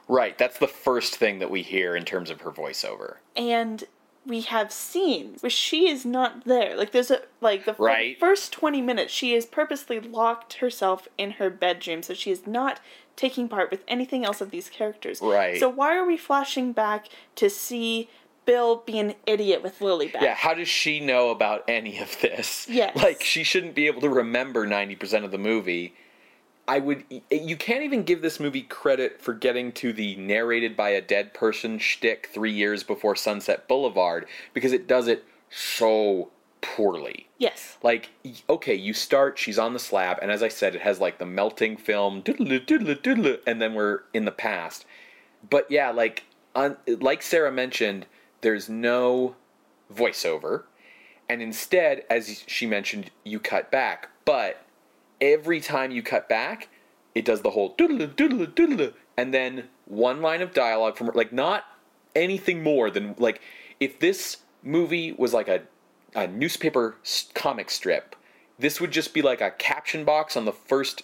right 0.09 0.37
that's 0.39 0.59
the 0.59 0.68
first 0.68 1.16
thing 1.16 1.39
that 1.39 1.51
we 1.51 1.62
hear 1.62 1.95
in 1.97 2.05
terms 2.05 2.31
of 2.31 2.41
her 2.43 2.51
voiceover 2.51 3.16
And 3.37 3.85
we 4.25 4.43
have 4.43 4.70
scenes 4.70 5.43
where 5.43 5.51
she 5.51 5.89
is 5.89 6.05
not 6.07 6.45
there. 6.45 6.77
Like 6.77 6.93
there's 6.93 7.11
a 7.11 7.23
like 7.41 7.64
the 7.64 7.75
Right. 7.77 8.16
first 8.20 8.53
20 8.53 8.81
minutes 8.81 9.12
she 9.12 9.33
has 9.35 9.47
purposely 9.47 9.99
locked 9.99 10.55
herself 10.55 11.09
in 11.18 11.33
her 11.33 11.51
bedroom 11.51 12.03
so 12.05 12.14
she 12.14 12.31
is 12.31 12.47
not 12.47 12.79
taking 13.16 13.48
part 13.48 13.70
with 13.70 13.82
anything 13.88 14.24
else 14.24 14.40
of 14.40 14.50
these 14.50 14.68
characters. 14.68 15.20
Right. 15.20 15.58
So 15.58 15.68
why 15.68 15.96
are 15.96 16.06
we 16.06 16.16
flashing 16.16 16.72
back 16.72 17.08
to 17.36 17.50
see 17.50 18.08
Bill 18.44 18.82
be 18.84 18.98
an 18.98 19.14
idiot 19.26 19.62
with 19.62 19.78
Lilybeth? 19.78 20.20
Yeah, 20.20 20.34
how 20.34 20.54
does 20.54 20.68
she 20.68 21.00
know 21.00 21.30
about 21.30 21.64
any 21.68 21.98
of 21.98 22.20
this? 22.20 22.66
Yes. 22.68 22.96
Like, 22.96 23.22
she 23.22 23.44
shouldn't 23.44 23.74
be 23.74 23.86
able 23.86 24.00
to 24.00 24.08
remember 24.08 24.66
90% 24.66 25.24
of 25.24 25.30
the 25.30 25.38
movie. 25.38 25.94
I 26.66 26.78
would. 26.78 27.04
You 27.30 27.56
can't 27.56 27.82
even 27.82 28.04
give 28.04 28.22
this 28.22 28.38
movie 28.38 28.62
credit 28.62 29.20
for 29.20 29.34
getting 29.34 29.72
to 29.72 29.92
the 29.92 30.14
narrated 30.16 30.76
by 30.76 30.90
a 30.90 31.00
dead 31.00 31.34
person 31.34 31.78
shtick 31.78 32.30
three 32.32 32.52
years 32.52 32.84
before 32.84 33.16
Sunset 33.16 33.66
Boulevard 33.66 34.26
because 34.54 34.72
it 34.72 34.86
does 34.86 35.08
it 35.08 35.24
so 35.50 36.30
poorly. 36.62 37.28
Yes. 37.38 37.76
Like, 37.82 38.10
okay, 38.48 38.74
you 38.74 38.94
start, 38.94 39.38
she's 39.38 39.58
on 39.58 39.74
the 39.74 39.78
slab, 39.78 40.18
and 40.22 40.30
as 40.30 40.42
I 40.42 40.48
said, 40.48 40.74
it 40.74 40.80
has 40.80 40.98
like 41.00 41.18
the 41.18 41.26
melting 41.26 41.76
film, 41.76 42.22
doodle 42.22 42.46
doodle 42.60 42.94
doodle, 42.94 43.36
and 43.46 43.60
then 43.60 43.74
we're 43.74 44.00
in 44.14 44.24
the 44.24 44.32
past. 44.32 44.86
but 45.50 45.70
yeah, 45.70 45.90
like 45.90 46.24
un, 46.54 46.76
like 46.86 47.22
Sarah 47.22 47.52
mentioned, 47.52 48.06
there's 48.40 48.68
no 48.68 49.36
voiceover, 49.94 50.64
and 51.28 51.42
instead, 51.42 52.04
as 52.08 52.44
she 52.46 52.66
mentioned, 52.66 53.10
you 53.24 53.38
cut 53.38 53.70
back. 53.70 54.08
But 54.24 54.64
every 55.20 55.60
time 55.60 55.90
you 55.90 56.02
cut 56.02 56.28
back, 56.28 56.68
it 57.14 57.24
does 57.24 57.42
the 57.42 57.50
whole 57.50 57.74
doodle 57.76 58.06
doodle 58.06 58.46
doodle, 58.46 58.92
and 59.16 59.34
then 59.34 59.64
one 59.86 60.22
line 60.22 60.42
of 60.42 60.54
dialogue 60.54 60.96
from 60.96 61.10
like 61.14 61.32
not 61.32 61.64
anything 62.14 62.62
more 62.62 62.90
than 62.90 63.14
like 63.18 63.40
if 63.80 63.98
this 63.98 64.38
movie 64.62 65.12
was 65.12 65.34
like 65.34 65.48
a 65.48 65.62
a 66.14 66.26
newspaper 66.26 66.96
comic 67.34 67.70
strip, 67.70 68.16
this 68.58 68.80
would 68.80 68.90
just 68.90 69.14
be 69.14 69.22
like 69.22 69.40
a 69.40 69.50
caption 69.50 70.04
box 70.04 70.36
on 70.36 70.44
the 70.44 70.52
first 70.52 71.02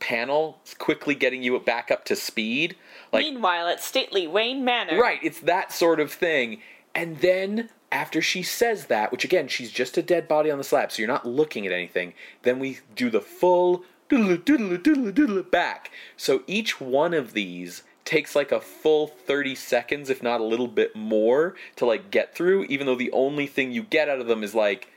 panel, 0.00 0.60
quickly 0.78 1.14
getting 1.14 1.42
you 1.42 1.58
back 1.58 1.90
up 1.90 2.04
to 2.04 2.16
speed. 2.16 2.76
Like 3.12 3.24
Meanwhile, 3.24 3.68
at 3.68 3.82
stately 3.82 4.26
Wayne 4.26 4.64
Manor. 4.64 5.00
Right, 5.00 5.18
it's 5.22 5.40
that 5.40 5.72
sort 5.72 6.00
of 6.00 6.12
thing. 6.12 6.60
And 6.94 7.18
then 7.18 7.70
after 7.90 8.20
she 8.20 8.42
says 8.42 8.86
that, 8.86 9.10
which 9.12 9.24
again, 9.24 9.48
she's 9.48 9.70
just 9.70 9.96
a 9.96 10.02
dead 10.02 10.28
body 10.28 10.50
on 10.50 10.58
the 10.58 10.64
slab, 10.64 10.92
so 10.92 11.00
you're 11.00 11.08
not 11.08 11.26
looking 11.26 11.66
at 11.66 11.72
anything, 11.72 12.14
then 12.42 12.58
we 12.58 12.80
do 12.94 13.10
the 13.10 13.20
full 13.20 13.84
doodle 14.08 14.36
doodle 14.36 14.76
doodle 14.76 15.12
doodle 15.12 15.42
back. 15.42 15.90
So 16.16 16.42
each 16.46 16.80
one 16.80 17.14
of 17.14 17.32
these 17.32 17.82
takes 18.08 18.34
like 18.34 18.52
a 18.52 18.58
full 18.60 19.06
30 19.06 19.54
seconds 19.54 20.08
if 20.08 20.22
not 20.22 20.40
a 20.40 20.44
little 20.44 20.66
bit 20.66 20.96
more 20.96 21.54
to 21.76 21.84
like 21.84 22.10
get 22.10 22.34
through 22.34 22.64
even 22.64 22.86
though 22.86 22.94
the 22.94 23.12
only 23.12 23.46
thing 23.46 23.70
you 23.70 23.82
get 23.82 24.08
out 24.08 24.18
of 24.18 24.26
them 24.26 24.42
is 24.42 24.54
like 24.54 24.88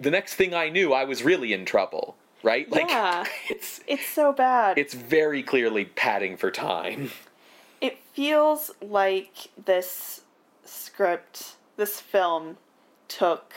the 0.00 0.10
next 0.10 0.34
thing 0.34 0.52
I 0.52 0.68
knew 0.68 0.92
I 0.92 1.04
was 1.04 1.22
really 1.22 1.52
in 1.52 1.64
trouble, 1.64 2.16
right? 2.42 2.68
Like 2.68 2.88
Yeah. 2.88 3.24
it's 3.48 3.80
It's 3.86 4.04
so 4.08 4.32
bad. 4.32 4.78
it's 4.78 4.94
very 4.94 5.44
clearly 5.44 5.84
padding 5.84 6.36
for 6.36 6.50
time. 6.50 7.12
it 7.80 7.98
feels 8.12 8.72
like 8.82 9.50
this 9.64 10.22
script, 10.64 11.54
this 11.76 12.00
film, 12.00 12.56
took 13.06 13.54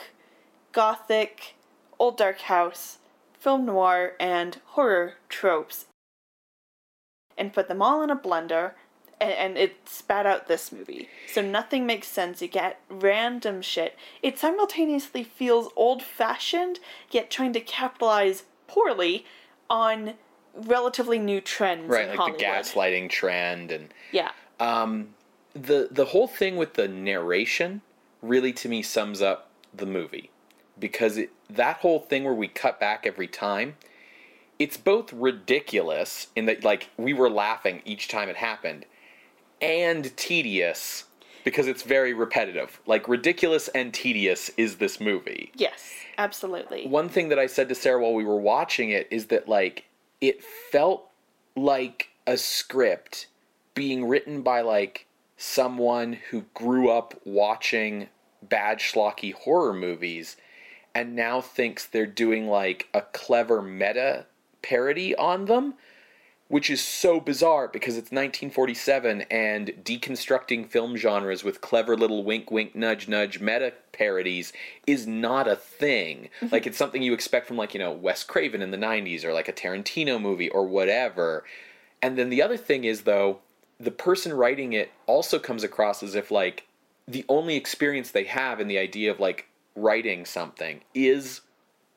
gothic, 0.70 1.56
old 1.98 2.16
dark 2.16 2.42
house, 2.42 2.98
film 3.40 3.66
noir, 3.66 4.12
and 4.20 4.60
horror 4.66 5.14
tropes 5.28 5.86
and 7.36 7.52
put 7.52 7.66
them 7.66 7.82
all 7.82 8.02
in 8.02 8.10
a 8.10 8.16
blender 8.16 8.72
and, 9.20 9.32
and 9.32 9.58
it 9.58 9.76
spat 9.88 10.26
out 10.26 10.48
this 10.48 10.72
movie. 10.72 11.08
So 11.32 11.42
nothing 11.42 11.86
makes 11.86 12.08
sense. 12.08 12.40
You 12.40 12.48
get 12.48 12.80
random 12.88 13.62
shit. 13.62 13.96
It 14.22 14.38
simultaneously 14.38 15.22
feels 15.24 15.70
old 15.76 16.02
fashioned, 16.02 16.80
yet 17.10 17.30
trying 17.30 17.52
to 17.52 17.60
capitalize 17.60 18.44
poorly 18.66 19.24
on 19.68 20.14
relatively 20.54 21.18
new 21.18 21.40
trends 21.40 21.88
Right, 21.88 22.08
like 22.08 22.16
Hollywood. 22.18 22.40
the 22.40 22.44
gaslighting 22.44 23.10
trend 23.10 23.70
and 23.70 23.92
Yeah. 24.12 24.30
Um, 24.58 25.14
the 25.54 25.88
the 25.90 26.06
whole 26.06 26.28
thing 26.28 26.56
with 26.56 26.74
the 26.74 26.86
narration 26.88 27.82
really 28.22 28.52
to 28.52 28.68
me 28.68 28.82
sums 28.82 29.20
up 29.22 29.50
the 29.74 29.86
movie 29.86 30.30
because 30.78 31.16
it, 31.16 31.30
that 31.48 31.76
whole 31.78 31.98
thing 32.00 32.24
where 32.24 32.34
we 32.34 32.46
cut 32.48 32.78
back 32.78 33.06
every 33.06 33.26
time 33.26 33.76
it's 34.58 34.76
both 34.76 35.12
ridiculous 35.12 36.28
in 36.36 36.46
that 36.46 36.62
like 36.62 36.90
we 36.96 37.12
were 37.14 37.30
laughing 37.30 37.80
each 37.84 38.06
time 38.08 38.28
it 38.28 38.36
happened 38.36 38.84
and 39.60 40.16
tedious 40.16 41.04
because 41.44 41.66
it's 41.66 41.82
very 41.82 42.12
repetitive. 42.12 42.80
Like 42.86 43.08
ridiculous 43.08 43.68
and 43.68 43.92
tedious 43.92 44.50
is 44.56 44.76
this 44.76 45.00
movie. 45.00 45.52
Yes, 45.54 45.92
absolutely. 46.18 46.86
one 46.86 47.08
thing 47.08 47.28
that 47.30 47.38
I 47.38 47.46
said 47.46 47.68
to 47.68 47.74
Sarah 47.74 48.02
while 48.02 48.14
we 48.14 48.24
were 48.24 48.40
watching 48.40 48.90
it 48.90 49.08
is 49.10 49.26
that 49.26 49.48
like 49.48 49.84
it 50.20 50.42
felt 50.42 51.08
like 51.56 52.10
a 52.26 52.36
script 52.36 53.26
being 53.74 54.06
written 54.06 54.42
by 54.42 54.60
like 54.60 55.06
someone 55.36 56.12
who 56.30 56.44
grew 56.54 56.90
up 56.90 57.14
watching 57.24 58.08
bad 58.42 58.78
schlocky 58.78 59.32
horror 59.32 59.72
movies 59.72 60.36
and 60.94 61.14
now 61.14 61.40
thinks 61.40 61.86
they're 61.86 62.06
doing 62.06 62.46
like 62.46 62.88
a 62.92 63.00
clever 63.00 63.62
meta 63.62 64.26
parody 64.62 65.14
on 65.16 65.46
them 65.46 65.74
which 66.50 66.68
is 66.68 66.82
so 66.82 67.20
bizarre 67.20 67.68
because 67.68 67.94
it's 67.94 68.10
1947 68.10 69.22
and 69.30 69.68
deconstructing 69.84 70.68
film 70.68 70.96
genres 70.96 71.44
with 71.44 71.60
clever 71.60 71.96
little 71.96 72.24
wink 72.24 72.50
wink 72.50 72.74
nudge 72.74 73.06
nudge 73.06 73.38
meta 73.38 73.72
parodies 73.92 74.52
is 74.84 75.06
not 75.06 75.46
a 75.46 75.54
thing. 75.54 76.28
Mm-hmm. 76.40 76.52
like 76.52 76.66
it's 76.66 76.76
something 76.76 77.02
you 77.02 77.14
expect 77.14 77.46
from 77.46 77.56
like, 77.56 77.72
you 77.72 77.78
know, 77.78 77.92
Wes 77.92 78.24
Craven 78.24 78.62
in 78.62 78.72
the 78.72 78.76
90s 78.76 79.24
or 79.24 79.32
like 79.32 79.48
a 79.48 79.52
Tarantino 79.52 80.20
movie 80.20 80.48
or 80.48 80.66
whatever. 80.66 81.44
And 82.02 82.18
then 82.18 82.30
the 82.30 82.42
other 82.42 82.56
thing 82.56 82.82
is 82.82 83.02
though, 83.02 83.38
the 83.78 83.92
person 83.92 84.32
writing 84.32 84.72
it 84.72 84.90
also 85.06 85.38
comes 85.38 85.62
across 85.62 86.02
as 86.02 86.16
if 86.16 86.32
like 86.32 86.66
the 87.06 87.24
only 87.28 87.54
experience 87.54 88.10
they 88.10 88.24
have 88.24 88.58
in 88.58 88.66
the 88.66 88.78
idea 88.78 89.12
of 89.12 89.20
like 89.20 89.46
writing 89.76 90.24
something 90.24 90.80
is 90.94 91.42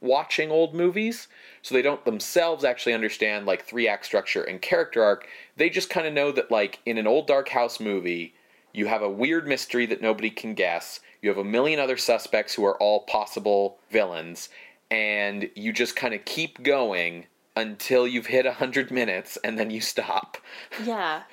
watching 0.03 0.51
old 0.51 0.75
movies 0.75 1.27
so 1.61 1.73
they 1.73 1.81
don't 1.81 2.05
themselves 2.05 2.63
actually 2.63 2.93
understand 2.93 3.45
like 3.45 3.65
three 3.65 3.87
act 3.87 4.05
structure 4.05 4.43
and 4.43 4.61
character 4.61 5.01
arc 5.03 5.27
they 5.57 5.69
just 5.69 5.89
kind 5.89 6.05
of 6.05 6.13
know 6.13 6.31
that 6.31 6.51
like 6.51 6.79
in 6.85 6.97
an 6.97 7.07
old 7.07 7.25
dark 7.25 7.49
house 7.49 7.79
movie 7.79 8.33
you 8.73 8.85
have 8.85 9.01
a 9.01 9.09
weird 9.09 9.47
mystery 9.47 9.85
that 9.85 10.01
nobody 10.01 10.29
can 10.29 10.53
guess 10.53 10.99
you 11.21 11.29
have 11.29 11.37
a 11.37 11.43
million 11.43 11.79
other 11.79 11.97
suspects 11.97 12.53
who 12.53 12.65
are 12.65 12.77
all 12.77 13.01
possible 13.01 13.77
villains 13.89 14.49
and 14.91 15.49
you 15.55 15.71
just 15.71 15.95
kind 15.95 16.13
of 16.13 16.23
keep 16.25 16.61
going 16.61 17.25
until 17.55 18.07
you've 18.07 18.27
hit 18.27 18.45
100 18.45 18.91
minutes 18.91 19.37
and 19.43 19.57
then 19.57 19.71
you 19.71 19.79
stop 19.79 20.37
Yeah. 20.83 21.23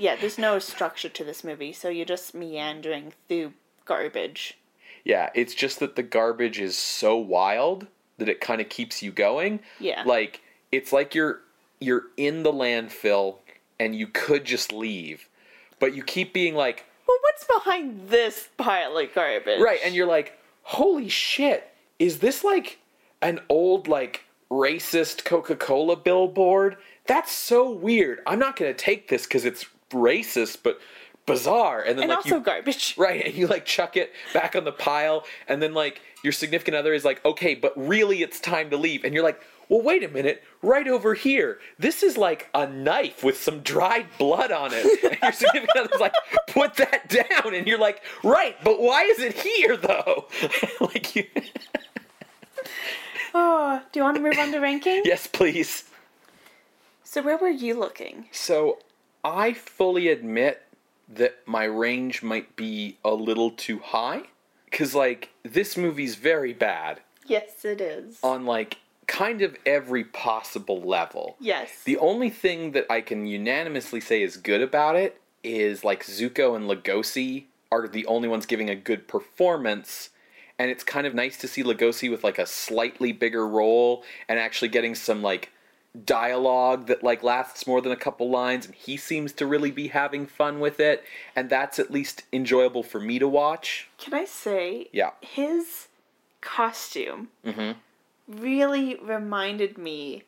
Yeah, 0.00 0.16
there's 0.16 0.38
no 0.38 0.58
structure 0.58 1.10
to 1.10 1.24
this 1.24 1.44
movie, 1.44 1.74
so 1.74 1.90
you're 1.90 2.06
just 2.06 2.34
meandering 2.34 3.12
through 3.28 3.52
garbage. 3.84 4.56
Yeah, 5.04 5.28
it's 5.34 5.52
just 5.54 5.78
that 5.80 5.94
the 5.94 6.02
garbage 6.02 6.58
is 6.58 6.78
so 6.78 7.18
wild 7.18 7.86
that 8.20 8.28
it 8.28 8.40
kind 8.40 8.60
of 8.60 8.68
keeps 8.68 9.02
you 9.02 9.10
going. 9.10 9.58
Yeah. 9.80 10.04
Like 10.06 10.40
it's 10.70 10.92
like 10.92 11.14
you're 11.14 11.40
you're 11.80 12.04
in 12.16 12.42
the 12.44 12.52
landfill 12.52 13.36
and 13.80 13.96
you 13.96 14.06
could 14.06 14.44
just 14.44 14.72
leave, 14.72 15.28
but 15.78 15.94
you 15.94 16.02
keep 16.04 16.32
being 16.32 16.54
like, 16.54 16.84
Well, 17.08 17.16
what's 17.22 17.44
behind 17.44 18.08
this 18.10 18.48
pile 18.56 18.96
of 18.96 19.14
garbage? 19.14 19.60
right, 19.60 19.80
and 19.84 19.94
you're 19.94 20.06
like, 20.06 20.38
holy 20.62 21.08
shit, 21.08 21.68
is 21.98 22.18
this 22.20 22.44
like 22.44 22.78
an 23.22 23.40
old 23.48 23.88
like 23.88 24.24
racist 24.50 25.24
Coca-Cola 25.24 25.96
billboard? 25.96 26.76
That's 27.06 27.32
so 27.32 27.70
weird. 27.70 28.20
I'm 28.26 28.38
not 28.38 28.56
going 28.56 28.72
to 28.72 28.78
take 28.78 29.08
this 29.08 29.26
cuz 29.26 29.44
it's 29.44 29.64
racist, 29.90 30.58
but 30.62 30.78
bizarre. 31.26 31.80
And 31.80 31.96
then 31.98 32.04
And 32.04 32.08
like 32.10 32.18
also 32.18 32.36
you 32.36 32.42
garbage. 32.42 32.94
Right, 32.98 33.24
and 33.24 33.34
you 33.34 33.46
like 33.46 33.64
chuck 33.64 33.96
it 33.96 34.12
back 34.34 34.54
on 34.54 34.64
the 34.64 34.72
pile, 34.72 35.24
and 35.48 35.62
then 35.62 35.72
like 35.74 36.00
your 36.22 36.32
significant 36.32 36.76
other 36.76 36.92
is 36.92 37.04
like, 37.04 37.24
okay, 37.24 37.54
but 37.54 37.72
really 37.76 38.22
it's 38.22 38.40
time 38.40 38.70
to 38.70 38.76
leave. 38.76 39.04
And 39.04 39.14
you're 39.14 39.24
like, 39.24 39.40
well, 39.68 39.82
wait 39.82 40.02
a 40.02 40.08
minute, 40.08 40.42
right 40.62 40.86
over 40.88 41.14
here, 41.14 41.60
this 41.78 42.02
is 42.02 42.16
like 42.16 42.50
a 42.54 42.66
knife 42.66 43.22
with 43.22 43.40
some 43.40 43.60
dried 43.60 44.06
blood 44.18 44.50
on 44.50 44.70
it. 44.72 44.84
And 45.04 45.18
your 45.22 45.32
significant 45.32 45.86
other's 45.86 46.00
like, 46.00 46.14
put 46.48 46.74
that 46.74 47.08
down. 47.08 47.54
And 47.54 47.66
you're 47.66 47.78
like, 47.78 48.02
right, 48.24 48.56
but 48.64 48.80
why 48.80 49.02
is 49.02 49.20
it 49.20 49.34
here 49.34 49.76
though? 49.76 50.26
like, 50.80 51.16
you... 51.16 51.24
Oh, 53.32 53.80
do 53.92 54.00
you 54.00 54.04
want 54.04 54.16
to 54.16 54.22
move 54.22 54.36
on 54.40 54.50
to 54.50 54.58
ranking? 54.58 55.02
yes, 55.04 55.28
please. 55.28 55.84
So 57.04 57.22
where 57.22 57.36
were 57.36 57.48
you 57.48 57.78
looking? 57.78 58.26
So 58.32 58.78
I 59.24 59.52
fully 59.52 60.08
admit 60.08 60.66
that 61.08 61.38
my 61.46 61.64
range 61.64 62.24
might 62.24 62.56
be 62.56 62.98
a 63.04 63.12
little 63.12 63.52
too 63.52 63.78
high. 63.78 64.22
Because, 64.70 64.94
like, 64.94 65.30
this 65.42 65.76
movie's 65.76 66.14
very 66.16 66.52
bad. 66.52 67.00
Yes, 67.26 67.64
it 67.64 67.80
is. 67.80 68.18
on 68.22 68.44
like 68.44 68.78
kind 69.06 69.42
of 69.42 69.56
every 69.66 70.04
possible 70.04 70.80
level. 70.80 71.36
yes. 71.40 71.82
The 71.84 71.98
only 71.98 72.30
thing 72.30 72.72
that 72.72 72.86
I 72.90 73.00
can 73.00 73.26
unanimously 73.26 74.00
say 74.00 74.22
is 74.22 74.36
good 74.36 74.60
about 74.62 74.96
it 74.96 75.20
is 75.44 75.84
like 75.84 76.04
Zucco 76.04 76.54
and 76.56 76.68
Lugosi 76.68 77.44
are 77.72 77.86
the 77.88 78.06
only 78.06 78.28
ones 78.28 78.46
giving 78.46 78.68
a 78.70 78.74
good 78.76 79.06
performance. 79.08 80.10
And 80.58 80.70
it's 80.70 80.84
kind 80.84 81.06
of 81.06 81.14
nice 81.14 81.36
to 81.38 81.48
see 81.48 81.62
Lugosi 81.62 82.10
with 82.10 82.22
like 82.22 82.38
a 82.38 82.46
slightly 82.46 83.12
bigger 83.12 83.46
role 83.46 84.04
and 84.28 84.38
actually 84.38 84.68
getting 84.68 84.94
some 84.94 85.22
like 85.22 85.50
dialogue 86.04 86.86
that 86.86 87.02
like 87.02 87.22
lasts 87.22 87.66
more 87.66 87.80
than 87.80 87.90
a 87.92 87.96
couple 87.96 88.30
lines 88.30 88.64
and 88.66 88.74
he 88.74 88.96
seems 88.96 89.32
to 89.32 89.46
really 89.46 89.70
be 89.72 89.88
having 89.88 90.24
fun 90.26 90.60
with 90.60 90.78
it 90.78 91.02
and 91.34 91.50
that's 91.50 91.78
at 91.80 91.90
least 91.90 92.22
enjoyable 92.32 92.82
for 92.82 93.00
me 93.00 93.18
to 93.18 93.26
watch. 93.26 93.88
Can 93.98 94.14
I 94.14 94.24
say? 94.24 94.88
Yeah. 94.92 95.10
His 95.20 95.88
costume 96.40 97.28
Mhm. 97.44 97.76
really 98.28 98.94
reminded 98.96 99.76
me 99.78 100.22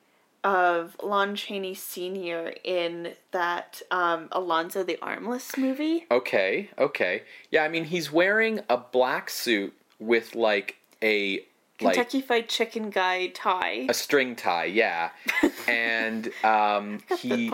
of 0.44 0.96
Lon 1.00 1.36
Chaney 1.36 1.74
Sr. 1.74 2.52
in 2.64 3.14
that 3.30 3.80
um, 3.92 4.28
Alonzo 4.32 4.82
the 4.82 4.98
Armless 5.00 5.56
movie. 5.56 6.06
Okay, 6.10 6.68
okay. 6.76 7.22
Yeah, 7.52 7.62
I 7.62 7.68
mean, 7.68 7.84
he's 7.84 8.10
wearing 8.10 8.58
a 8.68 8.76
black 8.76 9.30
suit 9.30 9.72
with 10.00 10.34
like 10.34 10.78
a 11.00 11.46
like 11.82 11.94
Kentucky 11.94 12.20
Fried 12.20 12.48
Chicken 12.48 12.90
guy 12.90 13.28
tie. 13.28 13.86
a 13.88 13.94
string 13.94 14.36
tie, 14.36 14.64
yeah. 14.66 15.10
and 15.68 16.30
um, 16.44 17.00
he 17.18 17.46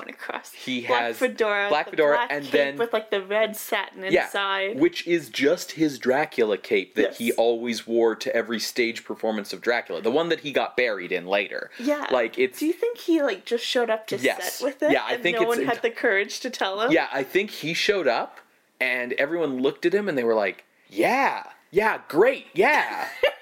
he 0.55 0.87
black 0.87 1.01
has 1.03 1.16
fedora, 1.18 1.68
black 1.68 1.91
fedora, 1.91 2.16
black 2.16 2.33
and 2.33 2.45
then 2.47 2.76
with 2.76 2.93
like 2.93 3.11
the 3.11 3.22
red 3.22 3.57
satin 3.57 4.05
yeah, 4.11 4.24
inside. 4.26 4.79
which 4.79 5.07
is 5.07 5.29
just 5.29 5.72
his 5.72 5.99
Dracula 5.99 6.59
cape 6.59 6.95
that 6.95 7.14
he 7.16 7.33
always 7.33 7.87
wore 7.87 8.14
to 8.16 8.35
every 8.35 8.59
stage 8.61 9.05
performance 9.05 9.53
of 9.53 9.61
Dracula, 9.61 10.01
the 10.01 10.11
one 10.11 10.29
that 10.29 10.41
he 10.41 10.53
got 10.53 10.76
buried 10.76 11.12
in 11.12 11.26
later. 11.26 11.70
yeah, 11.79 12.07
like 12.11 12.39
it's 12.39 12.59
Do 12.59 12.66
you 12.66 12.72
think 12.72 12.99
he 12.99 13.22
like 13.22 13.45
just 13.45 13.64
showed 13.64 13.91
up 13.91 14.07
to 14.09 14.16
Yes. 14.18 14.55
set 14.55 14.64
with 14.64 14.83
it? 14.83 14.93
Yeah, 14.93 15.05
I 15.05 15.14
and 15.14 15.22
think 15.22 15.41
no 15.41 15.47
one 15.47 15.64
had 15.64 15.83
the 15.83 15.91
courage 15.91 16.41
to 16.41 16.51
tell 16.51 16.81
him. 16.81 16.91
yeah. 16.93 17.09
I 17.12 17.22
think 17.22 17.51
he 17.51 17.74
showed 17.74 18.07
up, 18.09 18.41
and 18.81 19.12
everyone 19.14 19.61
looked 19.61 19.87
at 19.87 19.93
him, 19.95 20.09
and 20.09 20.16
they 20.16 20.24
were 20.24 20.35
like, 20.35 20.64
"Yeah, 20.89 21.45
yeah, 21.70 22.01
great, 22.09 22.47
yeah." 22.55 23.09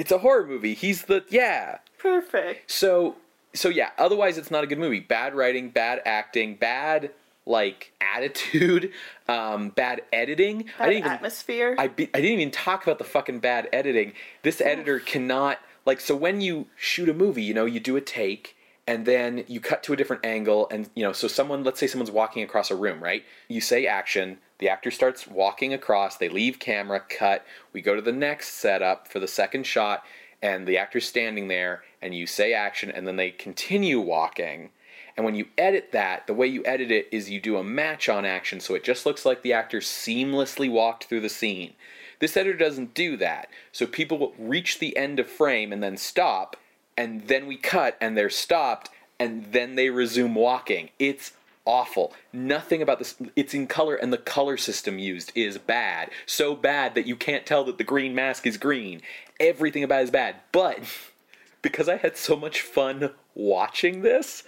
it's 0.00 0.10
a 0.10 0.16
horror 0.16 0.46
movie. 0.46 0.72
He's 0.72 1.04
the 1.04 1.24
yeah. 1.28 1.78
perfect. 1.98 2.70
So 2.70 3.16
so 3.52 3.68
yeah, 3.68 3.90
otherwise 3.98 4.38
it's 4.38 4.50
not 4.50 4.64
a 4.64 4.66
good 4.66 4.78
movie. 4.78 5.00
Bad 5.00 5.34
writing, 5.34 5.68
bad 5.68 6.00
acting, 6.06 6.54
bad 6.54 7.10
like 7.44 7.92
attitude, 8.00 8.92
um, 9.28 9.68
bad 9.68 10.00
editing. 10.10 10.64
I 10.78 10.86
That 10.86 10.86
didn't 10.86 10.98
even 11.00 11.12
atmosphere. 11.12 11.74
I, 11.78 11.88
be, 11.88 12.08
I 12.14 12.22
didn't 12.22 12.40
even 12.40 12.50
talk 12.50 12.82
about 12.82 12.96
the 12.96 13.04
fucking 13.04 13.40
bad 13.40 13.68
editing. 13.74 14.14
This 14.42 14.62
editor 14.62 15.00
cannot 15.00 15.58
like 15.84 16.00
so 16.00 16.16
when 16.16 16.40
you 16.40 16.68
shoot 16.76 17.10
a 17.10 17.14
movie, 17.14 17.42
you 17.42 17.52
know, 17.52 17.66
you 17.66 17.78
do 17.78 17.96
a 17.96 18.00
take 18.00 18.56
and 18.86 19.06
then 19.06 19.44
you 19.46 19.60
cut 19.60 19.82
to 19.84 19.92
a 19.92 19.96
different 19.96 20.24
angle 20.24 20.68
and 20.70 20.90
you 20.94 21.02
know, 21.02 21.12
so 21.12 21.28
someone 21.28 21.62
let's 21.64 21.80
say 21.80 21.86
someone's 21.86 22.10
walking 22.10 22.42
across 22.42 22.70
a 22.70 22.76
room, 22.76 23.02
right? 23.02 23.24
You 23.48 23.60
say 23.60 23.86
action, 23.86 24.38
the 24.58 24.68
actor 24.68 24.90
starts 24.90 25.26
walking 25.26 25.72
across, 25.72 26.16
they 26.16 26.28
leave 26.28 26.58
camera, 26.58 27.00
cut, 27.00 27.44
we 27.72 27.82
go 27.82 27.94
to 27.94 28.02
the 28.02 28.12
next 28.12 28.54
setup 28.54 29.08
for 29.08 29.20
the 29.20 29.28
second 29.28 29.66
shot 29.66 30.04
and 30.42 30.66
the 30.66 30.78
actor's 30.78 31.06
standing 31.06 31.48
there 31.48 31.82
and 32.02 32.14
you 32.14 32.26
say 32.26 32.52
action 32.52 32.90
and 32.90 33.06
then 33.06 33.16
they 33.16 33.30
continue 33.30 34.00
walking. 34.00 34.70
And 35.16 35.24
when 35.24 35.34
you 35.34 35.46
edit 35.58 35.92
that, 35.92 36.26
the 36.26 36.34
way 36.34 36.46
you 36.46 36.64
edit 36.64 36.90
it 36.90 37.08
is 37.12 37.28
you 37.28 37.40
do 37.40 37.58
a 37.58 37.64
match 37.64 38.08
on 38.08 38.24
action 38.24 38.60
so 38.60 38.74
it 38.74 38.84
just 38.84 39.04
looks 39.04 39.26
like 39.26 39.42
the 39.42 39.52
actor 39.52 39.80
seamlessly 39.80 40.70
walked 40.70 41.04
through 41.04 41.20
the 41.20 41.28
scene. 41.28 41.74
This 42.20 42.36
editor 42.36 42.56
doesn't 42.56 42.94
do 42.94 43.16
that. 43.16 43.48
So 43.72 43.86
people 43.86 44.34
reach 44.38 44.78
the 44.78 44.96
end 44.96 45.18
of 45.18 45.28
frame 45.28 45.72
and 45.72 45.82
then 45.82 45.96
stop, 45.96 46.56
and 46.96 47.28
then 47.28 47.46
we 47.46 47.56
cut 47.56 47.96
and 48.00 48.16
they're 48.16 48.30
stopped, 48.30 48.90
and 49.18 49.52
then 49.52 49.74
they 49.74 49.90
resume 49.90 50.34
walking. 50.34 50.90
It's 50.98 51.32
awful. 51.64 52.12
Nothing 52.32 52.82
about 52.82 52.98
this. 52.98 53.16
It's 53.36 53.54
in 53.54 53.66
color, 53.66 53.94
and 53.94 54.12
the 54.12 54.18
color 54.18 54.56
system 54.56 54.98
used 54.98 55.32
is 55.34 55.58
bad. 55.58 56.10
So 56.26 56.54
bad 56.54 56.94
that 56.94 57.06
you 57.06 57.16
can't 57.16 57.46
tell 57.46 57.64
that 57.64 57.78
the 57.78 57.84
green 57.84 58.14
mask 58.14 58.46
is 58.46 58.56
green. 58.56 59.02
Everything 59.38 59.84
about 59.84 60.00
it 60.00 60.04
is 60.04 60.10
bad. 60.10 60.36
But 60.52 60.80
because 61.62 61.88
I 61.88 61.96
had 61.96 62.16
so 62.16 62.36
much 62.36 62.62
fun 62.62 63.10
watching 63.34 64.02
this, 64.02 64.42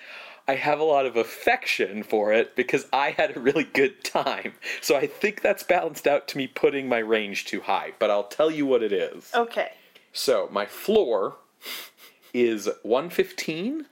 I 0.49 0.57
have 0.57 0.80
a 0.80 0.84
lot 0.84 1.07
of 1.07 1.16
affection 1.16 2.03
for 2.03 2.32
it 2.32 2.57
because 2.57 2.86
I 2.93 3.12
had 3.12 3.36
a 3.36 3.40
really 3.40 3.64
good 3.64 4.03
time. 4.03 4.55
So 4.80 4.97
I 4.97 5.07
think 5.07 5.40
that's 5.40 5.62
balanced 5.62 6.07
out 6.07 6.26
to 6.28 6.38
me 6.38 6.49
putting 6.49 6.88
my 6.88 6.99
range 6.99 7.45
too 7.45 7.61
high, 7.61 7.93
but 7.99 8.11
I'll 8.11 8.24
tell 8.24 8.51
you 8.51 8.66
what 8.66 8.82
it 8.82 8.93
is. 8.93 9.30
okay. 9.34 9.72
So 10.12 10.49
my 10.53 10.66
floor 10.66 11.36
is 12.33 12.68
115 12.83 13.87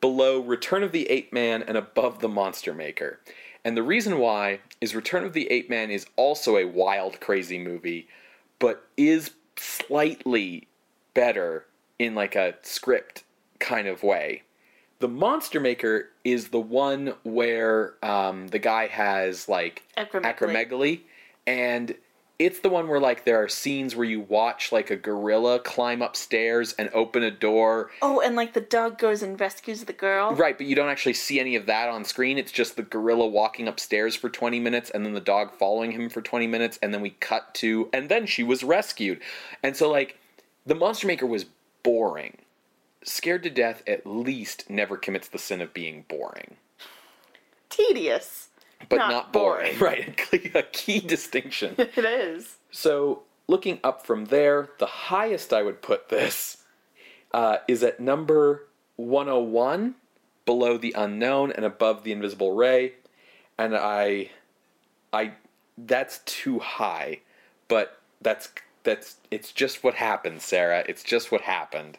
below 0.00 0.40
Return 0.40 0.82
of 0.82 0.92
the 0.92 1.08
Ape 1.10 1.32
Man 1.32 1.62
and 1.62 1.76
above 1.76 2.20
The 2.20 2.28
Monster 2.28 2.74
Maker. 2.74 3.20
And 3.64 3.76
the 3.76 3.82
reason 3.82 4.18
why 4.18 4.60
is 4.80 4.94
Return 4.94 5.24
of 5.24 5.32
the 5.32 5.50
Ape 5.50 5.70
Man 5.70 5.90
is 5.90 6.06
also 6.16 6.56
a 6.56 6.66
wild, 6.66 7.20
crazy 7.20 7.58
movie, 7.58 8.08
but 8.58 8.86
is 8.96 9.30
slightly 9.56 10.68
better 11.14 11.64
in 11.98 12.14
like 12.14 12.36
a 12.36 12.54
script 12.62 13.24
kind 13.58 13.88
of 13.88 14.02
way. 14.02 14.42
The 14.98 15.08
Monster 15.08 15.60
Maker 15.60 16.10
is 16.24 16.48
the 16.48 16.60
one 16.60 17.14
where 17.22 17.94
um, 18.02 18.48
the 18.48 18.58
guy 18.58 18.86
has 18.88 19.48
like 19.48 19.82
Acromegaly. 19.96 20.34
acromegaly, 20.34 21.00
and 21.46 21.94
it's 22.38 22.60
the 22.60 22.68
one 22.68 22.88
where 22.88 22.98
like 22.98 23.24
there 23.24 23.42
are 23.42 23.48
scenes 23.48 23.94
where 23.94 24.06
you 24.06 24.20
watch 24.20 24.72
like 24.72 24.90
a 24.90 24.96
gorilla 24.96 25.60
climb 25.60 26.02
upstairs 26.02 26.72
and 26.72 26.90
open 26.92 27.22
a 27.22 27.30
door. 27.30 27.90
Oh, 28.02 28.20
and 28.20 28.34
like 28.34 28.54
the 28.54 28.60
dog 28.60 28.98
goes 28.98 29.22
and 29.22 29.38
rescues 29.38 29.84
the 29.84 29.92
girl. 29.92 30.34
Right, 30.34 30.56
but 30.58 30.66
you 30.66 30.74
don't 30.74 30.88
actually 30.88 31.14
see 31.14 31.38
any 31.38 31.54
of 31.54 31.66
that 31.66 31.88
on 31.88 32.04
screen. 32.04 32.36
It's 32.36 32.50
just 32.50 32.76
the 32.76 32.82
gorilla 32.82 33.26
walking 33.26 33.68
upstairs 33.68 34.16
for 34.16 34.28
20 34.28 34.58
minutes 34.58 34.90
and 34.90 35.06
then 35.06 35.12
the 35.12 35.20
dog 35.20 35.52
following 35.52 35.92
him 35.92 36.08
for 36.08 36.22
20 36.22 36.46
minutes 36.48 36.78
and 36.82 36.92
then 36.92 37.00
we 37.00 37.10
cut 37.10 37.54
to 37.54 37.88
and 37.92 38.08
then 38.08 38.26
she 38.26 38.42
was 38.42 38.64
rescued. 38.64 39.20
And 39.62 39.76
so 39.76 39.90
like 39.90 40.18
the 40.66 40.74
Monster 40.74 41.06
Maker 41.06 41.26
was 41.26 41.46
boring. 41.82 42.38
Scared 43.04 43.42
to 43.44 43.50
Death 43.50 43.82
at 43.86 44.06
least 44.06 44.68
never 44.68 44.96
commits 44.96 45.28
the 45.28 45.38
sin 45.38 45.60
of 45.60 45.74
being 45.74 46.04
boring. 46.08 46.56
Tedious. 47.68 48.48
But 48.88 48.96
Not 48.96 49.10
not, 49.10 49.32
boring. 49.32 49.78
Right, 49.80 50.18
a 50.54 50.62
key 50.62 51.00
distinction. 51.00 51.74
It 51.78 52.04
is. 52.04 52.56
So, 52.70 53.22
looking 53.46 53.78
up 53.84 54.06
from 54.06 54.26
there, 54.26 54.70
the 54.78 54.86
highest 54.86 55.52
I 55.52 55.62
would 55.62 55.82
put 55.82 56.08
this 56.08 56.64
uh, 57.32 57.58
is 57.68 57.82
at 57.82 58.00
number 58.00 58.66
101, 58.96 59.94
below 60.44 60.76
the 60.76 60.94
unknown 60.96 61.52
and 61.52 61.64
above 61.64 62.04
the 62.04 62.12
invisible 62.12 62.52
ray. 62.52 62.94
And 63.58 63.76
I, 63.76 64.30
I, 65.12 65.32
that's 65.78 66.18
too 66.26 66.58
high, 66.58 67.20
but 67.68 68.00
that's 68.20 68.48
that's 68.84 69.16
it's 69.30 69.52
just 69.52 69.82
what 69.82 69.94
happened, 69.94 70.42
Sarah. 70.42 70.84
It's 70.88 71.02
just 71.02 71.32
what 71.32 71.40
happened. 71.40 71.98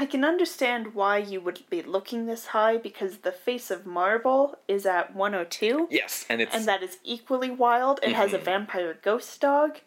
I 0.00 0.06
can 0.06 0.24
understand 0.24 0.94
why 0.94 1.18
you 1.18 1.42
would 1.42 1.60
be 1.68 1.82
looking 1.82 2.24
this 2.24 2.46
high 2.46 2.78
because 2.78 3.18
the 3.18 3.32
face 3.32 3.70
of 3.70 3.84
marble 3.84 4.56
is 4.66 4.86
at 4.86 5.14
102. 5.14 5.88
Yes, 5.90 6.24
and 6.30 6.40
it's 6.40 6.54
and 6.54 6.64
that 6.64 6.82
is 6.82 6.96
equally 7.04 7.50
wild. 7.50 8.00
It 8.02 8.14
has 8.14 8.32
a 8.32 8.38
Mhm. 8.38 8.42
vampire 8.44 8.94
ghost 9.02 9.38
dog. 9.42 9.80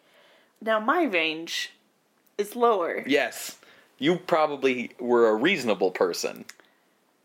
Now 0.62 0.80
my 0.80 1.02
range 1.06 1.72
is 2.38 2.56
lower, 2.56 3.04
yes. 3.08 3.58
You 3.98 4.18
probably 4.18 4.92
were 5.00 5.28
a 5.30 5.34
reasonable 5.36 5.90
person. 5.90 6.46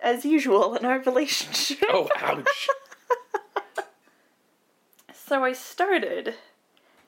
as 0.00 0.24
usual 0.24 0.74
in 0.76 0.84
our 0.86 1.00
relationship. 1.00 1.84
Oh, 1.90 2.08
ouch. 2.16 2.68
So 5.12 5.44
I 5.44 5.52
started 5.52 6.36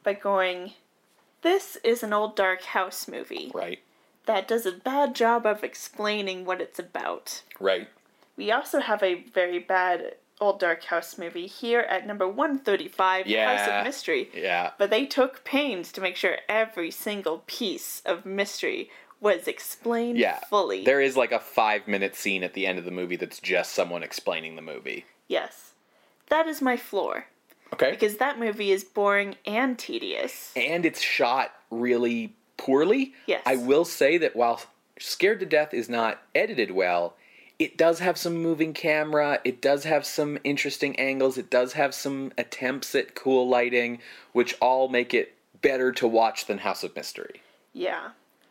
by 0.02 0.12
going, 0.12 0.74
this 1.40 1.76
is 1.82 2.02
an 2.02 2.12
old 2.12 2.36
dark 2.36 2.62
house 2.64 3.08
movie 3.08 3.50
right, 3.54 3.78
that 4.26 4.46
does 4.48 4.66
a 4.66 4.72
bad 4.72 5.14
job 5.14 5.46
of 5.46 5.64
explaining 5.64 6.44
what 6.44 6.60
it's 6.60 6.78
about. 6.78 7.42
right. 7.58 7.88
We 8.36 8.50
also 8.52 8.80
have 8.80 9.02
a 9.02 9.22
very 9.34 9.58
bad 9.58 10.14
old 10.40 10.60
dark 10.60 10.84
house 10.84 11.18
movie 11.18 11.46
here 11.46 11.80
at 11.80 12.06
number 12.06 12.26
135, 12.26 13.26
yeah. 13.26 13.56
House 13.58 13.68
of 13.68 13.84
Mystery. 13.84 14.30
Yeah. 14.32 14.70
But 14.78 14.88
they 14.88 15.04
took 15.04 15.44
pains 15.44 15.92
to 15.92 16.00
make 16.00 16.16
sure 16.16 16.38
every 16.48 16.90
single 16.90 17.42
piece 17.46 18.00
of 18.06 18.24
mystery 18.24 18.88
was 19.20 19.46
explained 19.46 20.16
Yeah. 20.16 20.38
fully. 20.48 20.82
There 20.84 21.02
is 21.02 21.14
like 21.18 21.32
a 21.32 21.38
five 21.38 21.86
minute 21.86 22.16
scene 22.16 22.42
at 22.42 22.54
the 22.54 22.66
end 22.66 22.78
of 22.78 22.86
the 22.86 22.90
movie 22.90 23.16
that's 23.16 23.40
just 23.40 23.72
someone 23.72 24.02
explaining 24.02 24.56
the 24.56 24.62
movie. 24.62 25.04
Yes. 25.28 25.72
That 26.28 26.46
is 26.46 26.62
my 26.62 26.78
floor. 26.78 27.26
Okay. 27.74 27.90
Because 27.90 28.16
that 28.16 28.38
movie 28.40 28.70
is 28.72 28.84
boring 28.84 29.34
and 29.44 29.78
tedious. 29.78 30.52
and 30.56 30.86
it's 30.86 31.02
shot 31.02 31.52
really 31.70 32.34
poorly. 32.60 33.14
Yes. 33.26 33.42
I 33.46 33.56
will 33.56 33.86
say 33.86 34.18
that 34.18 34.36
while 34.36 34.60
Scared 34.98 35.40
to 35.40 35.46
Death 35.46 35.72
is 35.72 35.88
not 35.88 36.22
edited 36.34 36.70
well, 36.70 37.14
it 37.58 37.76
does 37.76 38.00
have 38.00 38.18
some 38.18 38.36
moving 38.36 38.74
camera, 38.74 39.40
it 39.44 39.62
does 39.62 39.84
have 39.84 40.04
some 40.04 40.38
interesting 40.44 40.98
angles, 40.98 41.38
it 41.38 41.50
does 41.50 41.72
have 41.72 41.94
some 41.94 42.32
attempts 42.36 42.94
at 42.94 43.14
cool 43.14 43.48
lighting, 43.48 43.98
which 44.32 44.54
all 44.60 44.88
make 44.88 45.14
it 45.14 45.34
better 45.62 45.90
to 45.92 46.06
watch 46.06 46.46
than 46.46 46.58
House 46.58 46.84
of 46.84 46.94
Mystery. 46.94 47.40
Yeah. 47.72 48.10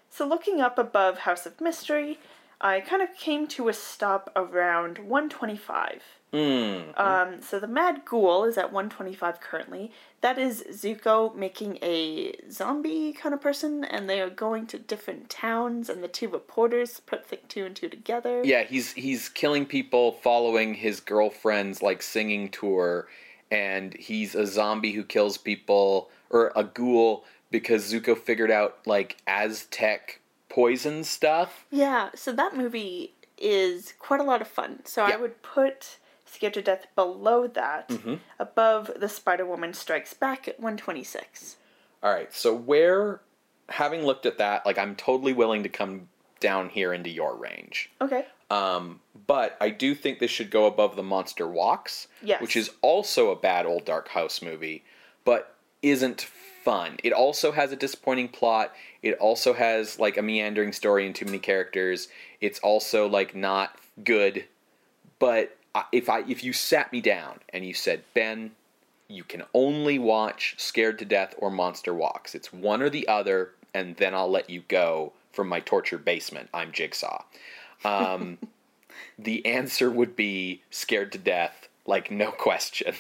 So 0.10 0.28
looking 0.28 0.60
up 0.60 0.80
above 0.80 1.20
House 1.20 1.46
of 1.46 1.62
Mystery, 1.62 2.18
I 2.62 2.82
kind 2.82 3.02
of 3.02 3.16
came 3.16 3.48
to 3.48 3.70
a 3.70 3.74
stop 3.74 4.32
around 4.36 4.98
125. 5.00 6.02
Mm. 6.34 7.00
Um, 7.00 7.42
so 7.42 7.60
the 7.60 7.68
Mad 7.68 8.04
Ghoul 8.06 8.44
is 8.44 8.58
at 8.58 8.72
125 8.72 9.42
currently. 9.42 9.92
That 10.22 10.38
is 10.38 10.64
Zucco 10.70 11.34
making 11.34 11.80
a 11.82 12.36
zombie 12.52 13.14
kind 13.14 13.34
of 13.34 13.42
person, 13.42 13.84
and 13.84 14.10
they 14.10 14.22
are 14.22 14.30
going 14.30 14.68
to 14.68 14.78
different 14.78 15.30
towns, 15.30 15.90
and 15.90 16.04
the 16.04 16.08
two 16.08 16.28
reporters 16.28 17.00
put 17.00 17.30
th- 17.30 17.42
two 17.48 17.66
and 17.66 17.76
two 17.76 17.90
together. 17.90 18.44
Yeah, 18.44 18.64
he's 18.64 18.94
he's 18.94 19.30
killing 19.30 19.66
people 19.66 20.12
following 20.12 20.76
his 20.76 21.00
girlfriend's 21.00 21.82
like 21.82 22.02
singing 22.02 22.50
tour 22.50 23.08
and 23.52 23.94
he's 23.96 24.36
a 24.36 24.46
zombie 24.46 24.92
who 24.92 25.04
kills 25.04 25.38
people 25.38 26.10
or 26.30 26.52
a 26.56 26.64
ghoul 26.64 27.26
because 27.52 27.92
Zucco 27.92 28.18
figured 28.18 28.52
out 28.52 28.78
like 28.86 29.18
Aztec 29.28 30.19
poison 30.50 31.04
stuff. 31.04 31.66
Yeah, 31.72 32.10
so 32.16 32.32
that 32.34 32.56
movie 32.56 33.14
is 33.38 33.94
quite 34.00 34.20
a 34.20 34.24
lot 34.24 34.42
of 34.42 34.48
fun. 34.48 34.82
So 34.86 35.04
I 35.04 35.16
would 35.16 35.42
put 35.42 35.98
Scared 36.26 36.54
to 36.56 36.62
Death 36.62 36.88
below 36.96 37.48
that, 37.48 37.88
Mhm. 37.90 38.20
above 38.38 38.92
The 38.96 39.10
Spider 39.10 39.46
Woman 39.46 39.74
Strikes 39.74 40.14
Back 40.14 40.48
at 40.48 40.60
126. 40.60 41.56
All 42.04 42.14
right, 42.14 42.34
so 42.34 42.54
where 42.54 43.22
having 43.70 44.04
looked 44.04 44.26
at 44.26 44.38
that, 44.40 44.66
like 44.66 44.78
I'm 44.78 44.96
totally 44.96 45.34
willing 45.34 45.64
to 45.64 45.70
come 45.70 46.10
down 46.40 46.70
here 46.70 46.94
into 46.94 47.10
your 47.10 47.36
range. 47.36 47.90
Okay. 48.02 48.26
Um, 48.50 49.02
but 49.28 49.58
I 49.62 49.70
do 49.70 49.94
think 49.94 50.20
this 50.20 50.32
should 50.32 50.50
go 50.50 50.66
above 50.66 50.96
the 50.96 51.04
Monster 51.04 51.48
Walks, 51.48 52.08
Yes. 52.24 52.42
which 52.42 52.56
is 52.56 52.72
also 52.82 53.30
a 53.32 53.36
bad 53.36 53.66
old 53.66 53.86
dark 53.86 54.08
house 54.10 54.42
movie, 54.42 54.84
but 55.24 55.56
isn't 55.82 56.22
fun. 56.64 56.98
It 57.04 57.14
also 57.14 57.52
has 57.52 57.72
a 57.72 57.76
disappointing 57.76 58.30
plot. 58.30 58.74
It 59.02 59.18
also 59.18 59.54
has 59.54 60.00
like 60.00 60.18
a 60.18 60.22
meandering 60.22 60.74
story 60.74 61.06
and 61.06 61.16
too 61.16 61.26
many 61.26 61.40
characters. 61.40 62.08
It's 62.42 62.60
also 62.60 63.08
like 63.08 63.36
not 63.36 63.76
good. 64.04 64.46
But 65.20 65.58
if 65.92 66.10
I 66.10 66.22
if 66.22 66.44
you 66.44 66.54
sat 66.54 66.92
me 66.92 67.02
down 67.02 67.40
and 67.50 67.66
you 67.66 67.74
said, 67.74 68.04
"Ben, 68.14 68.52
you 69.08 69.24
can 69.24 69.44
only 69.54 70.00
watch 70.00 70.56
Scared 70.58 71.00
to 71.00 71.06
Death 71.06 71.36
or 71.38 71.50
Monster 71.50 71.94
Walks. 71.94 72.36
It's 72.36 72.54
one 72.54 72.82
or 72.82 72.90
the 72.90 73.08
other, 73.08 73.52
and 73.74 73.96
then 73.98 74.14
I'll 74.14 74.32
let 74.32 74.50
you 74.50 74.64
go 74.68 75.14
from 75.32 75.48
my 75.48 75.60
torture 75.60 75.98
basement. 75.98 76.50
I'm 76.54 76.72
Jigsaw." 76.72 77.24
Um, 77.84 78.38
the 79.20 79.46
answer 79.46 79.90
would 79.90 80.16
be 80.16 80.62
Scared 80.70 81.12
to 81.14 81.18
Death, 81.18 81.70
like 81.86 82.12
no 82.12 82.32
question. 82.48 82.96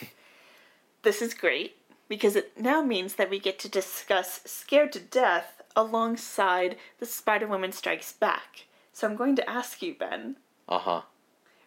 This 1.01 1.21
is 1.21 1.33
great 1.33 1.78
because 2.09 2.35
it 2.35 2.59
now 2.59 2.81
means 2.81 3.15
that 3.15 3.29
we 3.29 3.39
get 3.39 3.57
to 3.59 3.69
discuss 3.69 4.41
Scared 4.45 4.91
to 4.93 4.99
Death 4.99 5.61
alongside 5.75 6.75
The 6.99 7.05
Spider 7.05 7.47
Woman 7.47 7.71
Strikes 7.71 8.11
Back. 8.11 8.65
So 8.91 9.07
I'm 9.07 9.15
going 9.15 9.35
to 9.37 9.49
ask 9.49 9.81
you, 9.81 9.93
Ben, 9.93 10.35
Uh 10.67 10.79
huh. 10.79 11.01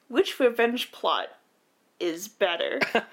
which 0.08 0.38
revenge 0.38 0.92
plot 0.92 1.28
is 1.98 2.28
better? 2.28 2.80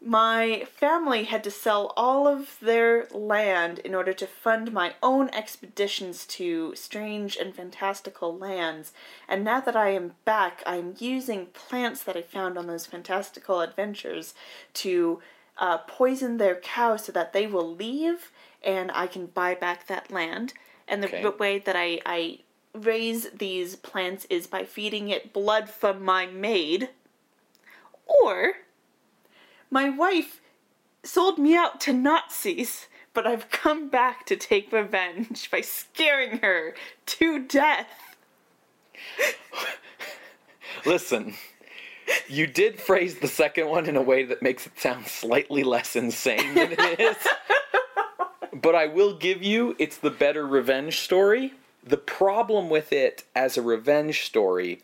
my 0.00 0.64
family 0.76 1.24
had 1.24 1.42
to 1.44 1.50
sell 1.50 1.92
all 1.96 2.28
of 2.28 2.58
their 2.60 3.06
land 3.10 3.78
in 3.80 3.94
order 3.94 4.12
to 4.12 4.26
fund 4.26 4.72
my 4.72 4.94
own 5.02 5.28
expeditions 5.30 6.26
to 6.26 6.74
strange 6.76 7.36
and 7.36 7.54
fantastical 7.54 8.36
lands. 8.36 8.92
And 9.28 9.42
now 9.44 9.60
that 9.60 9.76
I 9.76 9.90
am 9.90 10.12
back, 10.24 10.62
I'm 10.66 10.94
using 10.98 11.46
plants 11.46 12.02
that 12.04 12.16
I 12.16 12.22
found 12.22 12.56
on 12.58 12.66
those 12.66 12.86
fantastical 12.86 13.60
adventures 13.60 14.34
to 14.74 15.20
uh, 15.58 15.78
poison 15.78 16.36
their 16.36 16.56
cows 16.56 17.04
so 17.04 17.12
that 17.12 17.32
they 17.32 17.46
will 17.46 17.74
leave 17.74 18.30
and 18.62 18.90
I 18.92 19.06
can 19.06 19.26
buy 19.26 19.54
back 19.54 19.86
that 19.86 20.10
land. 20.10 20.54
And 20.88 21.02
the 21.02 21.08
Okay. 21.08 21.24
way 21.38 21.58
that 21.58 21.76
I, 21.76 22.00
I 22.04 22.40
raise 22.74 23.30
these 23.30 23.76
plants 23.76 24.26
is 24.30 24.46
by 24.46 24.64
feeding 24.64 25.08
it 25.10 25.32
blood 25.32 25.68
from 25.68 26.04
my 26.04 26.26
maid. 26.26 26.90
Or 28.06 28.54
my 29.70 29.88
wife 29.90 30.40
sold 31.02 31.38
me 31.38 31.54
out 31.54 31.80
to 31.82 31.92
Nazis, 31.92 32.86
but 33.12 33.26
I've 33.26 33.50
come 33.50 33.88
back 33.88 34.26
to 34.26 34.36
take 34.36 34.72
revenge 34.72 35.50
by 35.50 35.60
scaring 35.60 36.38
her 36.38 36.74
to 37.06 37.46
death. 37.46 38.16
Listen, 40.86 41.34
you 42.28 42.46
did 42.46 42.80
phrase 42.80 43.18
the 43.18 43.28
second 43.28 43.68
one 43.68 43.86
in 43.86 43.96
a 43.96 44.02
way 44.02 44.24
that 44.24 44.42
makes 44.42 44.66
it 44.66 44.78
sound 44.78 45.06
slightly 45.06 45.62
less 45.62 45.96
insane 45.96 46.54
than 46.54 46.72
it 46.72 47.00
is. 47.00 47.16
but 48.52 48.74
I 48.74 48.86
will 48.86 49.14
give 49.14 49.42
you 49.42 49.74
it's 49.78 49.98
the 49.98 50.10
better 50.10 50.46
revenge 50.46 51.00
story. 51.00 51.54
The 51.82 51.96
problem 51.96 52.70
with 52.70 52.92
it 52.92 53.24
as 53.34 53.56
a 53.56 53.62
revenge 53.62 54.24
story 54.24 54.80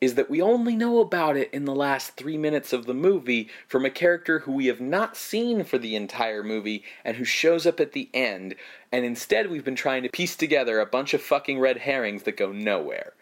is 0.00 0.14
that 0.14 0.28
we 0.28 0.42
only 0.42 0.76
know 0.76 1.00
about 1.00 1.36
it 1.36 1.50
in 1.52 1.64
the 1.64 1.74
last 1.74 2.14
three 2.14 2.36
minutes 2.36 2.72
of 2.72 2.84
the 2.84 2.94
movie 2.94 3.48
from 3.66 3.84
a 3.84 3.90
character 3.90 4.40
who 4.40 4.52
we 4.52 4.66
have 4.66 4.80
not 4.80 5.16
seen 5.16 5.64
for 5.64 5.78
the 5.78 5.96
entire 5.96 6.42
movie 6.42 6.84
and 7.04 7.16
who 7.16 7.24
shows 7.24 7.66
up 7.66 7.80
at 7.80 7.92
the 7.92 8.10
end, 8.12 8.54
and 8.92 9.04
instead 9.04 9.50
we've 9.50 9.64
been 9.64 9.74
trying 9.74 10.02
to 10.02 10.08
piece 10.10 10.36
together 10.36 10.78
a 10.78 10.86
bunch 10.86 11.14
of 11.14 11.22
fucking 11.22 11.58
red 11.58 11.78
herrings 11.78 12.24
that 12.24 12.36
go 12.36 12.52
nowhere. 12.52 13.14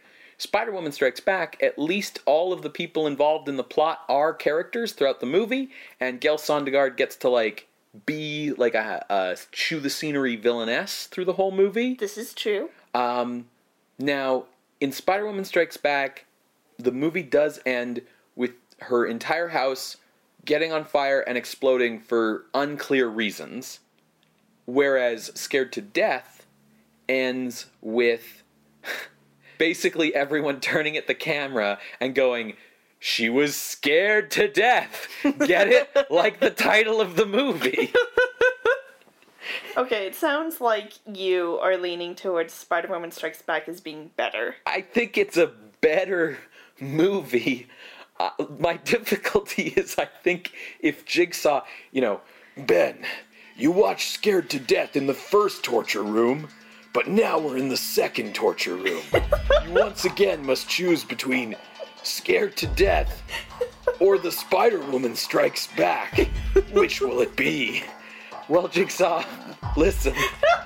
Spider 0.42 0.72
Woman 0.72 0.90
Strikes 0.90 1.20
Back, 1.20 1.56
at 1.62 1.78
least 1.78 2.18
all 2.26 2.52
of 2.52 2.62
the 2.62 2.68
people 2.68 3.06
involved 3.06 3.48
in 3.48 3.56
the 3.56 3.62
plot 3.62 4.00
are 4.08 4.34
characters 4.34 4.90
throughout 4.90 5.20
the 5.20 5.26
movie, 5.26 5.70
and 6.00 6.20
Gale 6.20 6.36
Sondergaard 6.36 6.96
gets 6.96 7.14
to 7.18 7.28
like 7.28 7.68
be 8.06 8.52
like 8.52 8.74
a, 8.74 9.06
a 9.08 9.36
chew 9.52 9.78
the 9.78 9.88
scenery 9.88 10.34
villainess 10.34 11.06
through 11.06 11.26
the 11.26 11.34
whole 11.34 11.52
movie. 11.52 11.94
This 11.94 12.18
is 12.18 12.34
true. 12.34 12.70
Um, 12.92 13.46
now, 14.00 14.46
in 14.80 14.90
Spider 14.90 15.26
Woman 15.26 15.44
Strikes 15.44 15.76
Back, 15.76 16.26
the 16.76 16.90
movie 16.90 17.22
does 17.22 17.60
end 17.64 18.02
with 18.34 18.50
her 18.80 19.06
entire 19.06 19.48
house 19.48 19.98
getting 20.44 20.72
on 20.72 20.84
fire 20.84 21.20
and 21.20 21.38
exploding 21.38 22.00
for 22.00 22.46
unclear 22.52 23.06
reasons, 23.06 23.78
whereas 24.66 25.30
Scared 25.36 25.72
to 25.74 25.80
Death 25.80 26.46
ends 27.08 27.66
with 27.80 28.42
basically 29.62 30.12
everyone 30.12 30.58
turning 30.72 30.96
at 30.96 31.06
the 31.06 31.14
camera 31.14 31.78
and 32.00 32.16
going, 32.16 32.54
She 32.98 33.30
was 33.30 33.54
scared 33.54 34.28
to 34.32 34.48
death. 34.48 35.06
Get 35.22 35.68
it? 35.68 35.88
like 36.10 36.40
the 36.40 36.50
title 36.50 37.00
of 37.00 37.14
the 37.16 37.26
movie. 37.26 37.92
Okay, 39.76 40.06
it 40.06 40.14
sounds 40.14 40.60
like 40.60 40.92
you 41.06 41.58
are 41.62 41.78
leaning 41.78 42.14
towards 42.14 42.52
Spider 42.52 42.88
Woman 42.88 43.10
Strikes 43.10 43.40
Back 43.40 43.68
as 43.68 43.80
being 43.80 44.10
better. 44.16 44.56
I 44.66 44.82
think 44.82 45.16
it's 45.16 45.38
a 45.38 45.50
better 45.80 46.38
movie. 46.78 47.68
Uh, 48.20 48.30
my 48.58 48.76
difficulty 48.76 49.68
is, 49.76 49.98
I 49.98 50.04
think 50.04 50.52
if 50.80 51.06
Jigsaw, 51.06 51.64
you 51.90 52.02
know, 52.02 52.20
Ben, 52.56 52.98
you 53.56 53.72
watched 53.72 54.10
Scared 54.10 54.50
to 54.50 54.60
Death 54.60 54.94
in 54.94 55.06
the 55.06 55.14
first 55.14 55.64
torture 55.64 56.02
room, 56.02 56.48
but 56.92 57.08
now 57.08 57.38
we're 57.38 57.56
in 57.56 57.68
the 57.68 57.76
second 57.76 58.34
torture 58.34 58.76
room. 58.76 59.02
you 59.64 59.72
once 59.72 60.04
again 60.04 60.44
must 60.44 60.68
choose 60.68 61.04
between 61.04 61.56
Scared 62.02 62.56
to 62.56 62.66
Death 62.66 63.22
or 64.00 64.18
the 64.18 64.32
Spider 64.32 64.80
Woman 64.80 65.14
Strikes 65.14 65.68
Back. 65.76 66.28
Which 66.72 67.00
will 67.00 67.20
it 67.20 67.36
be? 67.36 67.84
Well, 68.48 68.68
Jigsaw, 68.68 69.24
listen, 69.76 70.14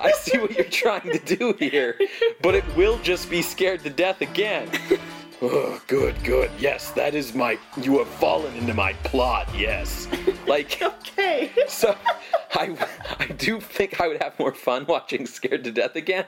I 0.01 0.11
see 0.11 0.37
what 0.39 0.51
you're 0.51 0.65
trying 0.65 1.11
to 1.11 1.19
do 1.19 1.53
here, 1.53 1.97
but 2.41 2.55
it 2.55 2.65
will 2.75 2.97
just 2.99 3.29
be 3.29 3.41
scared 3.41 3.83
to 3.83 3.89
death 3.89 4.21
again. 4.21 4.69
Oh, 5.41 5.79
good, 5.87 6.15
good. 6.23 6.49
Yes, 6.57 6.91
that 6.91 7.13
is 7.13 7.35
my. 7.35 7.59
You 7.79 7.99
have 7.99 8.07
fallen 8.07 8.55
into 8.55 8.73
my 8.73 8.93
plot, 9.03 9.47
yes. 9.55 10.07
Like, 10.47 10.81
Okay. 10.81 11.51
so 11.67 11.93
I, 12.53 12.73
I 13.19 13.25
do 13.27 13.59
think 13.59 13.99
I 13.99 14.07
would 14.07 14.21
have 14.23 14.39
more 14.39 14.53
fun 14.53 14.85
watching 14.87 15.25
Scared 15.25 15.65
to 15.65 15.71
Death 15.71 15.97
again, 15.97 16.25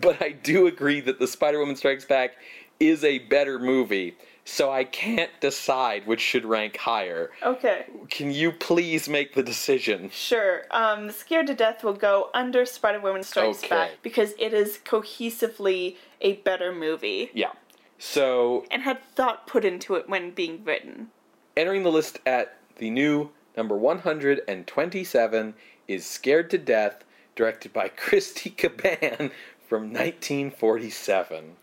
but 0.00 0.22
I 0.22 0.30
do 0.30 0.68
agree 0.68 1.00
that 1.00 1.18
The 1.18 1.26
Spider 1.26 1.58
Woman 1.58 1.74
Strikes 1.74 2.04
Back 2.04 2.36
is 2.78 3.02
a 3.02 3.18
better 3.18 3.58
movie, 3.58 4.16
so 4.44 4.70
I 4.70 4.84
can't 4.84 5.32
decide 5.40 6.06
which 6.06 6.20
should 6.20 6.44
rank 6.44 6.76
higher. 6.76 7.30
Okay. 7.42 7.86
Can 8.08 8.30
you 8.30 8.52
please 8.52 9.08
make 9.08 9.34
the 9.34 9.42
decision? 9.42 10.10
Sure. 10.10 10.62
Um, 10.70 11.10
Scared 11.10 11.48
to 11.48 11.54
Death 11.54 11.82
will 11.82 11.92
go 11.94 12.30
under 12.34 12.64
Spider 12.66 13.00
Woman 13.00 13.24
Strikes 13.24 13.58
Okay. 13.64 13.68
Back 13.68 13.90
because 14.02 14.32
it 14.38 14.54
is 14.54 14.78
cohesively 14.84 15.96
a 16.20 16.34
better 16.34 16.72
movie 16.72 17.30
Yeah. 17.34 17.50
So, 17.98 18.64
and 18.70 18.82
had 18.82 19.02
thought 19.14 19.46
put 19.46 19.64
into 19.64 19.94
it 19.94 20.08
when 20.08 20.30
being 20.30 20.62
written. 20.64 21.08
entering 21.56 21.82
the 21.82 21.90
list 21.90 22.18
at 22.26 22.58
the 22.76 22.90
new 22.90 23.30
number 23.56 23.76
127 23.76 25.54
is 25.88 26.04
Scared 26.04 26.50
to 26.50 26.58
Death, 26.58 27.04
directed 27.34 27.72
by 27.72 27.88
Christy 27.88 28.50
Cabanne 28.50 29.30
from 29.66 29.92
1947. 29.92 31.56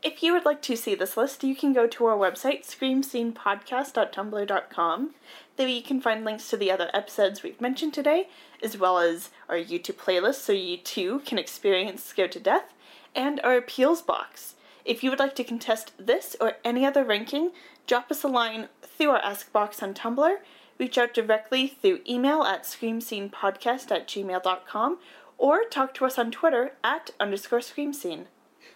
If 0.00 0.22
you 0.22 0.32
would 0.32 0.44
like 0.44 0.62
to 0.62 0.76
see 0.76 0.94
this 0.94 1.16
list, 1.16 1.42
you 1.42 1.56
can 1.56 1.72
go 1.72 1.88
to 1.88 2.06
our 2.06 2.16
website, 2.16 2.64
screamscenepodcast.tumblr.com. 2.64 5.10
There 5.56 5.66
you 5.66 5.82
can 5.82 6.00
find 6.00 6.24
links 6.24 6.48
to 6.50 6.56
the 6.56 6.70
other 6.70 6.88
episodes 6.94 7.42
we've 7.42 7.60
mentioned 7.60 7.94
today, 7.94 8.28
as 8.62 8.78
well 8.78 9.00
as 9.00 9.30
our 9.48 9.56
YouTube 9.56 9.96
playlist 9.96 10.36
so 10.36 10.52
you 10.52 10.76
too 10.76 11.18
can 11.26 11.36
experience 11.36 12.04
Scared 12.04 12.30
to 12.32 12.38
Death, 12.38 12.72
and 13.12 13.40
our 13.42 13.56
appeals 13.56 14.00
box. 14.00 14.54
If 14.88 15.04
you 15.04 15.10
would 15.10 15.18
like 15.18 15.34
to 15.34 15.44
contest 15.44 15.92
this 15.98 16.34
or 16.40 16.54
any 16.64 16.86
other 16.86 17.04
ranking, 17.04 17.50
drop 17.86 18.10
us 18.10 18.24
a 18.24 18.28
line 18.28 18.68
through 18.80 19.10
our 19.10 19.18
Ask 19.18 19.52
box 19.52 19.82
on 19.82 19.92
Tumblr, 19.92 20.38
reach 20.78 20.96
out 20.96 21.12
directly 21.12 21.66
through 21.66 22.00
email 22.08 22.42
at 22.42 22.62
screamscenepodcast 22.62 23.90
at 23.90 24.08
gmail.com, 24.08 24.98
or 25.36 25.64
talk 25.64 25.92
to 25.92 26.06
us 26.06 26.18
on 26.18 26.30
Twitter 26.30 26.72
at 26.82 27.10
underscore 27.20 27.58
screamscene. 27.58 28.24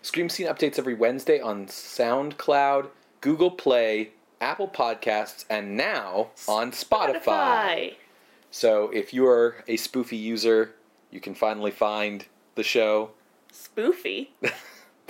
Scream 0.02 0.28
Scene 0.28 0.48
updates 0.48 0.78
every 0.78 0.92
Wednesday 0.92 1.40
on 1.40 1.64
SoundCloud, 1.64 2.90
Google 3.22 3.50
Play, 3.50 4.10
Apple 4.38 4.68
Podcasts, 4.68 5.46
and 5.48 5.78
now 5.78 6.28
on 6.46 6.72
Spotify. 6.72 7.94
So 8.50 8.90
if 8.90 9.14
you 9.14 9.26
are 9.26 9.64
a 9.66 9.78
spoofy 9.78 10.20
user, 10.20 10.74
you 11.10 11.20
can 11.20 11.34
finally 11.34 11.70
find 11.70 12.26
the 12.54 12.62
show. 12.62 13.12
Spoofy. 13.50 14.28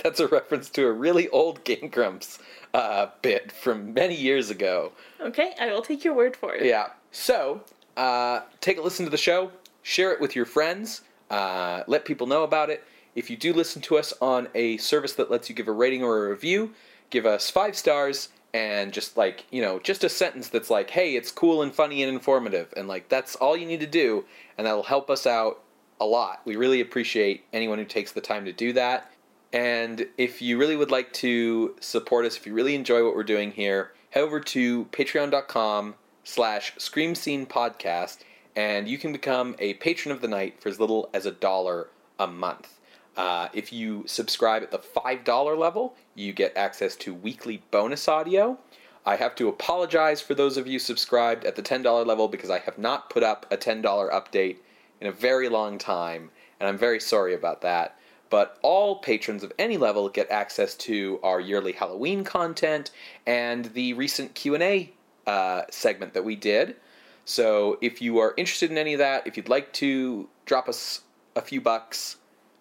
That's 0.03 0.19
a 0.19 0.27
reference 0.27 0.69
to 0.71 0.85
a 0.85 0.91
really 0.91 1.29
old 1.29 1.63
Game 1.63 1.87
Grumps 1.87 2.39
uh, 2.73 3.07
bit 3.21 3.51
from 3.51 3.93
many 3.93 4.15
years 4.15 4.49
ago. 4.49 4.91
Okay, 5.21 5.53
I 5.59 5.67
will 5.67 5.81
take 5.81 6.03
your 6.03 6.13
word 6.13 6.35
for 6.35 6.53
it. 6.53 6.65
Yeah. 6.65 6.89
So, 7.11 7.61
uh, 7.95 8.41
take 8.59 8.77
a 8.77 8.81
listen 8.81 9.05
to 9.05 9.09
the 9.11 9.17
show, 9.17 9.51
share 9.81 10.11
it 10.11 10.19
with 10.19 10.35
your 10.35 10.45
friends. 10.45 11.01
Uh, 11.29 11.83
let 11.87 12.05
people 12.05 12.27
know 12.27 12.43
about 12.43 12.69
it. 12.69 12.83
If 13.15 13.29
you 13.29 13.37
do 13.37 13.53
listen 13.53 13.81
to 13.83 13.97
us 13.97 14.13
on 14.21 14.49
a 14.55 14.77
service 14.77 15.13
that 15.13 15.31
lets 15.31 15.49
you 15.49 15.55
give 15.55 15.67
a 15.67 15.71
rating 15.71 16.03
or 16.03 16.25
a 16.25 16.29
review, 16.29 16.73
give 17.09 17.25
us 17.25 17.49
five 17.49 17.75
stars 17.75 18.29
and 18.53 18.91
just 18.91 19.17
like, 19.17 19.45
you 19.51 19.61
know, 19.61 19.79
just 19.79 20.03
a 20.03 20.09
sentence 20.09 20.49
that's 20.49 20.69
like, 20.69 20.89
hey, 20.89 21.15
it's 21.15 21.31
cool 21.31 21.61
and 21.61 21.73
funny 21.73 22.03
and 22.03 22.13
informative. 22.13 22.73
And 22.75 22.87
like, 22.87 23.09
that's 23.09 23.35
all 23.35 23.55
you 23.55 23.65
need 23.65 23.79
to 23.79 23.87
do. 23.87 24.25
And 24.57 24.67
that'll 24.67 24.83
help 24.83 25.09
us 25.09 25.25
out 25.25 25.63
a 25.99 26.05
lot. 26.05 26.41
We 26.45 26.55
really 26.55 26.81
appreciate 26.81 27.45
anyone 27.53 27.79
who 27.79 27.85
takes 27.85 28.11
the 28.11 28.21
time 28.21 28.45
to 28.45 28.53
do 28.53 28.73
that. 28.73 29.11
And 29.53 30.07
if 30.17 30.41
you 30.41 30.57
really 30.57 30.75
would 30.75 30.91
like 30.91 31.13
to 31.13 31.75
support 31.79 32.25
us, 32.25 32.35
if 32.35 32.47
you 32.47 32.53
really 32.53 32.73
enjoy 32.73 33.05
what 33.05 33.15
we're 33.15 33.23
doing 33.23 33.51
here, 33.51 33.91
head 34.09 34.23
over 34.23 34.39
to 34.39 34.85
patreon.com 34.85 35.95
slash 36.23 36.73
scream 36.77 37.13
scene 37.13 37.45
podcast 37.45 38.19
and 38.55 38.87
you 38.87 38.97
can 38.97 39.11
become 39.11 39.55
a 39.59 39.75
patron 39.75 40.11
of 40.11 40.21
the 40.21 40.27
night 40.27 40.61
for 40.61 40.69
as 40.69 40.79
little 40.79 41.09
as 41.13 41.25
a 41.25 41.31
dollar 41.31 41.87
a 42.19 42.27
month. 42.27 42.79
Uh, 43.15 43.47
if 43.53 43.71
you 43.71 44.03
subscribe 44.07 44.63
at 44.63 44.71
the 44.71 44.79
$5 44.79 45.57
level, 45.57 45.95
you 46.15 46.33
get 46.33 46.55
access 46.57 46.95
to 46.95 47.13
weekly 47.13 47.61
bonus 47.71 48.07
audio. 48.07 48.57
I 49.05 49.17
have 49.17 49.35
to 49.35 49.49
apologize 49.49 50.21
for 50.21 50.33
those 50.33 50.57
of 50.57 50.65
you 50.65 50.79
subscribed 50.79 51.45
at 51.45 51.55
the 51.55 51.61
$10 51.61 52.05
level 52.05 52.27
because 52.27 52.49
I 52.49 52.59
have 52.59 52.77
not 52.77 53.09
put 53.09 53.21
up 53.21 53.45
a 53.51 53.57
$10 53.57 53.83
update 53.83 54.57
in 55.01 55.07
a 55.07 55.11
very 55.11 55.49
long 55.49 55.77
time, 55.77 56.29
and 56.59 56.69
I'm 56.69 56.77
very 56.77 56.99
sorry 56.99 57.33
about 57.33 57.61
that. 57.61 57.97
But 58.33 58.57
all 58.63 58.95
patrons 58.95 59.43
of 59.43 59.53
any 59.59 59.77
level 59.77 60.09
get 60.09 60.31
access 60.31 60.73
to 60.89 61.19
our 61.21 61.39
yearly 61.39 61.71
Halloween 61.71 62.23
content 62.23 62.89
and 63.27 63.65
the 63.75 63.93
recent 63.93 64.33
Q&A 64.33 64.91
uh, 65.27 65.61
segment 65.69 66.15
that 66.15 66.25
we 66.25 66.35
did. 66.35 66.77
So 67.25 67.77
if 67.79 68.01
you 68.01 68.17
are 68.17 68.33
interested 68.35 68.71
in 68.71 68.79
any 68.79 68.93
of 68.93 68.97
that, 68.97 69.27
if 69.27 69.37
you'd 69.37 69.49
like 69.49 69.71
to 69.73 70.27
drop 70.45 70.67
us 70.67 71.01
a 71.35 71.41
few 71.41 71.61
bucks, 71.61 72.15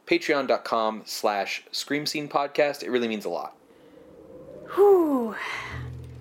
patreon.com 0.07 1.05
slash 1.07 1.65
scream 1.73 2.05
scene 2.05 2.29
podcast. 2.29 2.83
It 2.83 2.91
really 2.91 3.09
means 3.09 3.25
a 3.25 3.31
lot. 3.31 3.57
Whew. 4.75 5.35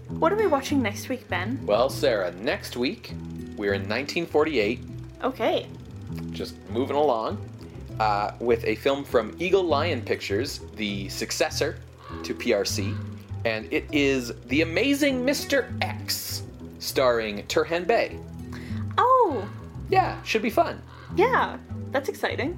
What 0.07 0.31
are 0.31 0.37
we 0.37 0.47
watching 0.47 0.81
next 0.81 1.09
week, 1.09 1.27
Ben? 1.27 1.59
Well, 1.65 1.89
Sarah, 1.89 2.31
next 2.35 2.77
week 2.77 3.11
we're 3.57 3.73
in 3.73 3.81
1948. 3.81 4.79
Okay. 5.25 5.67
Just 6.31 6.55
moving 6.69 6.95
along. 6.95 7.50
Uh, 8.01 8.33
with 8.39 8.65
a 8.65 8.73
film 8.77 9.03
from 9.03 9.35
Eagle 9.37 9.61
Lion 9.63 10.01
Pictures, 10.01 10.61
the 10.75 11.07
successor 11.09 11.77
to 12.23 12.33
PRC, 12.33 12.97
and 13.45 13.71
it 13.71 13.85
is 13.91 14.33
The 14.47 14.61
Amazing 14.63 15.23
Mr. 15.23 15.71
X, 15.83 16.41
starring 16.79 17.43
Turhan 17.43 17.85
Bey. 17.85 18.17
Oh, 18.97 19.47
Yeah, 19.91 20.19
should 20.23 20.41
be 20.41 20.49
fun. 20.49 20.81
yeah. 21.15 21.57
That's 21.91 22.09
exciting. 22.09 22.57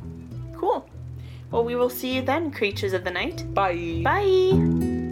Cool. 0.56 0.88
Well, 1.52 1.66
we 1.66 1.76
will 1.76 1.90
see 1.90 2.14
you 2.16 2.22
then, 2.22 2.50
creatures 2.50 2.94
of 2.94 3.04
the 3.04 3.12
night. 3.12 3.44
Bye. 3.54 4.00
Bye. 4.02 5.03